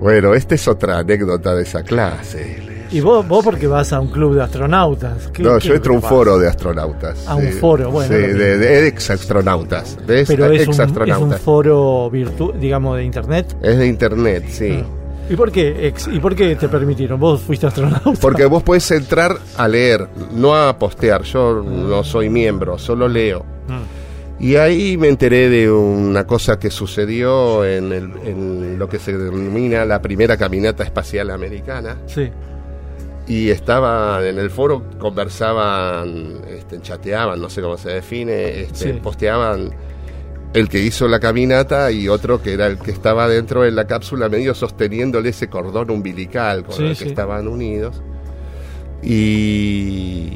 Bueno, 0.00 0.34
esta 0.34 0.54
es 0.54 0.66
otra 0.68 0.98
anécdota 0.98 1.54
de 1.54 1.62
esa 1.62 1.82
clase. 1.82 2.62
Y 2.90 3.00
vos, 3.00 3.26
vos 3.26 3.44
porque 3.44 3.66
vas 3.66 3.92
a 3.92 4.00
un 4.00 4.08
club 4.08 4.34
de 4.36 4.42
astronautas. 4.42 5.28
¿Qué- 5.32 5.42
No, 5.42 5.58
qué 5.58 5.68
yo 5.68 5.74
entro 5.74 5.92
a 5.92 5.96
un 5.96 6.02
foro 6.02 6.38
de 6.38 6.48
astronautas. 6.48 7.26
A 7.26 7.34
un 7.34 7.48
foro, 7.52 7.90
bueno, 7.90 8.08
Sí, 8.14 8.22
de, 8.22 8.58
de 8.58 8.86
ex-astronautas. 8.86 9.98
¿Ves? 10.06 10.28
Pero 10.28 10.46
es 10.46 10.68
un, 10.68 11.08
es 11.08 11.16
un 11.18 11.32
foro 11.32 12.08
virtual, 12.10 12.52
digamos, 12.60 12.96
de 12.96 13.04
internet. 13.04 13.56
Es 13.62 13.76
de 13.78 13.86
internet, 13.86 14.44
sí. 14.48 14.84
¿Y 15.28 15.34
por 15.34 15.50
qué 15.50 15.88
ex? 15.88 16.06
¿Y 16.06 16.20
por 16.20 16.36
qué 16.36 16.54
te 16.54 16.68
permitieron? 16.68 17.18
¿Vos 17.18 17.40
fuiste 17.40 17.66
astronauta? 17.66 18.12
Porque 18.20 18.44
vos 18.46 18.62
puedes 18.62 18.88
entrar 18.92 19.36
a 19.56 19.66
leer, 19.66 20.06
no 20.32 20.54
a 20.54 20.78
postear. 20.78 21.22
Yo 21.22 21.62
no 21.64 22.04
soy 22.04 22.28
miembro, 22.30 22.78
solo 22.78 23.08
leo. 23.08 23.44
Mm. 23.66 23.82
Y 24.38 24.56
ahí 24.56 24.96
me 24.98 25.08
enteré 25.08 25.48
de 25.48 25.70
una 25.70 26.26
cosa 26.26 26.58
que 26.58 26.70
sucedió 26.70 27.64
en, 27.64 27.90
el- 27.92 28.12
en 28.24 28.78
lo 28.78 28.88
que 28.88 28.98
se 28.98 29.16
denomina 29.16 29.84
la 29.86 30.02
primera 30.02 30.36
caminata 30.36 30.84
espacial 30.84 31.30
americana. 31.30 31.96
Sí. 32.06 32.28
Y 33.28 33.48
estaba 33.50 34.26
en 34.28 34.38
el 34.38 34.50
foro, 34.50 34.84
conversaban, 34.98 36.42
este, 36.48 36.80
chateaban, 36.80 37.40
no 37.40 37.48
sé 37.50 37.62
cómo 37.62 37.76
se 37.78 37.88
define, 37.90 38.60
este, 38.60 38.92
Sí. 38.92 39.00
posteaban 39.02 39.70
el 40.52 40.68
que 40.68 40.78
hizo 40.80 41.08
la 41.08 41.18
caminata 41.18 41.90
y 41.90 42.06
otro 42.08 42.40
que 42.40 42.52
era 42.52 42.66
el 42.66 42.78
que 42.78 42.90
estaba 42.90 43.28
dentro 43.28 43.62
de 43.62 43.70
la 43.72 43.86
cápsula 43.86 44.28
medio 44.28 44.54
sosteniéndole 44.54 45.30
ese 45.30 45.48
cordón 45.48 45.90
umbilical 45.90 46.62
con 46.64 46.76
Sí, 46.76 46.82
el 46.84 46.88
que 46.90 46.94
sí. 47.04 47.08
estaban 47.08 47.48
unidos. 47.48 48.00
Y 49.02 50.30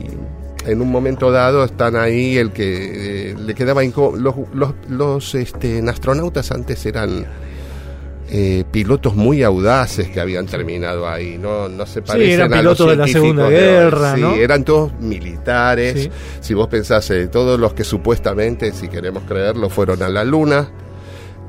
en 0.66 0.80
un 0.80 0.90
momento 0.90 1.30
dado 1.30 1.64
están 1.64 1.96
ahí 1.96 2.36
el 2.36 2.52
que 2.52 3.30
eh, 3.30 3.34
le 3.38 3.54
quedaba 3.54 3.82
los, 3.84 4.34
los, 4.52 4.74
los, 4.88 5.34
este, 5.34 5.82
astronautas 5.88 6.50
antes 6.52 6.84
eran 6.86 7.26
eh, 8.32 8.64
pilotos 8.70 9.16
muy 9.16 9.42
audaces 9.42 10.08
que 10.08 10.20
habían 10.20 10.46
terminado 10.46 11.08
ahí, 11.08 11.36
no, 11.36 11.68
no 11.68 11.84
se 11.86 12.00
parecen 12.02 12.30
eran 12.32 12.52
a 12.52 12.62
los 12.62 12.76
pilotos 12.76 12.90
de 12.90 12.96
la 12.96 13.08
Segunda. 13.08 13.48
Guerra, 13.48 14.14
Sí, 14.14 14.20
¿no? 14.20 14.34
eran 14.34 14.64
todos 14.64 14.92
militares. 15.00 16.04
Sí. 16.04 16.11
Si 16.40 16.54
vos 16.54 16.68
pensás, 16.68 17.11
eh, 17.11 17.26
todos 17.26 17.58
los 17.58 17.72
que 17.72 17.82
supuestamente, 17.82 18.72
si 18.72 18.88
queremos 18.88 19.24
creerlo, 19.24 19.68
fueron 19.68 20.02
a 20.02 20.08
la 20.08 20.22
Luna, 20.22 20.70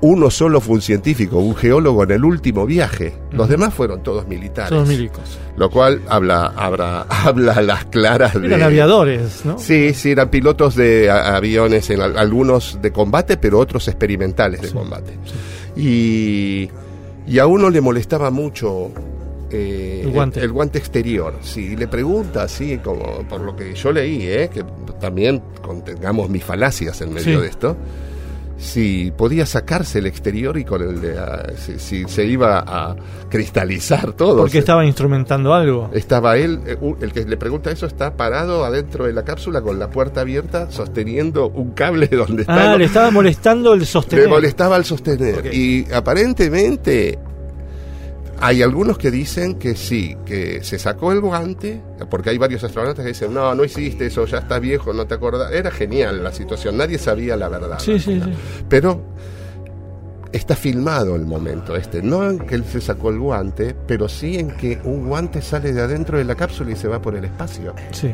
uno 0.01 0.29
solo 0.31 0.59
fue 0.61 0.75
un 0.75 0.81
científico, 0.81 1.37
un 1.37 1.55
geólogo 1.55 2.03
en 2.03 2.11
el 2.11 2.25
último 2.25 2.65
viaje. 2.65 3.13
Los 3.31 3.47
demás 3.49 3.73
fueron 3.73 4.01
todos 4.01 4.27
militares. 4.27 4.69
Son 4.69 4.79
los 4.79 4.87
milicos. 4.87 5.37
Lo 5.57 5.69
cual 5.69 6.01
habla, 6.09 6.47
habla, 6.55 7.01
habla 7.09 7.53
a 7.53 7.61
las 7.61 7.85
claras 7.85 8.33
de... 8.39 8.47
Eran 8.47 8.63
aviadores, 8.63 9.45
¿no? 9.45 9.59
Sí, 9.59 9.93
sí, 9.93 10.11
eran 10.11 10.29
pilotos 10.29 10.75
de 10.75 11.09
aviones, 11.11 11.89
en 11.91 12.01
al- 12.01 12.17
algunos 12.17 12.79
de 12.81 12.91
combate, 12.91 13.37
pero 13.37 13.59
otros 13.59 13.87
experimentales 13.87 14.61
de 14.61 14.71
combate. 14.71 15.13
Y, 15.75 16.69
y 17.27 17.39
a 17.39 17.45
uno 17.47 17.69
le 17.69 17.81
molestaba 17.81 18.31
mucho 18.31 18.91
eh, 19.51 20.01
El 20.05 20.11
guante. 20.11 20.39
el 20.39 20.51
guante 20.51 20.79
exterior. 20.79 21.35
Sí, 21.41 21.75
le 21.75 21.87
pregunta, 21.87 22.43
así 22.43 22.77
como 22.79 23.23
por 23.29 23.41
lo 23.41 23.55
que 23.55 23.73
yo 23.75 23.91
leí, 23.91 24.23
eh, 24.23 24.49
que 24.51 24.63
también 24.99 25.41
contengamos 25.61 26.29
mis 26.29 26.43
falacias 26.43 27.01
en 27.01 27.13
medio 27.13 27.37
Sí. 27.37 27.41
de 27.43 27.47
esto. 27.47 27.77
Si 28.61 29.11
podía 29.17 29.47
sacarse 29.47 29.99
el 29.99 30.05
exterior 30.05 30.55
y 30.55 30.63
con 30.63 30.83
el 30.83 31.01
de, 31.01 31.17
ah, 31.17 31.47
si, 31.57 31.79
si 31.79 32.05
se 32.05 32.25
iba 32.25 32.59
a 32.59 32.95
cristalizar 33.27 34.13
todo. 34.13 34.37
Porque 34.37 34.59
estaba 34.59 34.85
instrumentando 34.85 35.53
algo. 35.53 35.89
estaba 35.93 36.37
él, 36.37 36.59
eh, 36.67 36.77
el 37.01 37.11
que 37.11 37.25
le 37.25 37.37
pregunta 37.37 37.71
eso, 37.71 37.87
está 37.87 38.15
parado 38.15 38.63
adentro 38.63 39.05
de 39.05 39.13
la 39.13 39.23
cápsula 39.23 39.61
con 39.61 39.79
la 39.79 39.89
puerta 39.89 40.21
abierta, 40.21 40.69
sosteniendo 40.69 41.47
un 41.47 41.71
cable 41.71 42.07
donde 42.07 42.43
está. 42.43 42.73
Ah, 42.73 42.77
le 42.77 42.85
estaba 42.85 43.09
molestando 43.09 43.73
el 43.73 43.79
le 43.79 43.85
sostener. 43.87 44.29
molestaba 44.29 44.75
al 44.75 44.85
sostener. 44.85 45.53
Y 45.53 45.91
aparentemente 45.91 47.17
hay 48.41 48.61
algunos 48.63 48.97
que 48.97 49.11
dicen 49.11 49.55
que 49.55 49.75
sí, 49.75 50.17
que 50.25 50.63
se 50.63 50.79
sacó 50.79 51.11
el 51.11 51.21
guante, 51.21 51.81
porque 52.09 52.31
hay 52.31 52.37
varios 52.37 52.63
astronautas 52.63 53.03
que 53.03 53.09
dicen, 53.09 53.33
no, 53.33 53.53
no 53.53 53.63
hiciste 53.63 54.07
eso, 54.07 54.25
ya 54.25 54.39
está 54.39 54.59
viejo, 54.59 54.93
no 54.93 55.05
te 55.05 55.13
acordás. 55.13 55.51
Era 55.51 55.69
genial 55.71 56.23
la 56.23 56.31
situación, 56.31 56.77
nadie 56.77 56.97
sabía 56.97 57.37
la 57.37 57.49
verdad. 57.49 57.79
Sí, 57.79 57.99
sí, 57.99 58.19
sí. 58.19 58.33
Pero 58.67 59.01
está 60.31 60.55
filmado 60.55 61.15
el 61.15 61.25
momento 61.25 61.75
este. 61.75 62.01
No 62.01 62.27
en 62.29 62.39
que 62.39 62.55
él 62.55 62.65
se 62.65 62.81
sacó 62.81 63.09
el 63.09 63.19
guante, 63.19 63.75
pero 63.87 64.09
sí 64.09 64.37
en 64.39 64.51
que 64.51 64.79
un 64.83 65.07
guante 65.07 65.41
sale 65.41 65.71
de 65.73 65.81
adentro 65.81 66.17
de 66.17 66.23
la 66.23 66.35
cápsula 66.35 66.71
y 66.71 66.75
se 66.75 66.87
va 66.87 67.01
por 67.01 67.15
el 67.15 67.25
espacio. 67.25 67.75
Sí. 67.91 68.11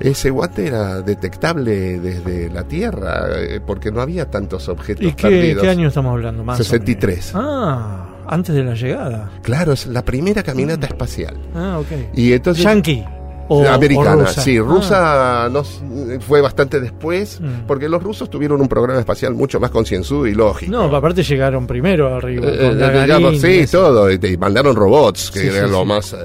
Ese 0.00 0.30
guante 0.30 0.66
era 0.66 1.00
detectable 1.02 2.00
desde 2.00 2.50
la 2.50 2.64
Tierra, 2.64 3.26
eh, 3.38 3.60
porque 3.64 3.92
no 3.92 4.00
había 4.00 4.28
tantos 4.28 4.68
objetos 4.68 5.04
¿Y 5.06 5.12
qué, 5.12 5.28
perdidos. 5.28 5.62
qué 5.62 5.68
año 5.68 5.88
estamos 5.88 6.10
hablando? 6.12 6.42
Más 6.42 6.58
o 6.58 6.64
63. 6.64 7.34
menos? 7.34 7.48
Ah, 7.48 8.08
antes 8.26 8.54
de 8.54 8.64
la 8.64 8.74
llegada. 8.74 9.30
Claro, 9.42 9.72
es 9.72 9.86
la 9.86 10.04
primera 10.04 10.42
caminata 10.42 10.86
espacial. 10.86 11.36
Ah, 11.54 11.78
ok. 11.80 12.10
Y 12.14 12.32
entonces... 12.32 12.64
Yankee. 12.64 13.04
O, 13.48 13.66
americana, 13.68 14.12
o 14.14 14.20
rusa. 14.20 14.40
sí, 14.40 14.56
Ah, 14.56 14.62
rusa 14.62 15.48
no 15.52 15.60
s- 15.60 16.20
fue 16.20 16.40
bastante 16.40 16.80
después, 16.80 17.38
Mm. 17.40 17.66
porque 17.66 17.86
los 17.88 18.02
rusos 18.02 18.30
tuvieron 18.30 18.60
un 18.62 18.68
programa 18.68 19.00
espacial 19.00 19.34
mucho 19.34 19.60
más 19.60 19.70
concienzudo 19.70 20.26
y 20.26 20.32
lógico. 20.34 20.72
No, 20.72 20.84
aparte 20.96 21.22
llegaron 21.22 21.66
primero 21.66 22.14
arriba. 22.14 22.46
Eh, 22.48 22.56
con 22.70 22.82
eh, 22.82 23.02
digamos, 23.02 23.40
sí, 23.40 23.66
todo. 23.70 24.10
Y, 24.10 24.18
y 24.22 24.36
mandaron 24.38 24.74
robots, 24.74 25.30
que 25.30 25.40
Sí, 25.40 25.46
era 25.48 25.66
sí, 25.66 25.70
lo 25.72 25.80
sí. 25.80 25.86
más 25.86 26.12
eh, 26.14 26.16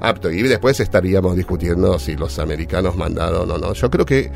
apto. 0.00 0.30
Y 0.30 0.42
después 0.42 0.78
estaríamos 0.80 1.36
discutiendo 1.36 1.98
si 1.98 2.16
los 2.16 2.38
americanos 2.38 2.96
mandaron 2.96 3.50
o 3.50 3.58
no. 3.58 3.74
Yo 3.74 3.90
creo 3.90 4.06
que 4.06 4.30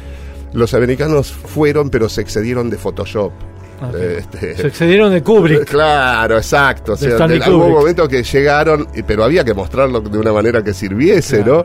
los 0.53 0.75
americanos 0.75 1.33
fueron, 1.33 1.89
pero 1.89 2.11
se 2.11 2.21
excedieron 2.21 2.69
de 2.69 2.77
Photoshop. 2.77 3.33
Ah. 3.81 3.91
Eh, 3.95 4.16
este, 4.20 4.57
Se 4.57 4.66
excedieron 4.68 5.12
de 5.12 5.22
Kubrick. 5.22 5.64
Claro, 5.64 6.37
exacto. 6.37 6.93
O 6.93 6.97
De 6.97 7.01
sea, 7.03 7.11
Stanley 7.12 7.37
en 7.39 7.43
algún 7.43 7.61
Kubrick. 7.61 7.77
momento 7.79 8.09
que 8.09 8.22
llegaron, 8.22 8.89
y- 8.95 9.03
pero 9.03 9.25
había 9.25 9.45
que 9.45 9.53
mostrarlo 9.55 10.01
de 10.01 10.18
una 10.18 10.33
manera 10.33 10.62
que 10.62 10.72
sirviese, 10.72 11.39
Claro, 11.43 11.57
¿no? 11.59 11.64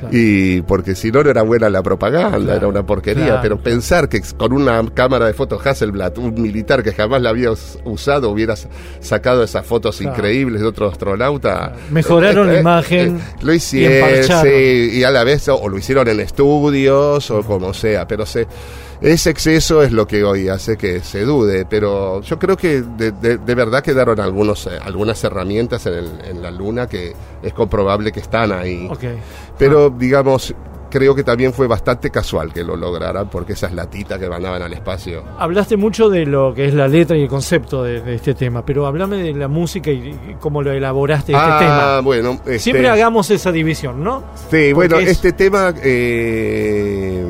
claro. 0.00 0.08
Y 0.16 0.62
porque 0.62 0.94
si 0.94 1.12
no, 1.12 1.22
no 1.22 1.30
era 1.30 1.42
buena 1.42 1.68
la 1.68 1.82
propaganda, 1.82 2.38
Claro, 2.38 2.56
era 2.56 2.66
una 2.68 2.86
porquería. 2.86 3.40
pero 3.42 3.58
pensar 3.58 4.08
que 4.08 4.20
con 4.36 4.52
una 4.52 4.82
cámara 4.94 5.26
de 5.26 5.34
fotos 5.34 5.64
Hasselblad, 5.64 6.16
un 6.18 6.40
militar 6.40 6.82
que 6.82 6.92
jamás 6.92 7.20
la 7.22 7.28
había 7.30 7.50
us- 7.50 7.78
usado, 7.84 8.30
hubiera 8.30 8.54
sacado 9.00 9.42
esas 9.44 9.64
fotos 9.66 10.00
increíbles 10.00 10.62
de 10.62 10.66
otro 10.66 10.88
astronauta. 10.88 11.74
Mejoraron 11.90 12.48
la 12.52 12.60
imagen 12.60 13.20
lo 13.42 13.52
y 13.52 13.56
hicieron, 13.56 14.08
emparcharon. 14.08 14.44
sí, 14.50 14.90
y 14.94 15.04
a 15.04 15.10
la 15.10 15.22
vez, 15.24 15.46
o, 15.48 15.56
o 15.60 15.68
lo 15.68 15.76
hicieron 15.78 16.08
en 16.08 16.20
estudios, 16.20 17.30
o 17.30 17.42
como 17.42 17.72
sea, 17.74 18.06
pero 18.08 18.24
se. 18.26 18.46
Ese 19.00 19.30
exceso 19.30 19.82
es 19.82 19.92
lo 19.92 20.06
que 20.06 20.22
hoy 20.24 20.48
hace 20.48 20.76
que 20.76 21.00
se 21.00 21.24
dude, 21.24 21.64
pero 21.64 22.20
yo 22.20 22.38
creo 22.38 22.56
que 22.56 22.82
de, 22.82 23.12
de- 23.12 23.38
de 23.38 23.54
verdad 23.54 23.82
quedaron 23.82 24.20
algunos, 24.20 24.66
eh, 24.66 24.78
algunas 24.82 25.24
herramientas 25.24 25.86
en, 25.86 25.94
el- 25.94 26.20
en 26.28 26.42
la 26.42 26.50
Luna 26.50 26.86
que 26.86 27.14
es 27.42 27.52
comprobable 27.54 28.12
que 28.12 28.20
están 28.20 28.52
ahí. 28.52 28.90
Pero, 29.58 29.88
digamos, 29.88 30.54
creo 30.90 31.14
que 31.14 31.24
también 31.24 31.54
fue 31.54 31.66
bastante 31.66 32.10
casual 32.10 32.52
que 32.52 32.62
lo 32.62 32.76
lograran, 32.76 33.30
porque 33.30 33.54
esas 33.54 33.72
latitas 33.72 34.18
que 34.18 34.28
mandaban 34.28 34.60
al 34.60 34.72
espacio. 34.74 35.22
Hablaste 35.38 35.78
mucho 35.78 36.10
de 36.10 36.26
lo 36.26 36.52
que 36.52 36.66
es 36.66 36.74
la 36.74 36.86
letra 36.88 37.16
y 37.16 37.22
el 37.22 37.28
concepto 37.28 37.82
de, 37.84 38.02
de 38.02 38.16
este 38.16 38.34
tema, 38.34 38.66
pero 38.66 38.86
hablame 38.86 39.16
de 39.22 39.32
la 39.32 39.48
música 39.48 39.90
y, 39.90 40.08
y 40.08 40.36
cómo 40.40 40.62
lo 40.62 40.72
elaboraste 40.72 41.32
este 41.32 41.42
ah, 41.42 41.58
tema. 41.58 42.00
bueno. 42.00 42.32
este, 42.40 42.58
Siempre 42.58 42.88
hagamos 42.90 43.30
esa 43.30 43.50
división, 43.50 44.04
¿no? 44.04 44.24
Sí, 44.50 44.72
bueno, 44.74 44.98
es- 44.98 45.08
este 45.08 45.32
tema 45.32 45.72
eh, 45.82 47.24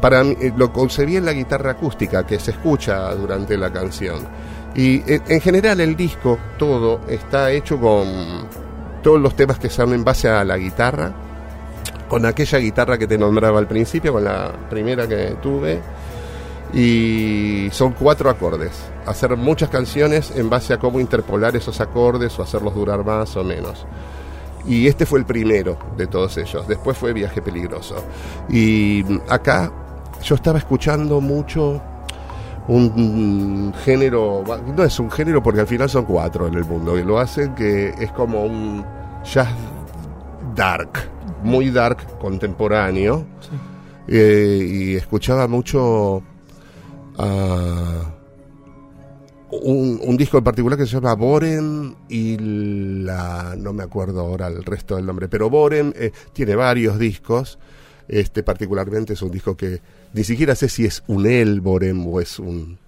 para 0.00 0.24
mí, 0.24 0.36
eh, 0.40 0.52
lo 0.56 0.72
concebí 0.72 1.16
en 1.16 1.24
la 1.24 1.32
guitarra 1.32 1.72
acústica 1.72 2.26
que 2.26 2.38
se 2.38 2.52
escucha 2.52 3.14
durante 3.14 3.56
la 3.56 3.72
canción. 3.72 4.26
Y 4.74 5.02
en, 5.12 5.22
en 5.28 5.40
general 5.40 5.80
el 5.80 5.96
disco, 5.96 6.38
todo, 6.58 7.00
está 7.08 7.50
hecho 7.50 7.80
con 7.80 8.46
todos 9.02 9.20
los 9.20 9.34
temas 9.34 9.58
que 9.58 9.70
son 9.70 9.92
en 9.94 10.04
base 10.04 10.28
a 10.28 10.44
la 10.44 10.56
guitarra, 10.56 11.12
con 12.08 12.24
aquella 12.26 12.58
guitarra 12.58 12.98
que 12.98 13.06
te 13.06 13.18
nombraba 13.18 13.58
al 13.58 13.66
principio, 13.66 14.12
con 14.12 14.24
la 14.24 14.52
primera 14.68 15.06
que 15.06 15.36
tuve. 15.42 15.80
Y 16.72 17.68
son 17.72 17.92
cuatro 17.92 18.28
acordes. 18.28 18.72
Hacer 19.06 19.36
muchas 19.36 19.70
canciones 19.70 20.32
en 20.36 20.50
base 20.50 20.74
a 20.74 20.78
cómo 20.78 21.00
interpolar 21.00 21.56
esos 21.56 21.80
acordes 21.80 22.38
o 22.38 22.42
hacerlos 22.42 22.74
durar 22.74 23.04
más 23.04 23.36
o 23.36 23.44
menos. 23.44 23.86
Y 24.66 24.86
este 24.86 25.06
fue 25.06 25.18
el 25.18 25.24
primero 25.24 25.78
de 25.96 26.06
todos 26.06 26.36
ellos. 26.36 26.68
Después 26.68 26.96
fue 26.96 27.14
Viaje 27.14 27.40
Peligroso. 27.40 27.96
Y 28.50 29.02
mm, 29.06 29.20
acá 29.28 29.72
yo 30.22 30.34
estaba 30.34 30.58
escuchando 30.58 31.20
mucho 31.20 31.80
un 32.68 33.72
género, 33.84 34.44
no 34.76 34.84
es 34.84 34.98
un 35.00 35.10
género 35.10 35.42
porque 35.42 35.60
al 35.60 35.66
final 35.66 35.88
son 35.88 36.04
cuatro 36.04 36.46
en 36.46 36.54
el 36.54 36.64
mundo, 36.64 36.98
y 36.98 37.02
lo 37.02 37.18
hacen 37.18 37.54
que 37.54 37.88
es 37.98 38.12
como 38.12 38.44
un 38.44 38.84
jazz 39.24 39.48
dark, 40.54 40.90
muy 41.42 41.70
dark 41.70 42.18
contemporáneo. 42.18 43.26
Eh, 44.10 44.66
y 44.66 44.96
escuchaba 44.96 45.46
mucho 45.48 46.22
ah, 47.18 48.02
un, 49.50 50.00
un 50.02 50.16
disco 50.16 50.38
en 50.38 50.44
particular 50.44 50.78
que 50.78 50.86
se 50.86 50.92
llama 50.92 51.14
Boren 51.14 51.94
y 52.08 52.38
la 52.38 53.54
no 53.58 53.74
me 53.74 53.82
acuerdo 53.82 54.20
ahora 54.20 54.46
el 54.46 54.64
resto 54.64 54.96
del 54.96 55.04
nombre, 55.04 55.28
pero 55.28 55.50
Boren 55.50 55.92
eh, 55.96 56.12
tiene 56.32 56.54
varios 56.54 56.98
discos. 56.98 57.58
Este 58.08 58.42
particularmente 58.42 59.12
es 59.12 59.20
un 59.20 59.30
disco 59.30 59.54
que 59.54 59.82
ni 60.12 60.24
siquiera 60.24 60.54
sé 60.54 60.68
si 60.68 60.84
es 60.84 61.02
un 61.06 61.26
él 61.26 61.60
Boren 61.60 62.04
o 62.06 62.20
es 62.20 62.38
un 62.38 62.78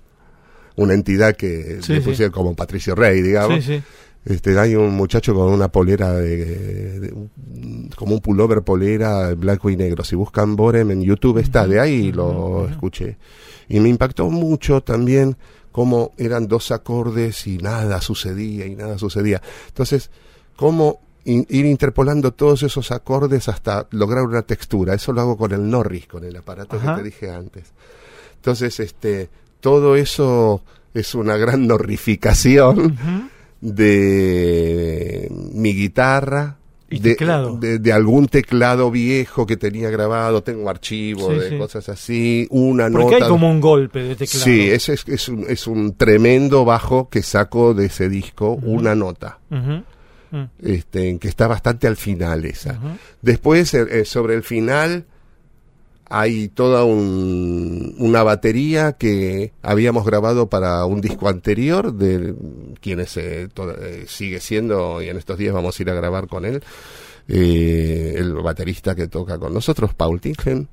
una 0.77 0.95
entidad 0.95 1.37
que 1.37 1.79
Sí, 1.83 1.95
le 1.95 2.15
sí. 2.15 2.31
como 2.31 2.55
Patricio 2.55 2.95
Rey, 2.95 3.21
digamos. 3.23 3.65
Sí, 3.65 3.77
sí. 3.79 3.83
Este, 4.25 4.59
hay 4.59 4.75
un 4.75 4.95
muchacho 4.95 5.35
con 5.35 5.51
una 5.53 5.69
polera 5.69 6.13
de, 6.15 7.01
de 7.01 7.15
como 7.97 8.15
un 8.15 8.21
pullover 8.21 8.63
polera 8.63 9.35
blanco 9.35 9.71
y 9.71 9.77
negro. 9.77 10.05
Si 10.05 10.15
buscan 10.15 10.57
Borem 10.57 10.91
en 10.91 11.03
YouTube 11.03 11.39
está, 11.39 11.67
de 11.67 11.81
ahí 11.81 12.13
lo 12.13 12.69
escuché. 12.69 13.17
Y 13.69 13.81
me 13.81 13.89
impactó 13.89 14.29
mucho 14.31 14.83
también 14.83 15.37
cómo 15.73 16.13
eran 16.19 16.49
dos 16.49 16.71
acordes 16.71 17.47
y 17.47 17.59
nada 17.59 18.01
sucedía 18.01 18.67
y 18.67 18.75
nada 18.77 18.99
sucedía. 18.99 19.41
Entonces, 19.69 20.11
cómo 20.57 21.01
in- 21.25 21.47
ir 21.49 21.67
interpolando 21.67 22.33
todos 22.33 22.63
esos 22.63 22.91
acordes 22.91 23.49
hasta 23.49 23.87
lograr 23.91 24.25
una 24.25 24.43
textura. 24.43 24.95
Eso 24.95 25.13
lo 25.13 25.21
hago 25.21 25.37
con 25.37 25.53
el 25.53 25.69
Norris, 25.69 26.07
con 26.07 26.25
el 26.25 26.37
aparato 26.37 26.77
Ajá. 26.77 26.97
que 26.97 27.03
te 27.03 27.05
dije 27.09 27.31
antes. 27.31 27.65
Entonces, 28.37 28.79
este, 28.81 29.29
todo 29.61 29.97
eso 29.97 30.63
es 30.95 31.15
una 31.15 31.37
gran 31.37 31.67
norrificación 31.67 32.97
de 33.61 35.29
mi 35.55 35.75
guitarra. 35.75 36.57
Y 36.93 36.99
de. 36.99 37.15
De, 37.61 37.79
de 37.79 37.93
algún 37.93 38.27
teclado 38.27 38.91
viejo 38.91 39.47
que 39.47 39.57
tenía 39.57 39.91
grabado, 39.91 40.43
tengo 40.43 40.69
archivos 40.69 41.33
Sí, 41.35 41.39
de 41.39 41.49
sí. 41.51 41.57
cosas 41.59 41.89
así, 41.89 42.49
una 42.51 42.91
Porque 42.91 43.13
nota. 43.13 43.25
hay 43.27 43.31
como 43.31 43.49
un 43.49 43.61
golpe 43.61 44.01
de 44.03 44.17
teclado. 44.17 44.45
Sí, 44.45 44.69
ese 44.69 44.95
es, 44.95 45.05
es, 45.07 45.29
un, 45.29 45.45
es 45.49 45.69
un 45.69 45.95
tremendo 45.95 46.65
bajo 46.65 47.09
que 47.09 47.23
saco 47.23 47.75
de 47.75 47.87
ese 47.87 48.09
disco, 48.09 48.55
una 48.65 48.97
nota, 48.97 49.39
Ujú. 49.53 49.85
Mm. 50.31 50.45
este, 50.63 51.09
en 51.09 51.19
que 51.19 51.29
está 51.29 51.47
bastante 51.49 51.87
al 51.87 51.97
final 51.97 52.45
esa. 52.45 52.79
Después, 53.21 53.75
eh, 53.75 53.87
eh, 53.91 54.05
sobre 54.05 54.35
el 54.35 54.43
final, 54.45 55.05
hay 56.13 56.49
toda 56.49 56.85
un- 56.85 57.95
una 57.99 58.23
batería 58.23 58.93
que 58.95 59.53
habíamos 59.63 60.05
grabado 60.05 60.49
para 60.49 60.85
un 60.85 61.01
disco 61.01 61.29
anterior, 61.29 61.93
de 61.93 62.35
quienes 62.81 63.17
eh, 63.17 63.49
eh, 63.81 64.05
sigue 64.09 64.41
siendo, 64.41 65.01
y 65.03 65.09
en 65.09 65.17
estos 65.17 65.39
días 65.39 65.55
vamos 65.55 65.79
a 65.79 65.83
ir 65.83 65.91
a 65.91 65.95
grabar 65.95 66.27
con 66.27 66.45
él, 66.45 66.63
eh, 67.29 68.15
el 68.17 68.33
baterista 68.35 68.95
que 68.95 69.07
toca 69.09 69.39
con 69.39 69.55
nosotros, 69.55 69.95
Paul 69.95 70.21
Tingen. 70.21 70.69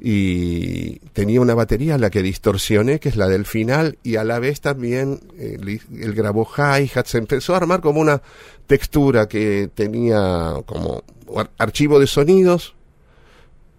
Y 0.00 1.00
tenía 1.12 1.40
una 1.40 1.54
batería 1.54 1.96
a 1.96 1.98
la 1.98 2.10
que 2.10 2.22
distorsioné, 2.22 3.00
que 3.00 3.08
es 3.08 3.16
la 3.16 3.26
del 3.28 3.44
final, 3.44 3.98
y 4.04 4.14
a 4.16 4.24
la 4.24 4.38
vez 4.38 4.60
también 4.60 5.20
eh, 5.36 5.58
li- 5.60 5.80
él 6.00 6.14
grabó 6.14 6.46
hi-hats, 6.46 7.10
se 7.10 7.18
empezó 7.18 7.54
a 7.54 7.56
armar 7.56 7.80
como 7.80 8.00
una 8.00 8.22
textura 8.68 9.26
que 9.28 9.68
tenía 9.74 10.54
como 10.66 11.02
ar- 11.36 11.50
archivo 11.58 11.98
de 11.98 12.06
sonidos, 12.06 12.74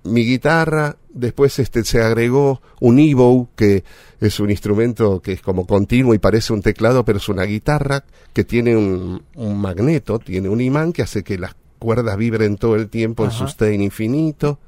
mi 0.04 0.26
guitarra, 0.26 0.98
después 1.10 1.58
este 1.60 1.84
se 1.84 2.02
agregó 2.02 2.62
un 2.80 3.00
Evo, 3.00 3.50
que 3.56 3.84
es 4.20 4.40
un 4.40 4.50
instrumento 4.50 5.22
que 5.22 5.34
es 5.34 5.42
como 5.42 5.66
continuo 5.68 6.14
y 6.14 6.20
parece 6.20 6.52
un 6.54 6.62
teclado, 6.62 7.04
pero 7.06 7.18
es 7.20 7.30
una 7.30 7.44
guitarra 7.44 8.04
que 8.34 8.44
tiene 8.44 8.76
un, 8.76 9.24
un 9.36 9.58
magneto, 9.62 10.20
tiene 10.20 10.50
un 10.50 10.62
imán 10.62 10.94
que 10.94 11.02
hace 11.02 11.24
que 11.24 11.38
las 11.38 11.56
cuerdas 11.80 12.18
vibren 12.18 12.58
todo 12.58 12.76
el 12.76 12.90
tiempo 12.90 13.24
en 13.24 13.30
Ajá. 13.30 13.40
sustain 13.40 13.82
infinito. 13.82 14.60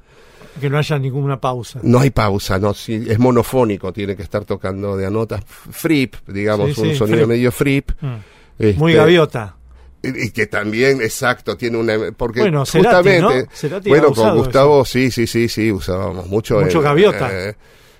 Que 0.60 0.68
no 0.70 0.78
haya 0.78 0.98
ninguna 0.98 1.40
pausa. 1.40 1.80
No 1.82 2.00
hay 2.00 2.10
pausa, 2.10 2.58
no, 2.58 2.74
sí, 2.74 3.04
es 3.08 3.18
monofónico, 3.18 3.92
tiene 3.92 4.14
que 4.16 4.22
estar 4.22 4.44
tocando 4.44 4.96
de 4.96 5.06
a 5.06 5.10
notas 5.10 5.42
frip, 5.46 6.14
digamos, 6.26 6.74
Sí, 6.74 6.80
un 6.82 6.88
sí, 6.90 6.94
sonido 6.96 7.18
frip. 7.18 7.28
medio 7.28 7.52
frip. 7.52 7.90
Mm. 8.00 8.14
Este, 8.58 8.78
Muy 8.78 8.92
gaviota. 8.92 9.56
y 10.02 10.26
y 10.26 10.30
que 10.30 10.46
también, 10.46 11.00
exacto, 11.00 11.56
tiene 11.56 11.78
una... 11.78 11.94
Porque 12.16 12.40
Bueno, 12.40 12.66
Cerati, 12.66 12.88
justamente... 12.96 13.42
¿no? 13.44 13.48
Cerati 13.52 13.88
bueno, 13.88 14.12
con 14.12 14.36
Gustavo, 14.36 14.84
sí, 14.84 15.10
sí, 15.10 15.26
sí, 15.26 15.48
sí, 15.48 15.70
usábamos 15.72 16.26
mucho... 16.26 16.60
Mucho 16.60 16.80
gaviota. 16.80 17.30
eh, 17.32 17.54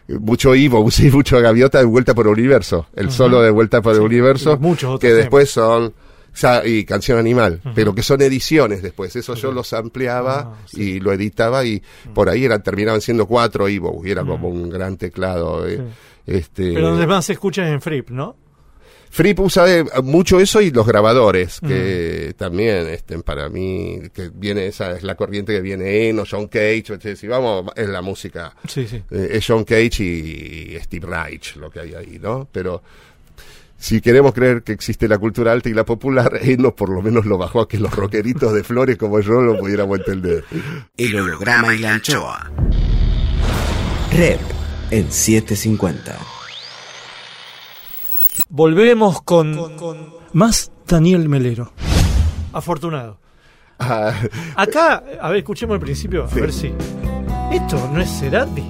mucho 0.09 0.55
Ivo, 0.55 0.91
sí, 0.91 1.11
mucho 1.11 1.41
gaviota 1.41 1.79
de 1.79 1.85
vuelta 1.85 2.13
por 2.15 2.27
el 2.27 2.33
universo. 2.33 2.87
El 2.95 3.07
Ajá. 3.07 3.17
solo 3.17 3.41
de 3.41 3.51
vuelta 3.51 3.81
por 3.81 3.93
el 3.93 3.99
Sí, 4.01 4.05
universo. 4.05 4.55
y 4.61 4.63
muchos 4.63 4.97
otros 4.97 5.01
Que 5.01 5.15
después 5.17 5.49
son... 5.51 5.95
sea, 6.37 6.67
y 6.67 6.85
canción 6.85 7.19
animal, 7.19 7.61
pero 7.75 7.95
que 7.95 8.03
son 8.03 8.21
ediciones 8.23 8.83
después. 8.83 9.15
Eso 9.17 9.35
yo 9.35 9.53
los 9.53 9.73
ampliaba 9.73 10.39
Ah, 10.55 10.57
sí. 10.67 10.83
y 10.95 11.01
lo 11.01 11.13
editaba 11.13 11.65
y 11.65 11.83
por 12.15 12.29
ahí 12.29 12.45
eran, 12.45 12.63
terminaban 12.63 13.01
siendo 13.01 13.27
cuatro 13.27 13.69
Ivo 13.69 14.01
y 14.05 14.11
era 14.11 14.25
como 14.25 14.49
un 14.49 14.69
gran 14.71 14.97
teclado. 14.97 15.67
eh, 15.69 15.77
Sí. 15.77 15.83
Este, 16.25 16.73
Pero 16.73 16.91
donde 16.91 17.07
más 17.07 17.25
se 17.25 17.33
escucha 17.33 17.67
es 17.67 17.73
en 17.75 17.81
Fripp, 17.81 18.11
¿no? 18.11 18.37
Fripp 19.11 19.41
usa 19.41 19.71
eh, 19.71 19.85
mucho 20.05 20.39
eso 20.41 20.61
y 20.63 20.71
los 20.71 20.87
grabadores, 20.87 21.61
que 21.61 22.33
también 22.39 22.87
este, 22.89 23.19
para 23.19 23.49
mí, 23.51 23.99
que 24.15 24.31
viene 24.33 24.67
esa 24.69 24.93
es 24.93 25.03
la 25.03 25.17
corriente 25.17 25.53
que 25.53 25.61
viene 25.61 26.09
Eno, 26.09 26.23
John 26.31 26.47
Cage, 26.47 27.17
si 27.17 27.27
vamos, 27.27 27.67
es 27.77 27.89
la 27.89 28.01
música, 28.01 28.55
Sí, 28.69 28.87
sí. 28.87 29.03
eh, 29.11 29.29
es 29.33 29.45
John 29.47 29.65
Cage 29.65 30.03
y, 30.03 30.79
Steve 30.81 31.07
Reich 31.07 31.57
lo 31.57 31.69
que 31.71 31.81
hay 31.81 31.95
ahí, 31.95 32.19
¿no? 32.23 32.49
Pero 32.51 32.83
si 33.83 34.01
queremos 34.01 34.33
creer 34.33 34.63
que 34.63 34.71
existe 34.71 35.09
la 35.09 35.19
cultura 35.19 35.51
alta 35.51 35.69
y 35.69 35.75
la 35.75 35.85
popular, 35.85 36.39
Eno 36.43 36.73
por 36.75 36.89
lo 36.89 37.03
menos 37.03 37.27
lo 37.27 37.37
bajó 37.37 37.61
a 37.63 37.69
que 37.69 37.79
los 37.79 37.93
rockeritos 37.95 38.53
de 38.55 38.63
flores 38.63 38.97
como 38.97 39.19
yo 39.19 39.41
lo 39.43 39.59
pudiéramos 39.59 39.99
entender. 39.99 40.45
El 40.97 41.17
holograma 41.19 41.75
y 41.75 41.79
la 41.79 41.95
anchoa. 41.95 42.49
Rep 44.13 44.41
en 44.93 45.11
750. 45.11 46.17
Volvemos 48.49 49.21
con, 49.23 49.59
más 50.33 50.71
Daniel 50.87 51.29
Melero. 51.29 51.73
Afortunado. 52.53 53.19
Ah, 53.81 54.13
Acá, 54.55 55.03
a 55.21 55.29
ver, 55.31 55.39
escuchemos 55.39 55.75
el 55.75 55.81
principio, 55.81 56.25
a 56.25 56.29
Sí. 56.29 56.41
ver 56.41 56.53
si. 56.53 56.73
Esto 57.51 57.91
no 57.93 58.01
es 58.01 58.09
Cerati. 58.21 58.63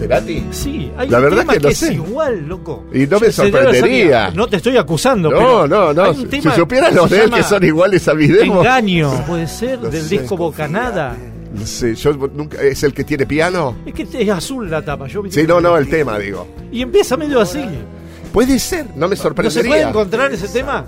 ¿Cerati? 0.00 0.46
Sí, 0.50 0.90
hay 0.96 1.08
La 1.10 1.18
un 1.18 1.24
verdad 1.24 1.38
tema 1.40 1.56
que 1.58 1.68
es 1.68 1.82
igual, 1.90 2.46
loco. 2.48 2.84
Y 2.92 3.06
no 3.06 3.20
me 3.20 3.26
Yo- 3.26 3.32
sorprendería. 3.32 4.30
No 4.34 4.46
te 4.46 4.56
estoy 4.56 4.76
acusando, 4.78 5.30
No, 5.30 5.36
pero 5.36 5.68
no, 5.68 5.92
no. 5.92 6.14
Si 6.14 6.40
supieras 6.56 6.94
los 6.94 7.10
de 7.10 7.24
él 7.24 7.30
que 7.30 7.42
son 7.42 7.62
iguales 7.64 8.08
a 8.08 8.14
mi 8.14 8.26
demo. 8.26 8.60
Engaño, 8.60 9.24
puede 9.26 9.46
ser, 9.46 9.78
No 9.80 9.90
del 9.90 10.02
sé. 10.02 10.18
disco 10.18 10.36
Bocanada. 10.36 11.16
No 11.52 11.66
sé, 11.66 11.94
yo 11.96 12.12
nunca, 12.32 12.62
¿Es 12.62 12.82
el 12.84 12.94
que 12.94 13.04
tiene 13.04 13.26
piano? 13.26 13.76
Es 13.84 13.92
que 13.92 14.06
es 14.10 14.28
azul 14.30 14.70
la 14.70 14.82
tapa. 14.82 15.06
Yo 15.08 15.22
Sí, 15.28 15.42
no, 15.46 15.60
no, 15.60 15.76
el 15.76 15.88
tema, 15.88 16.18
digo. 16.18 16.46
Y 16.72 16.80
empieza 16.80 17.16
medio 17.16 17.40
así. 17.40 17.62
Puede 18.32 18.58
ser, 18.60 18.86
no 18.94 19.08
me 19.08 19.16
¿No 19.16 19.16
se 19.16 19.28
puede 19.32 19.50
sorprendería. 19.50 19.88
encontrar 19.88 20.32
ese 20.32 20.48
tema? 20.48 20.86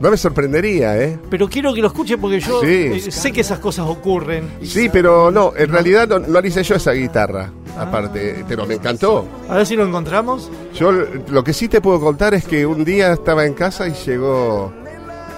No 0.00 0.10
me 0.10 0.16
sorprendería, 0.16 0.96
¿eh? 1.02 1.18
Pero 1.28 1.46
quiero 1.48 1.74
que 1.74 1.82
lo 1.82 1.88
escuchen 1.88 2.18
porque 2.18 2.40
yo 2.40 2.60
Sí. 2.62 2.66
eh, 2.68 3.10
sé 3.10 3.32
que 3.32 3.42
esas 3.42 3.58
cosas 3.58 3.84
ocurren. 3.86 4.44
Sí, 4.62 4.88
pero 4.90 5.30
no, 5.30 5.52
en 5.54 5.70
realidad 5.70 6.08
no, 6.08 6.20
no 6.20 6.46
hice 6.46 6.62
yo 6.62 6.76
esa 6.76 6.92
guitarra, 6.92 7.52
aparte, 7.78 8.44
pero 8.48 8.66
me 8.66 8.74
encantó. 8.74 9.26
A 9.48 9.56
ver 9.56 9.66
si 9.66 9.76
lo 9.76 9.84
encontramos. 9.86 10.50
Yo 10.74 10.92
lo 10.92 11.44
que 11.44 11.52
sí 11.52 11.68
te 11.68 11.80
puedo 11.80 12.00
contar 12.00 12.34
es 12.34 12.44
que 12.44 12.66
un 12.66 12.84
día 12.84 13.12
estaba 13.12 13.46
en 13.46 13.54
casa 13.54 13.88
y 13.88 13.92
llegó. 13.92 14.72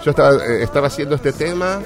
Yo 0.04 0.10
estaba, 0.10 0.34
eh, 0.44 0.62
estaba 0.62 0.88
haciendo 0.88 1.14
este 1.14 1.32
tema. 1.32 1.80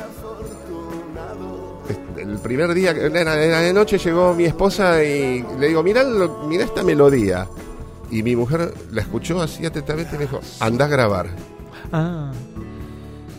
Este, 1.89 2.23
El 2.23 2.39
primer 2.39 2.73
día, 2.75 2.91
era, 2.91 3.43
era 3.43 3.61
de 3.61 3.73
noche, 3.73 3.99
llegó 3.99 4.35
mi 4.35 4.45
esposa 4.45 5.03
y 5.03 5.45
le 5.59 5.69
digo: 5.69 5.83
Mirá, 5.83 6.05
mirá 6.47 6.65
esta 6.65 6.83
melodía. 6.83 7.47
Y 8.11 8.23
mi 8.23 8.37
mujer 8.37 8.73
la 8.93 9.03
escuchó 9.03 9.41
así 9.43 9.67
atentamente 9.67 10.15
y 10.15 10.19
me 10.19 10.25
dijo: 10.25 10.41
Anda 10.61 10.87
a 10.87 10.89
grabar. 10.89 11.27
Ah, 11.93 12.33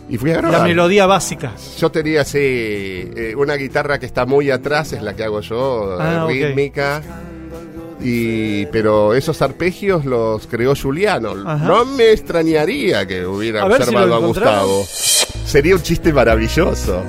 Y 0.10 0.18
fui 0.18 0.32
a 0.32 0.36
la 0.36 0.42
grabar. 0.42 0.68
melodía 0.68 1.06
básica. 1.06 1.52
Yo 1.78 1.90
tenía 1.92 2.22
así 2.22 2.38
eh, 2.40 3.34
una 3.38 3.56
guitarra 3.56 4.00
que 4.00 4.06
está 4.06 4.26
muy 4.26 4.50
atrás, 4.52 4.94
es 4.94 5.02
la 5.04 5.14
que 5.16 5.24
hago 5.24 5.42
yo, 5.42 5.98
Ah, 6.00 6.24
ok. 6.26 6.30
rítmica. 6.32 7.02
Y, 8.02 8.68
pero 8.68 9.16
esos 9.16 9.42
arpegios 9.42 10.06
los 10.06 10.46
creó 10.48 10.74
Juliano. 10.76 11.34
Ajá. 11.46 11.66
No 11.68 11.84
me 11.84 12.12
extrañaría 12.12 13.06
que 13.08 13.26
hubiera 13.26 13.64
A 13.64 13.68
ver 13.68 13.84
si 13.84 13.90
observado 13.90 14.16
a. 14.16 14.20
Gustavo. 14.20 14.86
Sería 15.46 15.76
un 15.76 15.82
chiste 15.82 16.14
maravilloso. 16.14 17.02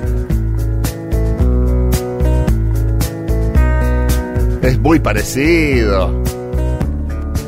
Es 4.61 4.77
muy 4.79 4.99
parecido. 4.99 6.21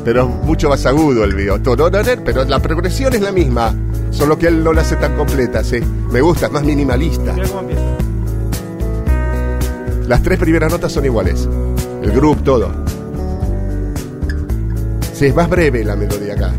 Pero 0.04 0.22
es 0.22 0.28
mucho 0.46 0.68
más 0.68 0.84
agudo 0.86 1.24
el. 1.24 1.62
Tororarer, 1.62 2.22
Pero 2.24 2.44
la 2.44 2.58
progresión 2.60 3.12
es 3.14 3.20
la 3.20 3.32
misma. 3.32 3.74
Solo 4.12 4.38
que 4.38 4.46
él 4.46 4.62
no 4.62 4.72
la 4.72 4.82
hace 4.82 4.96
tan 4.96 5.16
completa, 5.16 5.64
sí. 5.64 5.80
Me 6.10 6.20
gusta, 6.20 6.46
es 6.46 6.52
más 6.52 6.62
minimalista. 6.62 7.32
Mira 7.32 7.48
cómo 7.48 7.60
empieza. 7.60 7.82
Las 10.06 10.22
tres 10.22 10.38
primeras 10.38 10.70
notas 10.70 10.92
son 10.92 11.04
iguales. 11.04 11.48
El 12.02 12.12
groove, 12.12 12.42
todo. 12.42 12.70
Sí, 15.14 15.26
es 15.26 15.34
más 15.34 15.48
breve 15.48 15.84
la 15.84 15.96
melodía 15.96 16.34
acá. 16.34 16.52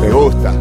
Me 0.00 0.10
gusta. 0.10 0.52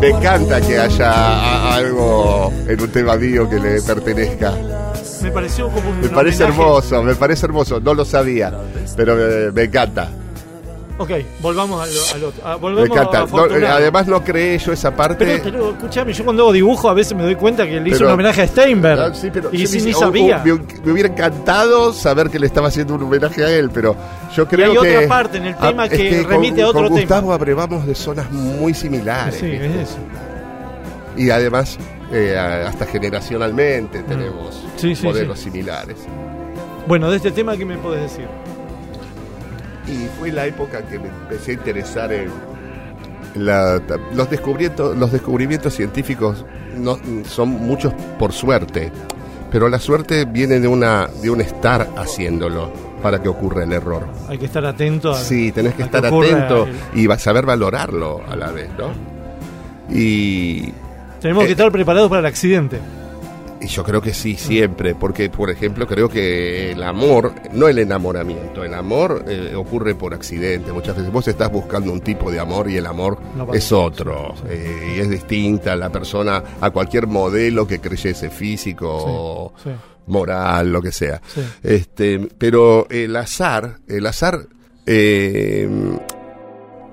Me 0.00 0.08
encanta 0.10 0.60
que 0.60 0.78
haya 0.78 1.74
algo 1.74 2.52
en 2.68 2.80
un 2.80 2.88
tema 2.90 3.16
mío 3.16 3.48
que 3.48 3.58
le 3.58 3.80
pertenezca. 3.82 4.52
Me 5.22 5.30
pareció 5.30 5.68
como 5.70 5.90
un 5.90 6.00
Me 6.02 6.08
parece 6.08 6.44
homenaje. 6.44 6.60
hermoso, 6.62 7.02
me 7.02 7.14
parece 7.14 7.46
hermoso. 7.46 7.80
No 7.80 7.94
lo 7.94 8.04
sabía, 8.04 8.52
pero 8.96 9.16
me, 9.16 9.50
me 9.52 9.62
encanta. 9.64 10.10
Ok, 10.96 11.10
volvamos 11.40 11.82
al, 11.82 11.88
al 12.16 12.24
otro. 12.24 12.42
Ah, 12.44 12.56
Me 12.62 12.82
encanta. 12.82 13.22
a 13.22 13.26
No, 13.26 13.46
eh, 13.46 13.66
además 13.66 14.06
no 14.06 14.22
creé 14.22 14.58
yo 14.58 14.72
esa 14.72 14.94
parte. 14.94 15.24
Pero, 15.26 15.42
pero 15.42 15.70
escuchame, 15.72 16.12
yo 16.12 16.22
cuando 16.24 16.44
hago 16.44 16.52
dibujo 16.52 16.88
a 16.88 16.94
veces 16.94 17.16
me 17.16 17.24
doy 17.24 17.34
cuenta 17.34 17.66
que 17.66 17.80
le 17.80 17.88
hizo 17.88 17.98
Pero- 17.98 18.08
un 18.10 18.14
homenaje 18.14 18.42
a 18.42 18.46
Steinberg. 18.46 19.00
Ah, 19.00 19.12
sí, 19.12 19.28
pero 19.32 19.48
y 19.52 19.66
sí, 19.66 19.80
ni 19.82 19.92
sabía. 19.92 20.40
me, 20.44 20.52
me 20.84 20.92
hubiera 20.92 21.08
encantado 21.08 21.92
saber 21.92 22.30
que 22.30 22.38
le 22.38 22.46
estaba 22.46 22.68
haciendo 22.68 22.94
un 22.94 23.02
homenaje 23.02 23.44
a 23.44 23.50
él, 23.50 23.70
pero 23.74 23.96
yo 24.36 24.46
creo 24.46 24.70
hay 24.70 24.78
que. 24.88 24.96
otra 24.96 25.08
parte 25.08 25.38
en 25.38 25.46
el 25.46 25.56
tema 25.56 25.88
que 25.88 26.20
es 26.20 26.26
remite 26.26 26.56
con, 26.56 26.64
a 26.64 26.68
otro 26.68 26.80
con 26.82 26.88
tema. 26.90 27.00
Gustavo 27.00 27.32
abrevamos 27.32 27.86
de 27.86 27.94
zonas 27.96 28.30
muy 28.30 28.72
similares. 28.72 29.34
sí, 29.34 29.46
¿viste? 29.46 29.66
es 29.66 29.88
eso. 29.88 29.98
Y 31.16 31.30
además, 31.30 31.76
eh, 32.12 32.36
hasta 32.36 32.86
generacionalmente 32.86 34.00
tenemos 34.04 34.54
Mm. 34.62 34.78
Sí, 34.78 34.94
sí, 34.94 35.04
modelos 35.06 35.40
similares. 35.40 35.96
Bueno, 36.86 37.10
de 37.10 37.16
este 37.16 37.30
tema, 37.32 37.56
¿qué 37.56 37.64
me 37.64 37.78
puedes 37.78 38.02
decir? 38.02 38.26
Y 39.86 40.06
fue 40.18 40.32
la 40.32 40.46
época 40.46 40.82
que 40.82 40.98
me 40.98 41.08
empecé 41.08 41.52
a 41.52 41.54
interesar 41.54 42.12
en 42.12 42.30
la- 43.34 43.80
los 44.14 44.30
descubrimientos, 44.30 44.96
los 44.96 45.12
descubrimientos 45.12 45.74
científicos 45.74 46.44
no, 46.76 46.98
son 47.28 47.48
muchos 47.50 47.92
por 48.18 48.32
suerte, 48.32 48.90
pero 49.50 49.68
la 49.68 49.78
suerte 49.78 50.24
viene 50.24 50.58
de 50.60 50.68
una 50.68 51.08
de 51.22 51.30
un 51.30 51.40
estar 51.40 51.88
haciéndolo 51.96 52.70
para 53.02 53.20
que 53.22 53.28
ocurra 53.28 53.64
el 53.64 53.72
error. 53.72 54.06
Hay 54.28 54.38
que 54.38 54.46
estar 54.46 54.64
atento 54.64 55.12
a. 55.12 55.18
Sí, 55.18 55.52
tenés 55.52 55.74
que 55.74 55.82
estar 55.82 56.04
ocurra 56.06 56.28
atento 56.28 56.66
el- 56.94 57.00
y 57.00 57.18
saber 57.18 57.44
valorarlo 57.44 58.22
a 58.28 58.34
la 58.36 58.50
vez, 58.50 58.70
¿no? 58.78 58.92
Y 59.94 60.72
Tenemos 61.20 61.44
Eh, 61.44 61.46
que 61.46 61.52
estar 61.52 61.70
preparados 61.72 62.08
para 62.10 62.20
el 62.20 62.26
accidente. 62.26 62.78
Y 63.64 63.66
yo 63.66 63.82
creo 63.82 64.02
que 64.02 64.12
sí, 64.12 64.36
siempre, 64.36 64.94
porque 64.94 65.30
por 65.30 65.48
ejemplo 65.48 65.86
creo 65.86 66.06
que 66.06 66.72
el 66.72 66.82
amor, 66.82 67.32
no 67.52 67.66
el 67.66 67.78
enamoramiento, 67.78 68.62
el 68.62 68.74
amor 68.74 69.24
eh, 69.26 69.54
ocurre 69.54 69.94
por 69.94 70.12
accidente. 70.12 70.70
Muchas 70.70 70.94
veces 70.94 71.10
vos 71.10 71.26
estás 71.26 71.50
buscando 71.50 71.90
un 71.90 72.02
tipo 72.02 72.30
de 72.30 72.40
amor 72.40 72.68
y 72.68 72.76
el 72.76 72.84
amor 72.84 73.18
No 73.34 73.54
es 73.54 73.72
otro, 73.72 74.34
eh, 74.50 74.96
y 74.96 75.00
es 75.00 75.08
distinta 75.08 75.74
la 75.76 75.88
persona 75.88 76.44
a 76.60 76.70
cualquier 76.70 77.06
modelo 77.06 77.66
que 77.66 77.80
creyese 77.80 78.28
físico, 78.28 79.54
Sí, 79.62 79.70
moral, 80.08 80.70
lo 80.70 80.82
que 80.82 80.92
sea. 80.92 81.22
Este, 81.62 82.28
pero 82.36 82.86
el 82.90 83.16
azar, 83.16 83.78
el 83.88 84.06
azar, 84.06 84.46
eh, 84.84 85.66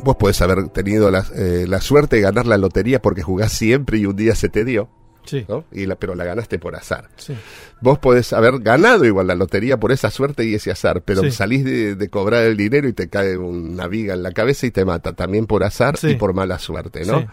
vos 0.06 0.16
podés 0.16 0.42
haber 0.42 0.70
tenido 0.70 1.12
la, 1.12 1.26
eh, 1.36 1.66
la 1.68 1.82
suerte 1.82 2.16
de 2.16 2.22
ganar 2.22 2.46
la 2.46 2.58
lotería 2.58 3.02
porque 3.02 3.24
jugás 3.24 3.52
siempre 3.52 3.98
y 3.98 4.06
un 4.06 4.16
día 4.16 4.36
se 4.36 4.48
te 4.48 4.64
dio. 4.64 4.90
Sí, 5.26 5.46
¿no? 5.48 5.66
Y 5.72 5.86
la, 5.86 5.96
pero 5.96 6.16
la 6.16 6.26
ganaste 6.26 6.58
por 6.60 6.76
azar. 6.76 7.08
sí. 7.18 7.36
Vos 7.84 7.98
podés 8.00 8.32
haber 8.34 8.60
ganado 8.60 9.06
igual 9.06 9.26
la 9.28 9.34
lotería 9.36 9.80
por 9.80 9.92
esa 9.92 10.12
suerte 10.12 10.46
y 10.46 10.54
ese 10.56 10.70
azar, 10.72 11.02
pero 11.04 11.22
Sí. 11.24 11.32
salís 11.32 11.64
de, 11.66 11.96
de 11.96 12.10
cobrar 12.10 12.44
el 12.44 12.56
dinero 12.58 12.88
y 12.88 12.94
te 12.94 13.10
cae 13.10 13.38
una 13.38 13.88
viga 13.88 14.14
en 14.14 14.22
la 14.24 14.32
cabeza 14.34 14.66
y 14.68 14.72
te 14.72 14.86
mata, 14.86 15.14
también 15.14 15.48
por 15.48 15.64
azar 15.64 15.98
y 16.04 16.14
por 16.16 16.34
mala 16.34 16.60
suerte, 16.60 17.06
¿no? 17.06 17.26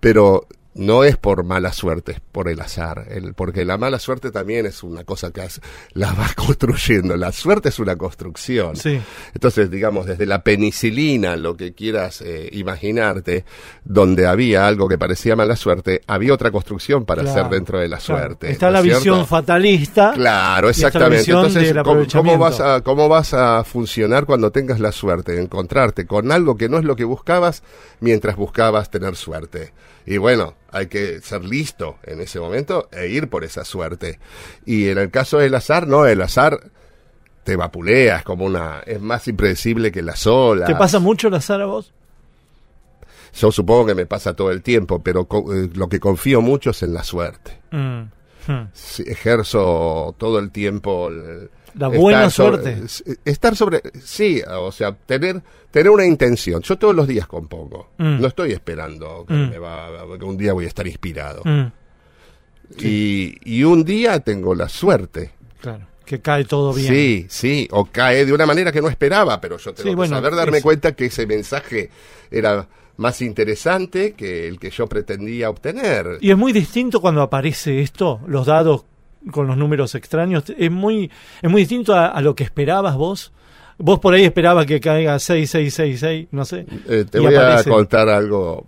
Pero 0.00 0.46
no 0.76 1.04
es 1.04 1.16
por 1.16 1.42
mala 1.42 1.72
suerte, 1.72 2.12
es 2.12 2.20
por 2.20 2.48
el 2.48 2.60
azar, 2.60 3.06
el, 3.10 3.32
porque 3.34 3.64
la 3.64 3.78
mala 3.78 3.98
suerte 3.98 4.30
también 4.30 4.66
es 4.66 4.82
una 4.82 5.04
cosa 5.04 5.30
que 5.32 5.40
has- 5.40 5.60
la 5.94 6.12
vas 6.12 6.34
construyendo, 6.36 7.16
la 7.16 7.32
suerte 7.32 7.70
es 7.70 7.78
una 7.78 7.96
construcción. 7.96 8.76
Sí. 8.76 9.00
Entonces, 9.34 9.70
digamos, 9.70 10.06
desde 10.06 10.26
la 10.26 10.42
penicilina, 10.42 11.36
lo 11.36 11.56
que 11.56 11.72
quieras 11.72 12.20
eh, 12.20 12.50
imaginarte, 12.52 13.44
donde 13.84 14.26
había 14.26 14.66
algo 14.66 14.88
que 14.88 14.98
parecía 14.98 15.34
mala 15.34 15.56
suerte, 15.56 16.02
había 16.06 16.34
otra 16.34 16.50
construcción 16.50 17.04
para 17.04 17.22
Claro, 17.22 17.40
hacer 17.40 17.50
dentro 17.52 17.78
de 17.80 17.88
la 17.88 17.96
claro. 17.98 18.20
suerte. 18.22 18.50
Está 18.52 18.66
¿no 18.66 18.72
la 18.72 18.82
cierto? 18.82 18.98
visión 19.00 19.26
fatalista. 19.26 20.12
Claro, 20.14 20.68
exactamente. 20.68 21.30
Entonces, 21.30 21.74
¿cómo, 22.12 22.36
vas 22.38 22.60
a, 22.60 22.82
¿cómo 22.82 23.08
vas 23.08 23.32
a 23.34 23.64
funcionar 23.64 24.26
cuando 24.26 24.50
tengas 24.52 24.78
la 24.80 24.92
suerte 24.92 25.32
de 25.32 25.42
encontrarte 25.42 26.06
con 26.06 26.30
algo 26.32 26.56
que 26.56 26.68
no 26.68 26.78
es 26.78 26.84
lo 26.84 26.96
que 26.96 27.04
buscabas 27.04 27.62
mientras 28.00 28.36
buscabas 28.36 28.90
tener 28.90 29.16
suerte? 29.16 29.72
Y 30.06 30.18
bueno, 30.18 30.54
hay 30.70 30.86
que 30.86 31.20
ser 31.20 31.44
listo 31.44 31.98
en 32.04 32.20
ese 32.20 32.38
momento 32.38 32.88
e 32.92 33.08
ir 33.08 33.28
por 33.28 33.42
esa 33.44 33.64
suerte. 33.64 34.18
Y 34.64 34.88
en 34.88 34.98
el 34.98 35.10
caso 35.10 35.38
del 35.38 35.54
azar, 35.54 35.86
no, 35.88 36.06
el 36.06 36.22
azar 36.22 36.60
te 37.44 37.56
vapulea, 37.56 38.18
es 38.18 38.22
como 38.24 38.44
una, 38.44 38.80
es 38.86 39.00
más 39.00 39.26
impredecible 39.28 39.90
que 39.92 40.02
la 40.02 40.14
sola. 40.16 40.66
¿Te 40.66 40.74
pasa 40.76 40.98
mucho 41.00 41.28
la 41.30 41.40
Sara 41.40 41.66
vos? 41.66 41.92
Yo 43.34 43.52
supongo 43.52 43.86
que 43.86 43.94
me 43.94 44.06
pasa 44.06 44.34
todo 44.34 44.50
el 44.50 44.62
tiempo, 44.62 45.02
pero 45.02 45.26
co- 45.26 45.52
eh, 45.54 45.68
lo 45.74 45.88
que 45.88 46.00
confío 46.00 46.40
mucho 46.40 46.70
es 46.70 46.82
en 46.82 46.94
la 46.94 47.04
suerte. 47.04 47.58
Mm. 47.70 48.02
Hmm. 48.48 48.68
Ejerzo 49.06 50.14
todo 50.18 50.38
el 50.38 50.50
tiempo 50.50 51.08
el- 51.08 51.50
La 51.78 51.88
buena 51.88 52.30
sobre- 52.30 52.62
suerte. 52.88 53.16
estar 53.24 53.54
sobre, 53.54 53.82
sí, 54.02 54.40
o 54.48 54.72
sea, 54.72 54.92
tener, 54.94 55.42
tener 55.70 55.90
una 55.90 56.06
intención. 56.06 56.62
Yo 56.62 56.76
todos 56.76 56.94
los 56.94 57.06
días 57.06 57.26
compongo. 57.26 57.90
Mm. 57.98 58.20
No 58.20 58.26
estoy 58.28 58.52
esperando 58.52 59.24
que, 59.28 59.34
Mm. 59.34 59.50
me 59.50 59.58
va- 59.58 59.88
que 60.18 60.24
un 60.24 60.36
día 60.36 60.52
voy 60.54 60.64
a 60.64 60.68
estar 60.68 60.86
inspirado. 60.86 61.42
Mm, 61.44 61.66
Y, 62.80 63.36
y 63.44 63.62
un 63.64 63.84
día 63.84 64.20
tengo 64.20 64.54
la 64.54 64.68
suerte. 64.68 65.30
claro, 65.60 65.86
que 66.04 66.20
cae 66.20 66.44
todo 66.44 66.72
bien. 66.72 66.92
Sí, 66.92 67.26
sí, 67.28 67.68
o 67.72 67.84
cae 67.86 68.24
de 68.24 68.32
una 68.32 68.46
manera 68.46 68.70
que 68.72 68.80
no 68.80 68.88
esperaba, 68.88 69.40
pero 69.40 69.56
yo 69.58 69.72
tengo 69.72 69.82
Sí, 69.82 69.88
que 69.90 69.96
bueno, 69.96 70.16
saber 70.16 70.34
darme 70.34 70.58
eso. 70.58 70.64
cuenta 70.64 70.92
que 70.92 71.06
ese 71.06 71.26
mensaje 71.26 71.90
era 72.30 72.68
más 72.96 73.20
interesante 73.22 74.12
que 74.14 74.48
el 74.48 74.58
que 74.58 74.70
yo 74.70 74.86
pretendía 74.86 75.50
obtener. 75.50 76.18
Y 76.20 76.30
es 76.30 76.36
muy 76.36 76.52
distinto 76.52 77.00
cuando 77.00 77.22
aparece 77.22 77.82
esto, 77.82 78.20
los 78.26 78.46
dados 78.46 78.84
con 79.30 79.46
los 79.46 79.56
números 79.56 79.94
extraños. 79.94 80.44
Es 80.56 80.70
muy, 80.70 81.10
es 81.42 81.50
muy 81.50 81.62
distinto 81.62 81.94
a, 81.94 82.08
a 82.08 82.20
lo 82.20 82.34
que 82.34 82.44
esperabas 82.44 82.96
vos. 82.96 83.32
Vos 83.78 83.98
por 83.98 84.14
ahí 84.14 84.24
esperabas 84.24 84.66
que 84.66 84.80
caiga 84.80 85.18
6666, 85.18 86.28
no 86.30 86.44
sé. 86.44 86.66
Eh, 86.88 87.04
te 87.10 87.18
voy 87.18 87.34
aparece. 87.34 87.68
a 87.68 87.72
contar 87.72 88.08
algo, 88.08 88.66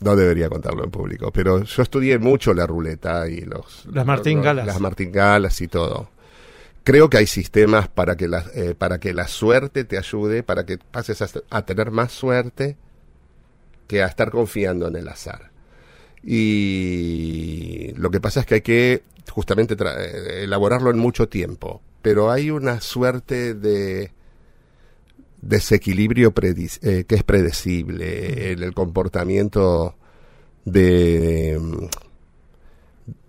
no 0.00 0.16
debería 0.16 0.50
contarlo 0.50 0.84
en 0.84 0.90
público, 0.90 1.30
pero 1.32 1.62
yo 1.64 1.82
estudié 1.82 2.18
mucho 2.18 2.52
la 2.52 2.66
ruleta 2.66 3.26
y 3.26 3.40
los... 3.40 3.86
Las 3.90 4.04
martingalas. 4.04 4.66
Las 4.66 4.78
martingalas 4.80 5.60
y 5.62 5.68
todo. 5.68 6.10
Creo 6.84 7.08
que 7.08 7.16
hay 7.18 7.26
sistemas 7.26 7.88
para 7.88 8.16
que 8.16 8.28
la, 8.28 8.44
eh, 8.54 8.74
para 8.76 8.98
que 8.98 9.14
la 9.14 9.28
suerte 9.28 9.84
te 9.84 9.96
ayude, 9.96 10.42
para 10.42 10.66
que 10.66 10.76
pases 10.76 11.22
a, 11.22 11.28
a 11.48 11.62
tener 11.64 11.90
más 11.90 12.12
suerte 12.12 12.76
que 13.86 14.02
a 14.02 14.06
estar 14.06 14.30
confiando 14.30 14.88
en 14.88 14.96
el 14.96 15.08
azar. 15.08 15.50
Y 16.22 17.92
lo 17.96 18.10
que 18.10 18.20
pasa 18.20 18.40
es 18.40 18.46
que 18.46 18.54
hay 18.56 18.60
que 18.60 19.02
justamente 19.28 19.74
eh, 19.78 20.42
elaborarlo 20.44 20.90
en 20.90 20.98
mucho 20.98 21.28
tiempo, 21.28 21.82
pero 22.02 22.30
hay 22.30 22.50
una 22.50 22.80
suerte 22.80 23.54
de 23.54 24.12
desequilibrio 25.42 26.32
eh, 26.82 27.04
que 27.06 27.14
es 27.14 27.24
predecible 27.24 28.52
en 28.52 28.62
el 28.62 28.74
comportamiento 28.74 29.96
de, 30.64 31.58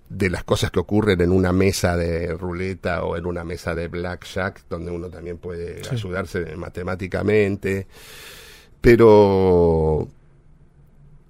de 0.10 0.30
las 0.30 0.44
cosas 0.44 0.72
que 0.72 0.80
ocurren 0.80 1.22
en 1.22 1.32
una 1.32 1.54
mesa 1.54 1.96
de 1.96 2.34
ruleta 2.34 3.04
o 3.06 3.16
en 3.16 3.26
una 3.26 3.44
mesa 3.46 3.74
de 3.76 3.88
blackjack, 3.88 4.66
donde 4.70 4.92
uno 4.92 5.10
también 5.10 5.38
puede 5.38 5.84
Sí. 5.84 5.89
ayudarse 5.92 6.56
matemáticamente. 6.58 7.88
Pero 8.82 10.08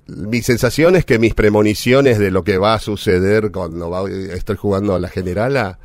mi 0.07 0.41
sensación 0.41 0.95
es 0.95 1.05
que 1.05 1.19
mis 1.19 1.33
premoniciones 1.33 2.19
de 2.19 2.31
lo 2.31 2.43
que 2.43 2.57
va 2.57 2.73
a 2.73 2.79
suceder 2.79 3.51
cuando 3.51 3.89
va- 3.89 4.09
estoy 4.09 4.57
jugando 4.57 4.95
a 4.95 4.99
la 4.99 5.07
generala 5.09 5.79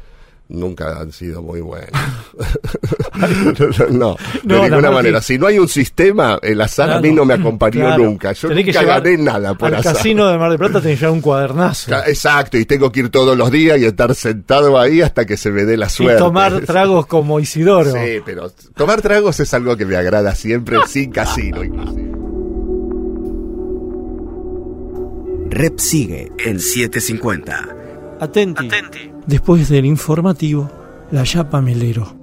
nunca 0.48 1.00
han 1.00 1.10
sido 1.12 1.42
muy 1.42 1.60
buenas. 1.60 1.90
no, 3.90 4.16
de 4.16 4.20
No, 4.44 4.56
la 4.58 4.68
ninguna 4.68 4.90
manera. 4.92 5.20
Si 5.20 5.38
no 5.38 5.46
hay 5.48 5.58
un 5.58 5.68
sistema, 5.68 6.38
el 6.42 6.60
azar 6.60 6.90
a 6.90 7.00
mí 7.00 7.10
no 7.10 7.24
me 7.24 7.34
acompañó 7.34 7.80
claro. 7.86 8.04
nunca. 8.04 8.32
Yo 8.32 8.48
Tenés 8.48 8.64
que 8.64 8.70
nunca 8.72 8.80
llevar 8.82 9.02
gané 9.02 9.18
nada 9.18 9.54
por 9.54 9.68
Al 9.68 9.74
azar. 9.80 9.94
casino 9.96 10.28
de 10.28 10.38
Mar 10.38 10.50
del 10.50 10.58
Plata 10.58 10.80
tenés 10.80 11.00
que 11.00 11.08
un 11.08 11.20
cuadernazo. 11.20 11.92
Exacto, 12.06 12.58
y 12.58 12.64
tengo 12.64 12.92
que 12.92 13.00
ir 13.00 13.08
todos 13.10 13.36
los 13.36 13.50
días 13.50 13.78
y 13.78 13.86
estar 13.86 14.14
sentado 14.14 14.78
ahí 14.78 15.02
hasta 15.02 15.24
que 15.24 15.36
se 15.36 15.50
me 15.50 15.64
dé 15.64 15.76
la 15.76 15.86
Y 15.86 15.90
suerte. 15.90 16.18
tomar 16.18 16.60
tragos 16.66 17.06
como 17.06 17.40
Isidoro. 17.40 17.92
Sí, 17.92 18.20
pero 18.24 18.50
tomar 18.76 19.02
tragos 19.02 19.40
es 19.40 19.52
algo 19.54 19.76
que 19.76 19.84
me 19.84 19.96
agrada 19.96 20.34
siempre, 20.34 20.78
sin 20.86 21.10
casino 21.10 21.64
inclusive. 21.64 22.15
Rep 25.50 25.78
sigue 25.78 26.32
en 26.38 26.60
750. 26.60 27.76
Atenti. 28.20 28.68
Después 29.26 29.68
del 29.68 29.86
informativo, 29.86 30.70
la 31.10 31.24
yapa 31.24 31.60
Melero. 31.60 32.16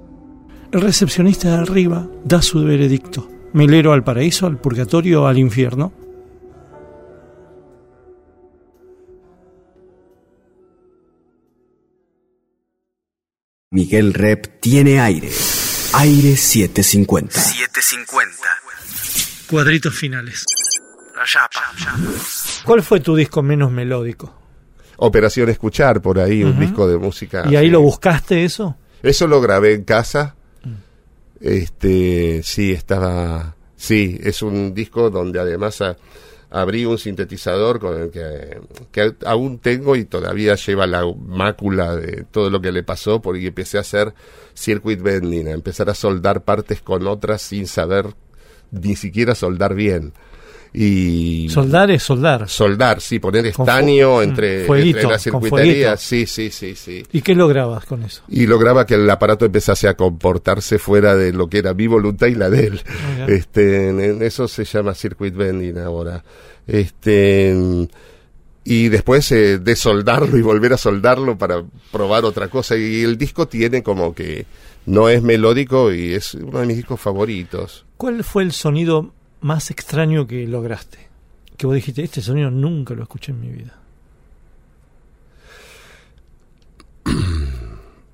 El 0.71 0.82
recepcionista 0.82 1.49
de 1.49 1.57
arriba 1.57 2.07
da 2.24 2.41
su 2.41 2.63
veredicto. 2.63 3.30
Melero 3.53 3.93
al 3.93 4.03
paraíso, 4.03 4.47
al 4.47 4.59
purgatorio, 4.59 5.28
al 5.28 5.38
infierno. 5.38 5.93
Miguel 13.71 14.13
Rep 14.13 14.59
tiene 14.59 14.99
aire. 14.99 15.32
Aire 15.93 16.36
750. 16.36 17.39
750. 17.39 18.38
Cuadritos 19.49 19.95
finales. 19.95 20.45
¿Cuál 22.66 22.82
fue 22.84 22.99
tu 22.99 23.16
disco 23.16 23.41
menos 23.43 23.72
melódico? 23.72 24.34
Operación 24.97 25.49
Escuchar, 25.49 26.01
por 26.01 26.20
ahí, 26.20 26.43
un 26.43 26.59
disco 26.59 26.88
de 26.88 26.97
música. 26.97 27.43
¿Y 27.49 27.55
ahí 27.55 27.70
lo 27.70 27.82
buscaste 27.82 28.43
eso? 28.45 28.78
Eso 29.01 29.28
lo 29.28 29.41
grabé 29.41 29.74
en 29.74 29.84
casa. 29.84 30.36
Este, 31.41 32.41
sí, 32.43 32.72
estaba. 32.72 33.55
Sí, 33.76 34.18
es 34.24 34.41
un 34.41 34.74
disco 34.74 35.09
donde 35.09 35.39
además 35.39 35.82
a- 35.82 35.97
abrí 36.49 36.86
un 36.86 36.97
sintetizador 36.97 37.80
con 37.80 37.99
el 37.99 38.11
que, 38.11 38.61
que 38.91 39.14
aún 39.26 39.57
tengo 39.59 39.95
y 39.97 40.05
todavía 40.05 40.55
lleva 40.55 40.88
la 40.88 41.03
mácula 41.28 41.95
de 41.95 42.24
todo 42.32 42.49
lo 42.49 42.61
que 42.61 42.72
le 42.72 42.84
pasó, 42.84 43.22
porque 43.22 43.47
empecé 43.47 43.78
a 43.78 43.82
hacer 43.82 44.14
circuit 44.53 45.01
bending, 45.01 45.47
a 45.47 45.51
empezar 45.51 45.89
a 45.89 45.95
soldar 45.95 46.43
partes 46.43 46.82
con 46.82 47.05
otras 47.07 47.41
sin 47.41 47.68
saber 47.68 48.14
ni 48.72 48.95
siquiera 48.95 49.36
soldar 49.36 49.74
bien. 49.74 50.14
Y 50.76 51.49
Soldar 51.49 51.91
es 51.91 52.01
soldar. 52.01 52.49
soldar, 52.49 52.99
sí, 52.99 53.19
poner 53.19 53.45
estaño 53.45 54.17
mm, 54.17 54.21
entre, 54.24 54.65
fueguito, 54.65 54.97
entre 54.97 55.11
la 55.11 55.19
circuitería, 55.19 55.97
sí, 55.97 56.26
sí, 56.26 56.49
sí, 56.49 56.74
sí. 56.76 57.05
¿Y 57.11 57.21
qué 57.21 57.36
lograbas 57.36 57.86
con 57.86 58.01
eso? 58.01 58.24
Y 58.28 58.47
lograba 58.47 58.86
que 58.88 58.95
el 58.95 59.07
aparato 59.07 59.45
empezase 59.45 59.88
a 59.88 59.93
comportarse 59.95 60.80
fuera 60.80 61.15
de 61.15 61.32
lo 61.32 61.47
que 61.47 61.59
era 61.59 61.76
mi 61.76 61.86
voluntad 61.86 62.26
y 62.26 62.34
la 62.36 62.49
de 62.49 62.67
él. 62.67 62.82
Mira. 63.13 63.26
Este, 63.28 63.89
en- 63.89 64.01
en 64.01 64.24
eso 64.24 64.47
se 64.47 64.65
llama 64.65 64.95
circuit 64.95 65.36
bending 65.36 65.78
ahora. 65.78 66.24
Este, 66.65 67.55
y 68.63 68.89
después 68.89 69.32
eh, 69.32 69.59
desoldarlo 69.59 70.38
y 70.38 70.41
volver 70.41 70.74
a 70.74 70.78
soldarlo 70.78 71.38
para 71.38 71.63
probar 71.91 72.26
otra 72.26 72.47
cosa. 72.47 72.76
Y 72.78 73.01
el 73.01 73.17
disco 73.17 73.47
tiene 73.47 73.84
como 73.84 74.15
que 74.15 74.45
no 74.88 75.07
es 75.09 75.21
melódico 75.21 75.93
y 75.93 76.13
es 76.13 76.34
uno 76.34 76.59
de 76.61 76.65
mis 76.65 76.78
discos 76.78 76.99
favoritos. 76.99 77.86
¿Cuál 77.97 78.24
fue 78.24 78.43
el 78.43 78.51
sonido 78.53 79.11
más 79.43 79.71
extraño 79.71 80.25
que 80.25 80.47
lograste? 80.47 81.09
Que 81.57 81.67
vos 81.67 81.75
dijiste, 81.75 82.03
este 82.03 82.21
sonido 82.21 82.49
nunca 82.49 82.93
lo 82.93 83.03
escuché 83.03 83.31
en 83.31 83.39
mi 83.39 83.49
vida. 83.51 83.79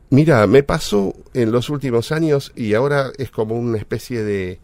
Mira, 0.10 0.46
me 0.48 0.64
pasó 0.64 1.14
en 1.34 1.52
los 1.52 1.70
últimos 1.70 2.12
años 2.12 2.52
y 2.56 2.74
ahora 2.74 3.12
es 3.18 3.32
como 3.32 3.56
una 3.56 3.78
especie 3.78 4.24
de 4.24 4.60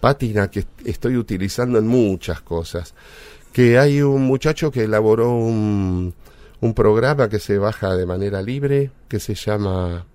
pátina 0.00 0.50
que 0.50 0.64
estoy 0.84 1.16
utilizando 1.16 1.78
en 1.78 1.86
muchas 1.86 2.40
cosas. 2.40 2.94
Que 3.52 3.78
hay 3.78 4.02
un 4.02 4.22
muchacho 4.22 4.70
que 4.70 4.84
elaboró 4.84 5.32
un, 5.32 6.14
un 6.60 6.74
programa 6.74 7.28
que 7.28 7.38
se 7.38 7.58
baja 7.58 7.96
de 7.96 8.06
manera 8.06 8.42
libre 8.42 8.90
que 9.08 9.20
se 9.20 9.34
llama 9.34 10.06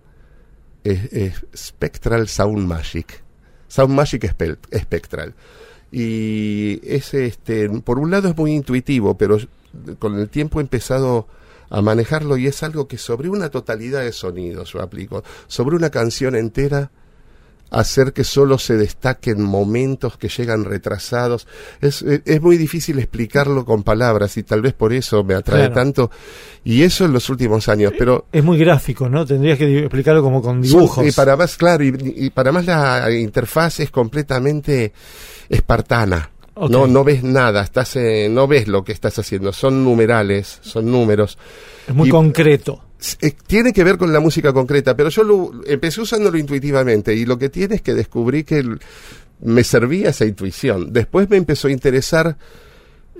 eh, 0.84 1.10
eh, 1.12 1.34
Spectral 1.56 2.28
Sound 2.28 2.68
Magic. 2.68 3.22
Sound 3.68 3.94
Magic 3.94 4.36
Spectral. 4.78 5.34
Y 5.96 6.82
es 6.84 7.14
este, 7.14 7.70
por 7.70 8.00
un 8.00 8.10
lado 8.10 8.28
es 8.28 8.36
muy 8.36 8.52
intuitivo, 8.52 9.16
pero 9.16 9.38
con 10.00 10.20
el 10.20 10.28
tiempo 10.28 10.60
he 10.60 10.64
empezado 10.64 11.28
a 11.70 11.84
manejarlo 11.84 12.36
y 12.36 12.48
es 12.48 12.64
algo 12.64 12.88
que 12.88 12.98
sobre 12.98 13.30
una 13.30 13.50
totalidad 13.50 14.02
de 14.02 14.12
sonidos 14.12 14.74
yo 14.74 14.82
aplico, 14.82 15.24
sobre 15.48 15.76
una 15.76 15.92
canción 15.92 16.36
entera 16.36 16.90
hacer 17.74 18.14
que 18.14 18.24
solo 18.24 18.58
se 18.58 18.78
destaquen 18.78 19.42
momentos 19.42 20.18
que 20.18 20.30
llegan 20.30 20.64
retrasados. 20.64 21.48
Es, 21.82 22.02
es, 22.04 22.22
es 22.26 22.42
muy 22.42 22.58
difícil 22.58 23.00
explicarlo 23.00 23.66
con 23.66 23.84
palabras 23.84 24.38
y 24.38 24.44
tal 24.44 24.62
vez 24.62 24.74
por 24.74 24.94
eso 24.94 25.24
me 25.24 25.34
atrae 25.34 25.62
Claro. 25.68 25.74
tanto. 25.74 26.12
Y 26.64 26.84
eso 26.84 27.06
en 27.06 27.14
los 27.14 27.30
últimos 27.30 27.68
años, 27.68 27.92
pero 27.98 28.28
Es 28.32 28.44
muy 28.44 28.58
gráfico, 28.58 29.10
¿no? 29.10 29.26
Tendrías 29.26 29.58
que 29.58 29.80
explicarlo 29.80 30.22
como 30.24 30.42
con 30.42 30.62
dibujos. 30.62 31.06
y 31.06 31.12
para 31.12 31.36
más, 31.36 31.58
claro, 31.58 31.84
y, 31.84 31.94
y 32.16 32.30
para 32.30 32.52
más 32.52 32.66
la 32.66 33.12
interfaz 33.12 33.80
es 33.82 33.90
completamente 33.92 34.94
espartana. 35.50 36.30
No, 36.70 36.86
no 36.86 37.04
ves 37.04 37.24
nada, 37.24 37.64
estás, 37.64 37.96
eh, 37.96 38.28
no 38.30 38.48
ves 38.48 38.68
lo 38.68 38.84
que 38.84 38.92
estás 38.92 39.18
haciendo, 39.18 39.52
son 39.52 39.84
numerales, 39.84 40.60
son 40.62 40.86
números. 40.92 41.38
es 41.88 41.96
muy 41.96 42.10
y- 42.10 42.12
concreto. 42.12 42.80
Eh, 43.22 43.34
tiene 43.48 43.74
que 43.74 43.84
ver 43.84 43.98
con 43.98 44.14
la 44.14 44.20
música 44.20 44.54
concreta, 44.54 44.96
pero 44.96 45.10
yo 45.10 45.24
lo, 45.24 45.52
empecé 45.66 46.02
usándolo 46.02 46.38
intuitivamente 46.38 47.14
y 47.14 47.26
lo 47.26 47.38
que 47.38 47.50
tiene 47.50 47.76
es 47.76 47.82
que 47.82 47.94
descubrí 47.94 48.44
que 48.44 48.64
me 49.42 49.64
servía 49.64 50.10
esa 50.10 50.26
intuición. 50.26 50.94
Después 50.94 51.30
me 51.30 51.38
empezó 51.38 51.68
a 51.68 51.72
interesar 51.72 52.38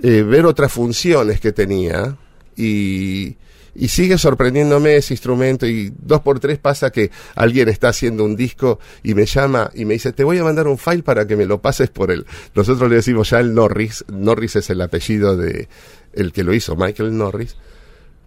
eh, 0.02 0.22
ver 0.22 0.46
otras 0.46 0.72
funciones 0.72 1.38
que 1.38 1.52
tenía 1.52 2.16
y, 2.56 3.36
y 3.74 3.88
sigue 3.88 4.16
sorprendiéndome 4.16 4.96
ese 4.96 5.12
instrumento 5.12 5.66
y 5.66 5.92
dos 5.98 6.22
por 6.22 6.40
tres 6.40 6.58
pasa 6.58 6.90
que 6.90 7.10
alguien 7.34 7.68
está 7.68 7.88
haciendo 7.88 8.24
un 8.24 8.36
disco 8.36 8.78
y 9.02 9.14
me 9.14 9.26
llama 9.26 9.70
y 9.74 9.84
me 9.84 9.94
dice 9.94 10.12
te 10.12 10.24
voy 10.24 10.38
a 10.38 10.44
mandar 10.44 10.66
un 10.66 10.78
file 10.78 11.02
para 11.02 11.26
que 11.26 11.36
me 11.36 11.44
lo 11.44 11.60
pases 11.60 11.90
por 11.90 12.10
él. 12.10 12.24
Nosotros 12.54 12.88
le 12.88 12.96
decimos 12.96 13.30
ya 13.30 13.40
el 13.40 13.52
Norris, 13.52 14.04
Norris 14.08 14.56
es 14.56 14.70
el 14.70 14.80
apellido 14.80 15.36
de 15.36 15.68
el 16.14 16.32
que 16.32 16.44
lo 16.44 16.54
hizo, 16.54 16.74
Michael 16.74 17.16
Norris 17.18 17.56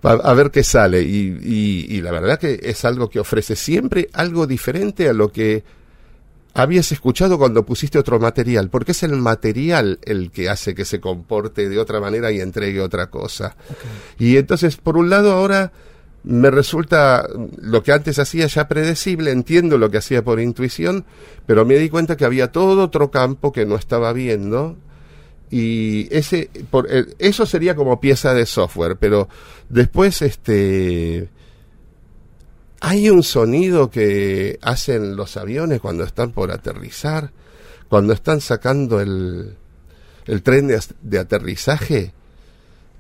a, 0.04 0.12
a 0.12 0.34
ver 0.34 0.52
qué 0.52 0.64
sale. 0.64 1.02
Y, 1.02 1.38
y- 1.44 1.86
y 1.90 2.02
la 2.02 2.12
verdad 2.12 2.40
que 2.40 2.60
es 2.64 2.86
algo 2.86 3.10
que 3.10 3.20
ofrece 3.20 3.56
siempre 3.56 4.10
algo 4.14 4.48
diferente 4.48 5.10
a 5.10 5.14
lo 5.14 5.32
que 5.32 5.64
habías 6.54 6.92
escuchado 6.92 7.38
cuando 7.38 7.64
pusiste 7.66 8.00
otro 8.00 8.20
material, 8.20 8.70
porque 8.70 8.92
es 8.94 9.04
el 9.04 9.12
material 9.18 10.00
el 10.04 10.32
que 10.32 10.50
hace 10.50 10.74
que 10.74 10.86
se 10.86 11.00
comporte 11.00 11.70
de 11.70 11.78
otra 11.78 12.00
manera 12.00 12.32
y 12.32 12.40
entregue 12.42 12.82
otra 12.82 13.12
cosa. 13.12 13.56
Y 14.18 14.38
entonces, 14.38 14.78
por 14.78 14.98
un 14.98 15.10
lado, 15.10 15.34
ahora 15.34 15.72
me 16.24 16.50
resulta 16.50 17.28
lo 17.62 17.84
que 17.84 17.92
antes 17.92 18.18
hacía 18.18 18.48
ya 18.48 18.68
predecible, 18.68 19.30
entiendo 19.32 19.78
lo 19.78 19.92
que 19.92 20.00
hacía 20.00 20.24
por 20.24 20.40
intuición, 20.40 21.06
pero 21.46 21.64
me 21.64 21.76
di 21.78 21.90
cuenta 21.90 22.18
que 22.18 22.26
había 22.26 22.52
todo 22.52 22.82
otro 22.86 23.12
campo 23.12 23.52
que 23.52 23.66
no 23.68 23.76
estaba 23.76 24.12
viendo 24.12 24.78
y 25.50 26.14
ese 26.16 26.50
por, 26.70 26.92
eh, 26.92 27.06
eso 27.20 27.46
sería 27.46 27.76
como 27.76 28.00
pieza 28.00 28.34
de 28.34 28.46
software, 28.46 28.98
pero 28.98 29.30
después 29.70 30.22
este 30.22 31.30
hay 32.80 33.10
un 33.10 33.24
sonido 33.24 33.90
que 33.90 34.60
hacen 34.62 35.16
los 35.16 35.38
aviones 35.38 35.80
cuando 35.80 36.04
están 36.04 36.32
por 36.32 36.52
aterrizar, 36.52 37.32
cuando 37.90 38.14
están 38.14 38.42
sacando 38.42 39.00
el, 39.00 39.56
el 40.26 40.44
tren 40.44 40.68
de, 40.68 40.80
de 41.02 41.20
aterrizaje, 41.20 42.14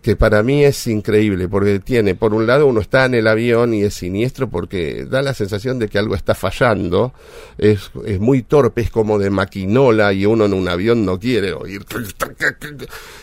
que 0.02 0.16
para 0.16 0.44
mí 0.44 0.64
es 0.64 0.88
increíble, 0.88 1.50
porque 1.50 1.80
tiene, 1.80 2.16
por 2.16 2.34
un 2.34 2.48
lado, 2.48 2.68
uno 2.68 2.80
está 2.80 3.06
en 3.06 3.16
el 3.16 3.28
avión 3.28 3.74
y 3.74 3.84
es 3.84 3.96
siniestro 3.96 4.50
porque 4.50 5.06
da 5.06 5.22
la 5.22 5.34
sensación 5.34 5.80
de 5.80 5.90
que 5.90 5.98
algo 5.98 6.16
está 6.16 6.36
fallando, 6.36 7.14
es, 7.58 7.92
es 8.06 8.20
muy 8.20 8.44
torpe, 8.44 8.82
es 8.82 8.90
como 8.90 9.20
de 9.20 9.30
maquinola 9.30 10.14
y 10.14 10.26
uno 10.26 10.46
en 10.46 10.54
un 10.54 10.68
avión 10.68 11.06
no 11.06 11.20
quiere 11.20 11.52
oír. 11.54 11.84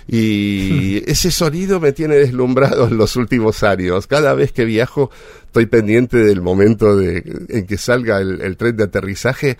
Y 0.08 1.02
ese 1.10 1.30
sonido 1.30 1.80
me 1.80 1.92
tiene 1.92 2.16
deslumbrado 2.16 2.88
en 2.88 2.98
los 2.98 3.16
últimos 3.16 3.62
años. 3.62 4.06
Cada 4.06 4.34
vez 4.34 4.52
que 4.52 4.64
viajo 4.64 5.10
estoy 5.46 5.66
pendiente 5.66 6.18
del 6.18 6.42
momento 6.42 6.96
de, 6.96 7.22
en 7.48 7.66
que 7.66 7.78
salga 7.78 8.18
el, 8.18 8.40
el 8.40 8.56
tren 8.56 8.76
de 8.76 8.84
aterrizaje 8.84 9.56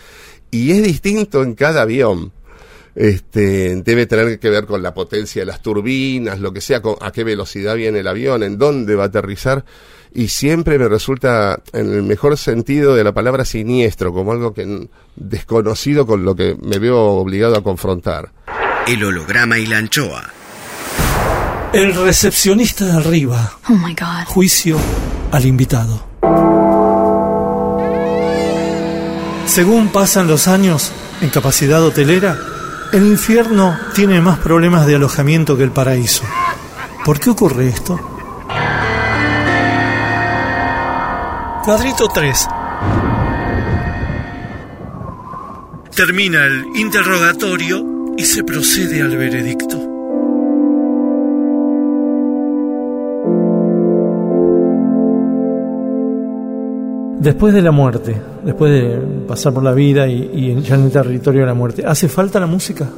y 0.51 0.73
es 0.73 0.83
distinto 0.83 1.43
en 1.43 1.55
cada 1.55 1.83
avión. 1.83 2.33
Este, 2.95 3.75
debe 3.83 4.07
tener 4.07 4.39
que 4.39 4.51
ver 4.51 4.67
con 4.67 4.83
la 4.83 4.95
potencia 4.95 5.43
de 5.43 5.47
las 5.47 5.63
turbinas, 5.63 6.39
lo 6.39 6.53
que 6.53 6.61
sea, 6.61 6.81
con, 6.81 6.97
a 7.01 7.11
qué 7.11 7.25
velocidad 7.25 7.75
viene 7.75 8.01
el 8.01 8.09
avión, 8.09 8.43
en 8.43 8.59
dónde 8.59 8.95
va 8.95 9.05
a 9.05 9.07
aterrizar. 9.07 9.65
Y 10.13 10.29
siempre 10.29 10.79
me 10.79 10.89
resulta, 10.89 11.61
en 11.73 11.93
el 11.93 12.05
mejor 12.05 12.37
sentido 12.39 12.95
de 12.95 13.03
la 13.03 13.13
palabra, 13.13 13.45
siniestro, 13.45 14.13
como 14.13 14.31
algo 14.31 14.55
que 14.55 14.89
desconocido 15.17 16.07
con 16.07 16.25
lo 16.25 16.37
que 16.37 16.57
me 16.63 16.79
veo 16.79 16.99
obligado 16.99 17.57
a 17.57 17.65
confrontar. 17.65 18.31
El 18.87 19.03
holograma 19.03 19.59
y 19.59 19.67
la 19.67 19.79
anchoa. 19.79 20.31
El 21.73 21.93
recepcionista 21.95 22.85
de 22.85 22.93
arriba. 22.93 23.59
Oh 23.69 23.73
my 23.73 23.95
god. 23.95 24.27
Juicio 24.27 24.79
al 25.33 25.45
invitado. 25.45 26.07
Según 29.47 29.89
pasan 29.89 30.29
los 30.29 30.47
años 30.47 30.93
en 31.21 31.31
capacidad 31.31 31.83
hotelera, 31.83 32.54
el 32.95 33.09
infierno 33.09 33.77
tiene 33.93 34.21
más 34.21 34.39
problemas 34.39 34.87
de 34.87 34.95
alojamiento 34.95 35.57
que 35.57 35.65
el 35.65 35.73
paraíso. 35.73 36.23
¿Por 37.05 37.19
qué 37.19 37.31
ocurre 37.31 37.67
esto? 37.67 37.99
Cuadrito 41.65 42.07
3. 42.07 42.49
Termina 45.97 46.45
el 46.45 46.67
interrogatorio 46.77 48.15
y 48.17 48.25
se 48.25 48.45
procede 48.45 49.03
al 49.03 49.17
veredicto. 49.17 49.77
Después 57.19 57.55
de 57.55 57.63
la 57.63 57.73
muerte, 57.73 58.34
después 58.45 58.73
de 58.73 58.99
pasar 59.27 59.53
por 59.53 59.63
la 59.63 59.73
vida 59.73 60.07
y, 60.07 60.61
ya 60.63 60.75
en 60.75 60.85
el 60.85 60.91
territorio 60.91 61.41
de 61.43 61.47
la 61.47 61.55
muerte, 61.55 61.85
¿hace 61.87 62.09
falta 62.09 62.39
la 62.39 62.47
música? 62.47 62.89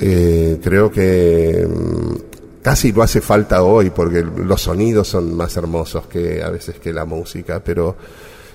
Eh, 0.00 0.58
creo 0.62 0.90
que 0.90 1.66
mm, 1.68 2.62
casi 2.62 2.92
no 2.92 3.02
hace 3.02 3.20
falta 3.20 3.62
hoy 3.62 3.90
porque 3.90 4.22
los 4.22 4.62
sonidos 4.62 5.08
son 5.08 5.34
más 5.34 5.56
hermosos 5.56 6.06
que 6.06 6.42
a 6.42 6.50
veces 6.50 6.78
que 6.78 6.92
la 6.92 7.04
música, 7.04 7.62
pero 7.64 7.96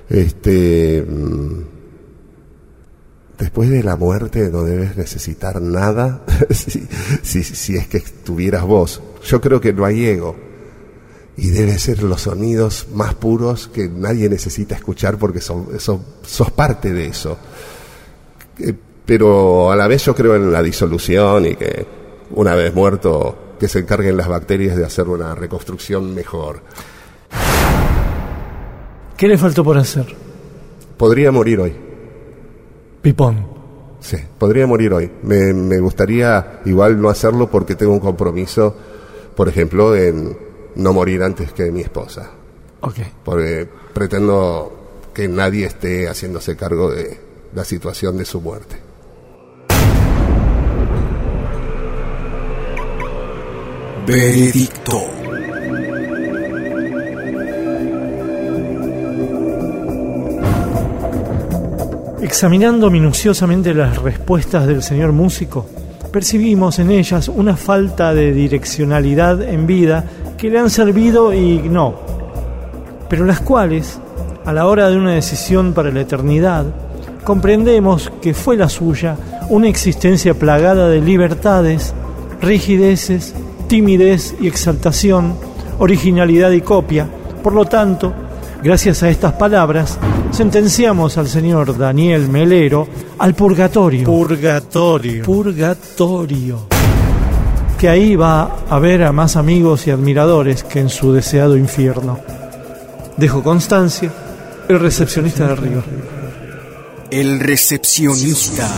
este 0.10 1.02
mm, 1.02 1.60
después 3.38 3.70
de 3.70 3.84
la 3.84 3.98
muerte 3.98 4.50
no 4.50 4.64
debes 4.64 4.96
necesitar 4.96 5.62
nada 5.62 6.24
si, 6.50 6.88
si, 7.22 7.44
si 7.44 7.76
es 7.76 7.88
que 7.88 8.00
tuvieras 8.00 8.64
voz. 8.64 9.02
Yo 9.26 9.42
creo 9.42 9.60
que 9.60 9.74
no 9.74 9.86
hay 9.86 10.06
ego 10.06 10.53
y 11.38 11.50
deben 11.50 11.80
ser 11.80 12.04
los 12.04 12.22
sonidos 12.22 12.88
más 12.94 13.16
puros 13.16 13.68
que 13.68 13.88
nadie 13.90 14.30
necesita 14.30 14.76
escuchar 14.76 15.18
porque 15.18 15.42
son, 15.42 15.80
son- 15.80 16.04
sos 16.24 16.52
parte 16.52 16.94
de 16.94 17.08
eso. 17.08 17.38
Eh, 18.60 18.74
pero 19.06 19.72
a 19.72 19.76
la 19.76 19.88
vez 19.88 20.06
yo 20.06 20.14
creo 20.16 20.36
en 20.36 20.52
la 20.52 20.62
disolución 20.62 21.46
y 21.48 21.56
que 21.56 21.86
una 22.32 22.56
vez 22.56 22.74
muerto 22.74 23.56
que 23.60 23.68
se 23.68 23.80
encarguen 23.80 24.16
las 24.18 24.28
bacterias 24.28 24.76
de 24.78 24.86
hacer 24.86 25.08
una 25.10 25.34
reconstrucción 25.36 26.14
mejor. 26.14 26.62
¿Qué 29.18 29.28
le 29.28 29.38
faltó 29.38 29.64
por 29.64 29.78
hacer? 29.78 30.06
Podría 30.98 31.32
morir 31.32 31.60
hoy, 31.60 31.74
Pipón. 33.02 33.46
sí, 34.00 34.18
podría 34.38 34.66
morir 34.68 34.94
hoy. 34.94 35.12
Me, 35.24 35.54
me 35.54 35.80
gustaría 35.80 36.62
igual 36.66 37.02
no 37.02 37.10
hacerlo 37.10 37.50
porque 37.50 37.76
tengo 37.76 37.94
un 37.94 38.00
compromiso, 38.00 38.76
por 39.36 39.48
ejemplo, 39.50 39.96
en 39.96 40.38
no 40.76 40.94
morir 40.94 41.24
antes 41.24 41.52
que 41.54 41.72
mi 41.72 41.82
esposa, 41.82 42.32
Ok. 42.82 43.00
porque 43.24 43.68
pretendo 43.94 45.10
que 45.14 45.28
nadie 45.28 45.66
esté 45.66 46.08
haciéndose 46.08 46.56
cargo 46.56 46.92
de 46.92 47.20
la 47.54 47.64
situación 47.64 48.18
de 48.18 48.26
su 48.26 48.42
muerte. 48.42 48.78
Veredicto. 54.06 55.00
Examinando 62.22 62.90
minuciosamente 62.90 63.74
las 63.74 64.02
respuestas 64.02 64.66
del 64.66 64.82
señor 64.82 65.12
músico, 65.12 65.68
percibimos 66.12 66.80
en 66.80 66.92
ellas 66.92 67.28
una 67.28 67.56
falta 67.58 68.14
de 68.14 68.32
direccionalidad 68.32 69.42
en 69.42 69.68
vida 69.68 70.06
que 70.38 70.50
le 70.50 70.60
han 70.60 70.70
servido 70.70 71.34
y 71.34 71.60
no, 71.70 71.96
pero 73.10 73.26
las 73.26 73.42
cuales, 73.42 74.00
a 74.46 74.54
la 74.54 74.66
hora 74.66 74.90
de 74.90 74.98
una 74.98 75.12
decisión 75.12 75.74
para 75.74 75.92
la 75.92 76.02
eternidad, 76.02 76.66
comprendemos 77.24 78.12
que 78.22 78.34
fue 78.34 78.58
la 78.58 78.70
suya 78.70 79.18
una 79.50 79.68
existencia 79.68 80.34
plagada 80.34 80.90
de 80.90 81.02
libertades, 81.02 81.94
rigideces, 82.42 83.34
timidez 83.68 84.36
y 84.40 84.48
exaltación, 84.48 85.36
originalidad 85.80 86.52
y 86.52 86.62
copia. 86.62 87.08
Por 87.42 87.54
lo 87.54 87.66
tanto, 87.66 88.14
gracias 88.64 89.04
a 89.04 89.10
estas 89.10 89.34
palabras, 89.34 90.00
sentenciamos 90.32 91.18
al 91.18 91.28
señor 91.28 91.78
Daniel 91.78 92.28
Melero 92.30 92.88
al 93.20 93.36
purgatorio. 93.36 94.06
Purgatorio. 94.06 95.24
Purgatorio. 95.24 96.73
Que 97.84 97.90
ahí 97.90 98.16
va 98.16 98.64
a 98.70 98.80
ver 98.80 99.04
a 99.04 99.12
más 99.12 99.36
amigos 99.36 99.88
y 99.88 99.92
admiradores 99.92 100.64
que 100.64 100.80
en 100.80 100.88
su 100.88 101.12
deseado 101.12 101.58
infierno. 101.58 102.18
Dejo 103.18 103.44
constancia, 103.44 104.10
el 104.70 104.80
recepcionista 104.80 105.48
de 105.48 105.52
arriba. 105.52 105.84
El 107.12 107.42
recepcionista 107.42 108.72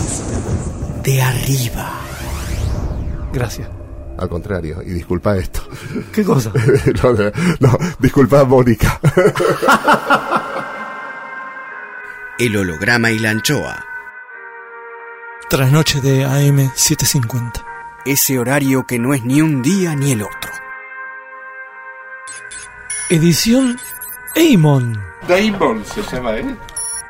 de 1.04 1.22
arriba. 1.22 2.00
Gracias. 3.32 3.70
Al 4.18 4.28
contrario, 4.28 4.82
y 4.82 4.90
disculpa 4.90 5.38
esto. 5.38 5.62
¿Qué 6.12 6.24
cosa? 6.24 6.52
no, 7.04 7.14
no, 7.14 7.32
no, 7.60 7.78
disculpa, 8.00 8.44
Mónica. 8.44 9.00
El 12.40 12.58
holograma 12.58 13.12
y 13.12 13.20
la 13.20 13.30
anchoa. 13.30 13.86
Trasnoche 15.48 16.02
de 16.02 16.26
AM 16.26 16.72
750. 16.74 17.75
Ese 18.06 18.38
horario 18.38 18.86
que 18.86 19.00
no 19.00 19.16
es 19.16 19.24
ni 19.24 19.42
un 19.42 19.64
día 19.64 19.96
ni 19.96 20.12
el 20.12 20.22
otro. 20.22 20.52
Edición 23.10 23.80
Eamon. 24.36 25.02
Damon 25.28 25.84
se 25.84 26.04
llama 26.04 26.36
él. 26.36 26.56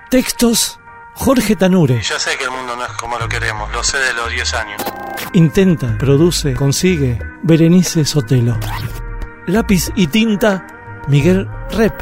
Textos 0.10 0.80
Jorge 1.14 1.58
Tanure. 1.58 2.02
Yo 2.02 2.18
sé 2.18 2.38
que 2.38 2.46
el 2.46 2.52
mundo 2.52 2.78
no 2.78 2.86
es 2.86 2.92
como 2.94 3.20
lo 3.20 3.28
queremos, 3.28 3.70
lo 3.74 3.84
sé 3.84 3.98
de 3.98 4.14
los 4.14 4.30
10 4.30 4.54
años. 4.54 4.82
Intenta, 5.34 5.98
produce, 5.98 6.54
consigue 6.54 7.20
Berenice 7.44 8.06
Sotelo. 8.06 8.58
Lápiz 9.48 9.92
y 9.96 10.08
tinta 10.08 10.66
Miguel 11.10 11.50
Rep. 11.72 11.94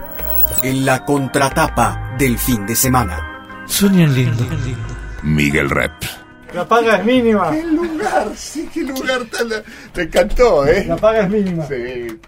En 0.61 0.85
la 0.85 1.03
contratapa 1.03 2.15
del 2.19 2.37
fin 2.37 2.67
de 2.67 2.75
semana. 2.75 3.63
Sueñan 3.65 4.13
lindo. 4.13 4.45
Miguel 5.23 5.71
Rep. 5.71 6.22
La 6.53 6.67
paga 6.67 6.97
es 6.97 7.05
mínima. 7.05 7.51
¡Qué 7.51 7.63
lugar! 7.63 8.31
Sí, 8.35 8.69
qué 8.73 8.83
lugar 8.83 9.25
tan... 9.25 9.49
Te 9.91 10.03
encantó, 10.03 10.65
¿eh? 10.67 10.85
paga 10.99 11.21
es 11.21 11.29
mínima. 11.29 11.65
Sí. 11.65 12.19